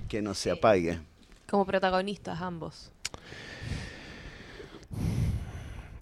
[0.08, 0.98] Que no se apague.
[1.48, 2.90] Como protagonistas ambos.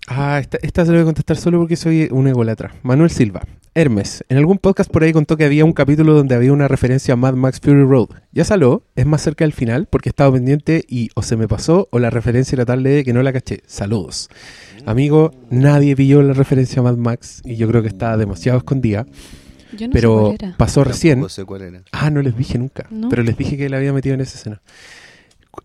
[0.07, 2.75] Ah, esta, esta se la voy a contestar solo porque soy un ególatra.
[2.83, 3.43] Manuel Silva.
[3.77, 7.15] Hermes, en algún podcast por ahí contó que había un capítulo donde había una referencia
[7.15, 8.09] a Mad Max Fury Road.
[8.31, 11.89] Ya salió, es más cerca del final porque estaba pendiente y o se me pasó
[11.91, 13.62] o la referencia era tal leve que no la caché.
[13.66, 14.29] Saludos.
[14.87, 19.07] Amigo, nadie pilló la referencia a Mad Max y yo creo que está demasiado escondida.
[19.73, 20.57] Yo no sé pero cuál era.
[20.57, 21.15] pasó recién.
[21.15, 21.83] Tampoco sé cuál era.
[21.91, 22.87] Ah, no les dije nunca.
[22.91, 23.09] No.
[23.09, 24.62] Pero les dije que la había metido en esa escena.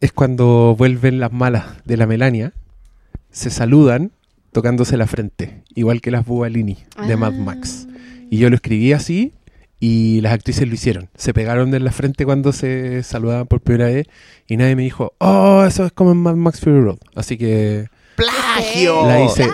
[0.01, 2.53] Es cuando vuelven las malas de la Melania,
[3.31, 4.11] se saludan
[4.51, 6.77] tocándose la frente, igual que las Bubalini
[7.07, 7.43] de Mad Ah.
[7.43, 7.87] Max.
[8.29, 9.33] Y yo lo escribí así
[9.79, 11.09] y las actrices lo hicieron.
[11.15, 14.07] Se pegaron en la frente cuando se saludaban por primera vez
[14.47, 16.97] y nadie me dijo, oh, eso es como en Mad Max Fury Road.
[17.15, 19.05] Así que ¡Plagio!
[19.07, 19.49] la hice,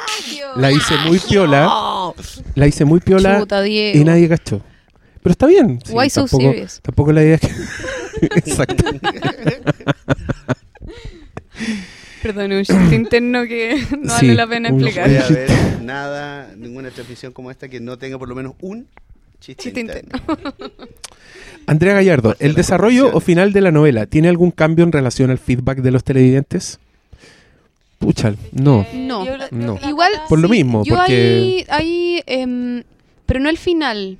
[0.55, 2.13] la hice muy piola,
[2.55, 4.61] la hice muy piola Chuta, y nadie cachó.
[5.21, 5.79] Pero está bien.
[5.85, 6.79] sí, Why so tampoco, serious?
[6.81, 7.49] tampoco la idea es que...
[8.39, 8.85] Exacto.
[12.25, 15.05] Perdón, un chiste interno que no Sí, vale la pena un- No explicar.
[15.27, 18.87] puede haber nada, ninguna transmisión como esta que no tenga por lo menos un
[19.39, 20.19] chiste, Chiste interno.
[21.67, 25.37] Andrea Gallardo, ¿el desarrollo o final de la novela tiene algún cambio en relación al
[25.37, 26.79] feedback de los televidentes?
[27.99, 28.85] Pucha, no.
[28.93, 29.23] No.
[29.23, 29.79] Creo No.
[29.81, 32.83] la Igual, Por lo sí, mismo, yo porque- ahí, ahí, em,
[33.25, 34.17] pero no el final,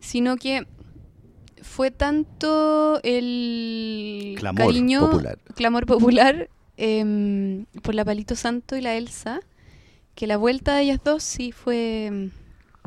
[0.00, 0.64] sino que
[1.62, 5.38] fue tanto el Clamor cariño, popular.
[5.56, 9.40] clamor popular em, por la Palito Santo y la Elsa,
[10.14, 12.30] que la vuelta de ellas dos sí fue em,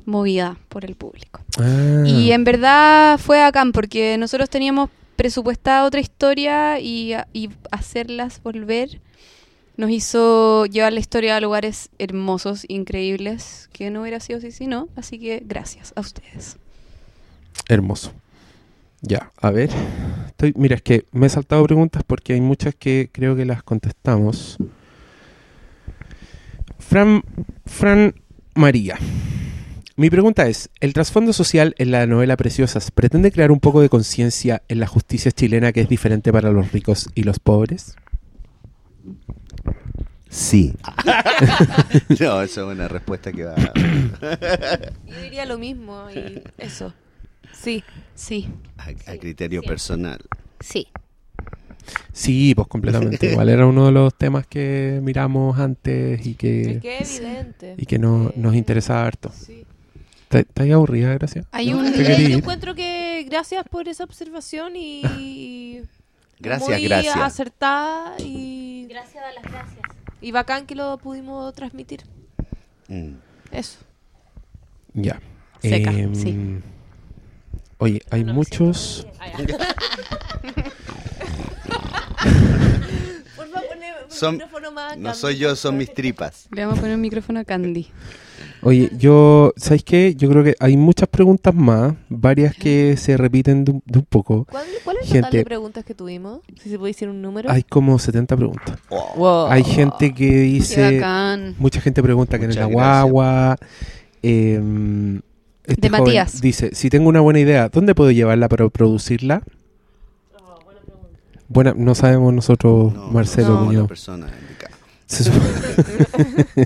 [0.05, 1.41] movida por el público.
[1.59, 8.41] Ah, Y en verdad fue acá porque nosotros teníamos presupuestada otra historia y, y hacerlas
[8.43, 8.99] volver
[9.77, 14.67] nos hizo llevar la historia a lugares hermosos, increíbles, que no hubiera sido así si
[14.67, 14.87] no.
[14.95, 16.57] Así que gracias a ustedes.
[17.67, 18.13] Hermoso.
[19.07, 19.69] Ya, a ver.
[20.27, 23.61] Estoy, mira, es que me he saltado preguntas porque hay muchas que creo que las
[23.61, 24.57] contestamos.
[26.79, 27.21] Fran,
[27.65, 28.15] Fran
[28.55, 28.97] María.
[29.95, 33.89] Mi pregunta es, ¿el trasfondo social en la novela Preciosas pretende crear un poco de
[33.89, 37.95] conciencia en la justicia chilena que es diferente para los ricos y los pobres?
[40.29, 40.73] Sí.
[42.19, 43.55] no, eso es una respuesta que va
[45.05, 46.91] Yo diría lo mismo y eso.
[47.61, 47.83] Sí.
[48.13, 48.47] Sí.
[48.77, 50.19] a, a criterio personal.
[50.59, 50.87] Sí.
[52.11, 53.31] Sí, pues completamente.
[53.31, 57.75] Igual era uno de los temas que miramos antes y Es que, evidente.
[57.77, 59.31] y que no, Eh, nos interesaba harto.
[59.33, 59.65] Sí.
[60.31, 61.45] ¿Estás aburrida, Gracia?
[61.51, 61.85] Hay un...
[61.85, 65.81] eh, ¿Te quería yo encuentro que gracias por esa observación y
[66.39, 67.15] Gracias, muy gracias.
[67.17, 69.79] acertada y, Gracias a las gracias.
[70.21, 72.01] y bacán que lo pudimos transmitir.
[72.89, 73.13] Mm.
[73.51, 73.79] Eso.
[74.93, 75.21] Ya.
[75.61, 76.59] Seca, Em, sí.
[77.77, 79.05] Oye, hay No muchos...
[83.35, 86.47] Por favor, poner Son- micrófono más No soy yo, son mis tripas.
[86.51, 87.87] Le vamos a poner un micrófono a Candy.
[88.61, 89.53] Oye, yo...
[89.57, 90.15] ¿Sabes qué?
[90.15, 94.05] Yo creo que hay muchas preguntas más, varias que se repiten de un, de un
[94.05, 94.45] poco.
[94.49, 96.39] ¿Cuál, cuál es el total Gente- de preguntas que tuvimos?
[96.61, 97.51] Si se puede decir un número.
[97.51, 98.79] Hay como 70 preguntas.
[99.17, 99.47] Wow.
[99.47, 100.95] Hay gente que Qué dice...
[100.95, 101.55] bacán.
[101.59, 103.03] Mucha gente pregunta que en la Muchas gracias.
[103.11, 103.57] guagua.
[104.23, 105.21] em,
[105.67, 106.41] este De joven Matías.
[106.41, 109.41] Dice, si tengo una buena idea, ¿dónde puedo llevarla para producirla?
[111.47, 113.81] Buena, no sabemos nosotros, No, Marcelo no, Muñoz.
[113.83, 114.27] la persona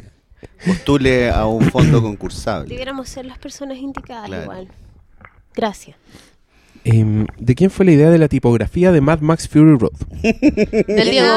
[0.65, 2.69] Postule a un fondo concursable.
[2.69, 4.43] Debiéramos ser las personas indicadas Claro.
[4.43, 4.67] igual.
[5.55, 5.95] Gracias.
[6.85, 9.91] Em, ¿De quién fue la idea de la tipografía de Mad Max Fury Road?
[10.21, 11.27] Del Diego.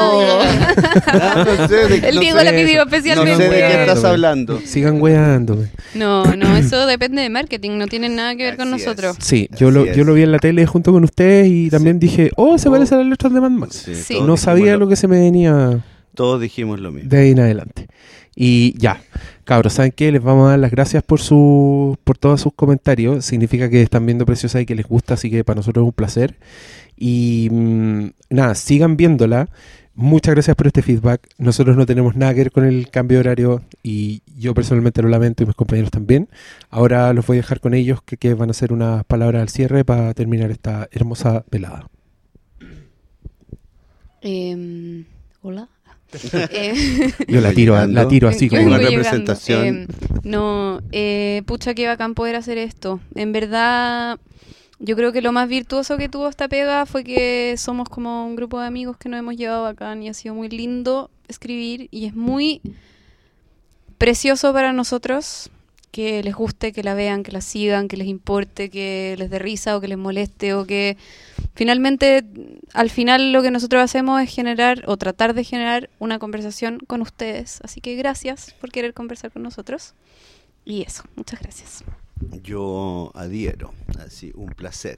[1.07, 3.43] Ah, no sé de- El no Diego sé- la pidió No especialmente.
[3.43, 4.59] sé de qué estás hablando.
[4.65, 5.67] Sigan weándome.
[5.95, 8.87] No, no, eso depende de marketing, no tiene nada que ver con Así es.
[8.87, 9.15] nosotros.
[9.19, 9.95] Sí, yo Así lo, es.
[9.97, 12.71] yo lo vi en la tele junto con ustedes y también dije, oh, se Oh.
[12.71, 13.85] parecen a las letras de Mad Max.
[14.05, 14.13] Sí.
[14.15, 15.79] todos No sabía lo que se me venía
[16.15, 17.09] Todos dijimos lo mismo.
[17.09, 17.87] de ahí en adelante.
[18.35, 18.99] Y ya,
[19.43, 20.11] cabros, ¿saben qué?
[20.11, 23.25] Les vamos a dar las gracias por su, por todos sus comentarios.
[23.25, 25.93] Significa que están viendo Preciosa y que les gusta, así que para nosotros es un
[25.93, 26.35] placer.
[26.97, 29.49] Y mm, nada, sigan viéndola.
[29.95, 31.27] Muchas gracias por este feedback.
[31.37, 35.09] Nosotros no tenemos nada que ver con el cambio de horario y yo personalmente lo
[35.09, 36.29] lamento y mis compañeros también.
[36.69, 39.85] Ahora los voy a dejar con ellos que, van a hacer unas palabras al cierre
[39.85, 41.87] para terminar esta hermosa velada.
[44.21, 45.05] Eh,
[45.41, 45.67] Hola.
[46.51, 48.67] Eh, Yo la tiro, a- la tiro así Yo como...
[48.67, 49.65] una representación.
[49.65, 49.87] Eh,
[50.23, 52.99] no, eh, pucha, qué bacán poder hacer esto.
[53.15, 54.19] En verdad,
[54.79, 58.35] yo creo que lo más virtuoso que tuvo esta pega fue que somos como un
[58.35, 62.05] grupo de amigos que nos hemos llevado bacán y ha sido muy lindo escribir y
[62.05, 62.61] es muy
[63.97, 65.49] precioso para nosotros
[65.93, 69.37] que les guste, que la vean, que la sigan, que les importe, que les dé
[69.37, 70.97] risa o que les moleste o que
[71.53, 72.25] finalmente
[72.73, 77.03] al final lo que nosotros hacemos es generar o tratar de generar una conversación con
[77.03, 77.59] ustedes.
[77.61, 79.93] Así que gracias por querer conversar con nosotros.
[80.65, 81.83] Y eso, muchas gracias.
[82.41, 84.97] Yo adhiero, así, un placer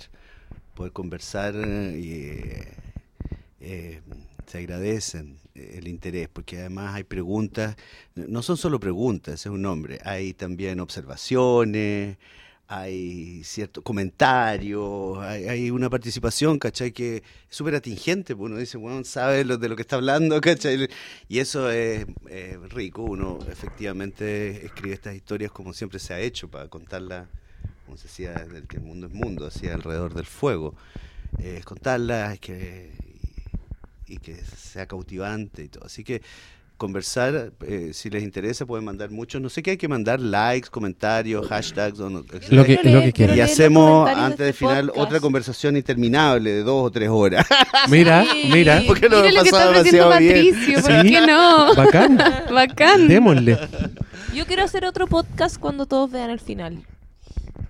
[0.75, 2.67] poder conversar y eh,
[3.59, 4.01] eh,
[4.47, 5.39] se agradecen
[5.77, 7.75] el interés, porque además hay preguntas,
[8.15, 12.17] no son solo preguntas, es un nombre, hay también observaciones,
[12.67, 16.91] hay ciertos comentarios, hay, hay una participación, ¿cachai?
[16.91, 20.41] Que es súper atingente, pues uno dice, bueno, sabe lo, de lo que está hablando,
[20.41, 20.89] ¿cachai?
[21.27, 22.05] Y eso es
[22.69, 27.27] rico, uno efectivamente escribe estas historias como siempre se ha hecho, para contarlas,
[27.85, 30.75] como se decía, del que el mundo es mundo, así alrededor del fuego.
[31.39, 32.91] Eh, contarlas, es que,
[34.07, 35.85] y, que sea cautivante y todo.
[35.85, 36.21] Así que
[36.77, 40.69] conversar, eh, si les interesa, pueden mandar muchos, no sé qué hay que mandar, likes,
[40.69, 42.19] comentarios, hashtags, o no,
[42.49, 43.37] Lo que- lo que quieran.
[43.37, 45.05] y hacemos antes de este final podcast.
[45.07, 47.45] otra conversación interminable de dos o tres horas.
[47.89, 50.81] Mira, mira, Porque lo Mira lo que está pasaba ofreciendo demasiado bien.
[50.83, 51.09] ¿por Sí.
[51.11, 51.75] qué no?
[51.75, 52.17] bacán,
[52.53, 53.07] Bacán.
[53.07, 53.57] démosle.
[54.33, 56.83] Yo quiero hacer otro podcast cuando todos vean el final.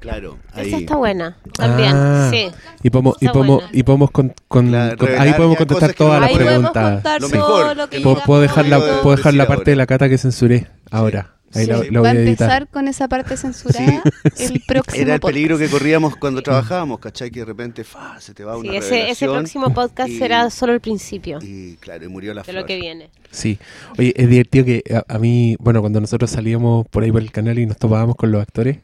[0.06, 0.74] Claro, Esa ahí.
[0.84, 1.38] está buena.
[1.58, 2.30] También, Ah.
[2.32, 2.48] sí.
[2.84, 6.32] Y podemos, y podemos, y podemos con, con- Claro, con- ahí podemos contestar todas las
[6.32, 7.04] preguntas.
[7.22, 10.18] Lo mejor, lo que Puedo, dejar la, Puedo dejar la parte de la cata que
[10.18, 11.32] censuré ahora.
[11.54, 11.72] Ahí Sí.
[11.72, 11.90] la, Sí.
[11.90, 12.28] la Va a a editar.
[12.28, 14.04] empezar con esa parte censurada
[14.40, 15.34] el próximo Era el podcast.
[15.34, 17.32] peligro que corríamos cuando trabajábamos, ¿cachai?
[17.32, 20.50] Que de repente fa, se te va Sí, una ese, ese próximo podcast y- será
[20.50, 22.62] solo el principio Y claro, y murió la de flor.
[22.62, 23.10] lo que viene.
[23.32, 23.58] Sí.
[23.98, 27.32] Oye, es divertido que a, a mí, bueno, cuando nosotros salíamos por ahí por el
[27.32, 28.80] canal y nos topábamos con los actores,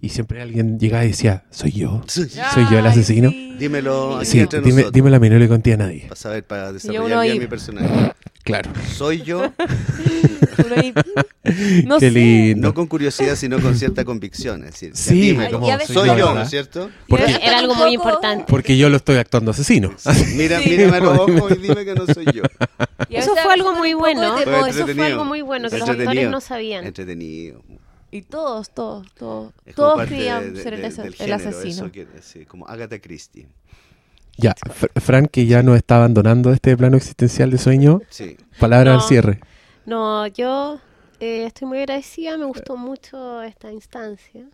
[0.00, 2.02] y siempre alguien llegaba y decía, soy yo.
[2.06, 2.28] ¿Soy
[2.70, 3.30] yo el asesino?
[3.58, 4.92] Dímelo aquí Sí, entre dime, nosotros.
[4.92, 6.02] dímelo a mí, no le conté a nadie.
[6.02, 8.12] Para saber, para uno desarrollar bien ahí- mi personaje.
[8.42, 8.70] Claro.
[8.94, 9.38] Soy yo,
[10.58, 10.92] Uno ahí,
[11.86, 12.10] no Qué sé.
[12.10, 12.68] lindo.
[12.68, 14.64] no con curiosidad, sino con cierta convicción.
[14.64, 16.34] Es decir, ya Sí, dime, como y a veces soy yo.
[16.34, 16.90] ¿no es cierto?
[17.08, 18.44] Porque- Era algo muy importante.
[18.46, 19.94] Porque yo lo estoy actuando asesino.
[20.36, 20.68] Mira, Sí.
[20.70, 22.42] mírame a los ojos y dime que no soy yo.
[23.08, 24.34] y a Eso veces fue algo muy un poco de bueno.
[24.36, 24.44] temor.
[24.44, 25.06] Fue Eso fue entretenido.
[25.06, 26.10] algo muy bueno que los Entretenido.
[26.10, 26.84] actores no sabían.
[26.84, 27.62] Entretenido.
[28.14, 31.34] Y todos, todos, todos, Es como todos de- ser el, de- asa- del el género,
[31.36, 31.86] asesino.
[31.86, 33.48] eso que- sí, como Agatha Christie.
[34.36, 38.36] Ya, Fr- Frank, que ya nos está abandonando este plano existencial de sueño, Sí.
[38.60, 39.00] palabra No.
[39.00, 39.40] al cierre.
[39.84, 40.80] No, yo
[41.18, 44.46] eh, estoy muy agradecida, me gustó mucho esta instancia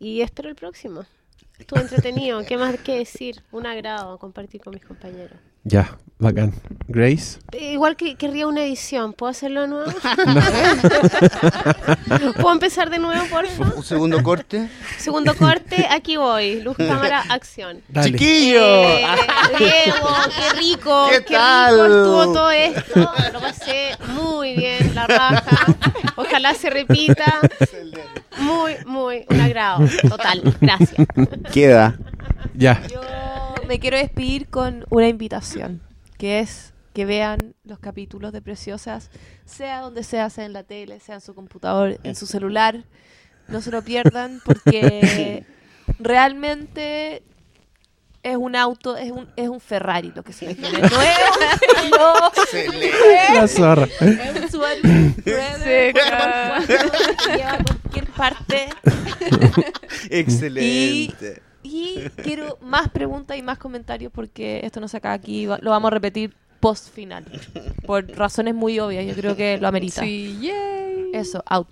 [0.00, 1.04] y espero el próximo.
[1.62, 3.40] Estuvo entretenido, ¿qué más que decir?
[3.52, 5.38] Un agrado compartir con mis compañeros.
[5.64, 6.52] Ya, bacán.
[6.88, 7.38] Grace.
[7.52, 9.92] Eh, Igual que querría una edición, ¿puedo hacerlo de nuevo?
[12.34, 13.74] ¿Puedo empezar de nuevo, por favor?
[13.76, 14.68] Un segundo corte.
[14.98, 16.60] Segundo corte, aquí voy.
[16.62, 17.80] Luz, cámara, acción.
[17.88, 18.10] Dale.
[18.10, 18.60] ¡Chiquillo!
[18.88, 19.04] Eh,
[19.56, 21.74] Diego, qué rico, ¿Qué qué, tal?
[21.74, 23.12] rico estuvo todo esto.
[23.32, 25.76] Lo pasé muy bien, la raja.
[26.16, 27.38] Ojalá se repita.
[28.42, 29.86] Muy, muy, un agrado.
[30.08, 31.06] Total, gracias.
[31.52, 31.98] Queda.
[32.54, 32.82] Ya.
[32.88, 33.00] Yo
[33.66, 35.80] me quiero despedir con una invitación,
[36.18, 39.10] que es que vean los capítulos de Preciosas,
[39.46, 42.84] sea donde sea, sea en la tele, sea en su computador, en su celular.
[43.48, 45.44] No se lo pierdan porque
[45.98, 47.22] realmente
[48.22, 50.68] es un auto, es un, es un Ferrari lo que se viene.
[50.90, 51.18] No es
[51.90, 52.14] no,
[53.34, 53.88] La zorra.
[54.00, 54.80] es un Subaru
[56.12, 56.60] a
[57.64, 58.68] cualquier parte.
[60.10, 61.42] Excelente.
[61.62, 65.88] Y quiero más preguntas y más comentarios porque esto no se acaba aquí, lo vamos
[65.88, 67.24] a repetir post final.
[67.86, 70.02] Por razones muy obvias, yo creo que lo amerita.
[70.02, 71.10] Sí, yay.
[71.12, 71.68] Eso, out.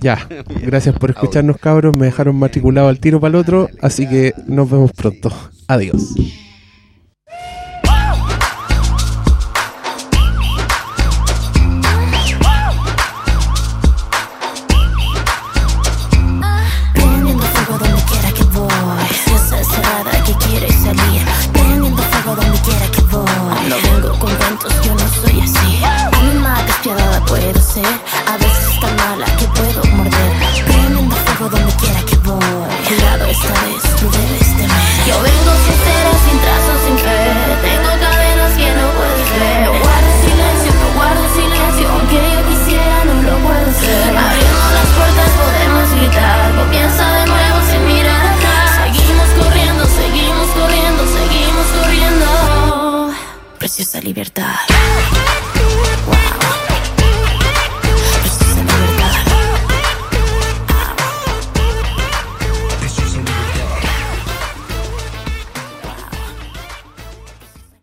[0.00, 0.26] Ya,
[0.62, 4.70] gracias por escucharnos cabros, me dejaron matriculado al tiro para el otro, así que nos
[4.70, 5.30] vemos pronto.
[5.68, 6.14] Adiós.
[27.72, 30.32] A veces tan mala que puedo morder.
[30.66, 32.68] Prendiendo fuego donde quiera que voy.
[32.84, 34.84] Cuidado esta vez, tú debes temer.
[35.08, 37.32] Yo vengo sincera, sin trazos, sin fe.
[37.64, 39.64] Tengo cadenas que no puedes ver.
[39.64, 41.84] No guardo silencio, no guardo silencio.
[41.96, 44.16] Aunque yo quisiera, no lo puedo hacer.
[44.20, 46.38] Abriendo las puertas podemos gritar.
[46.52, 48.68] Comienza de nuevo sin mirar atrás.
[48.84, 52.28] Seguimos corriendo, seguimos corriendo, seguimos corriendo.
[53.56, 54.60] Preciosa libertad.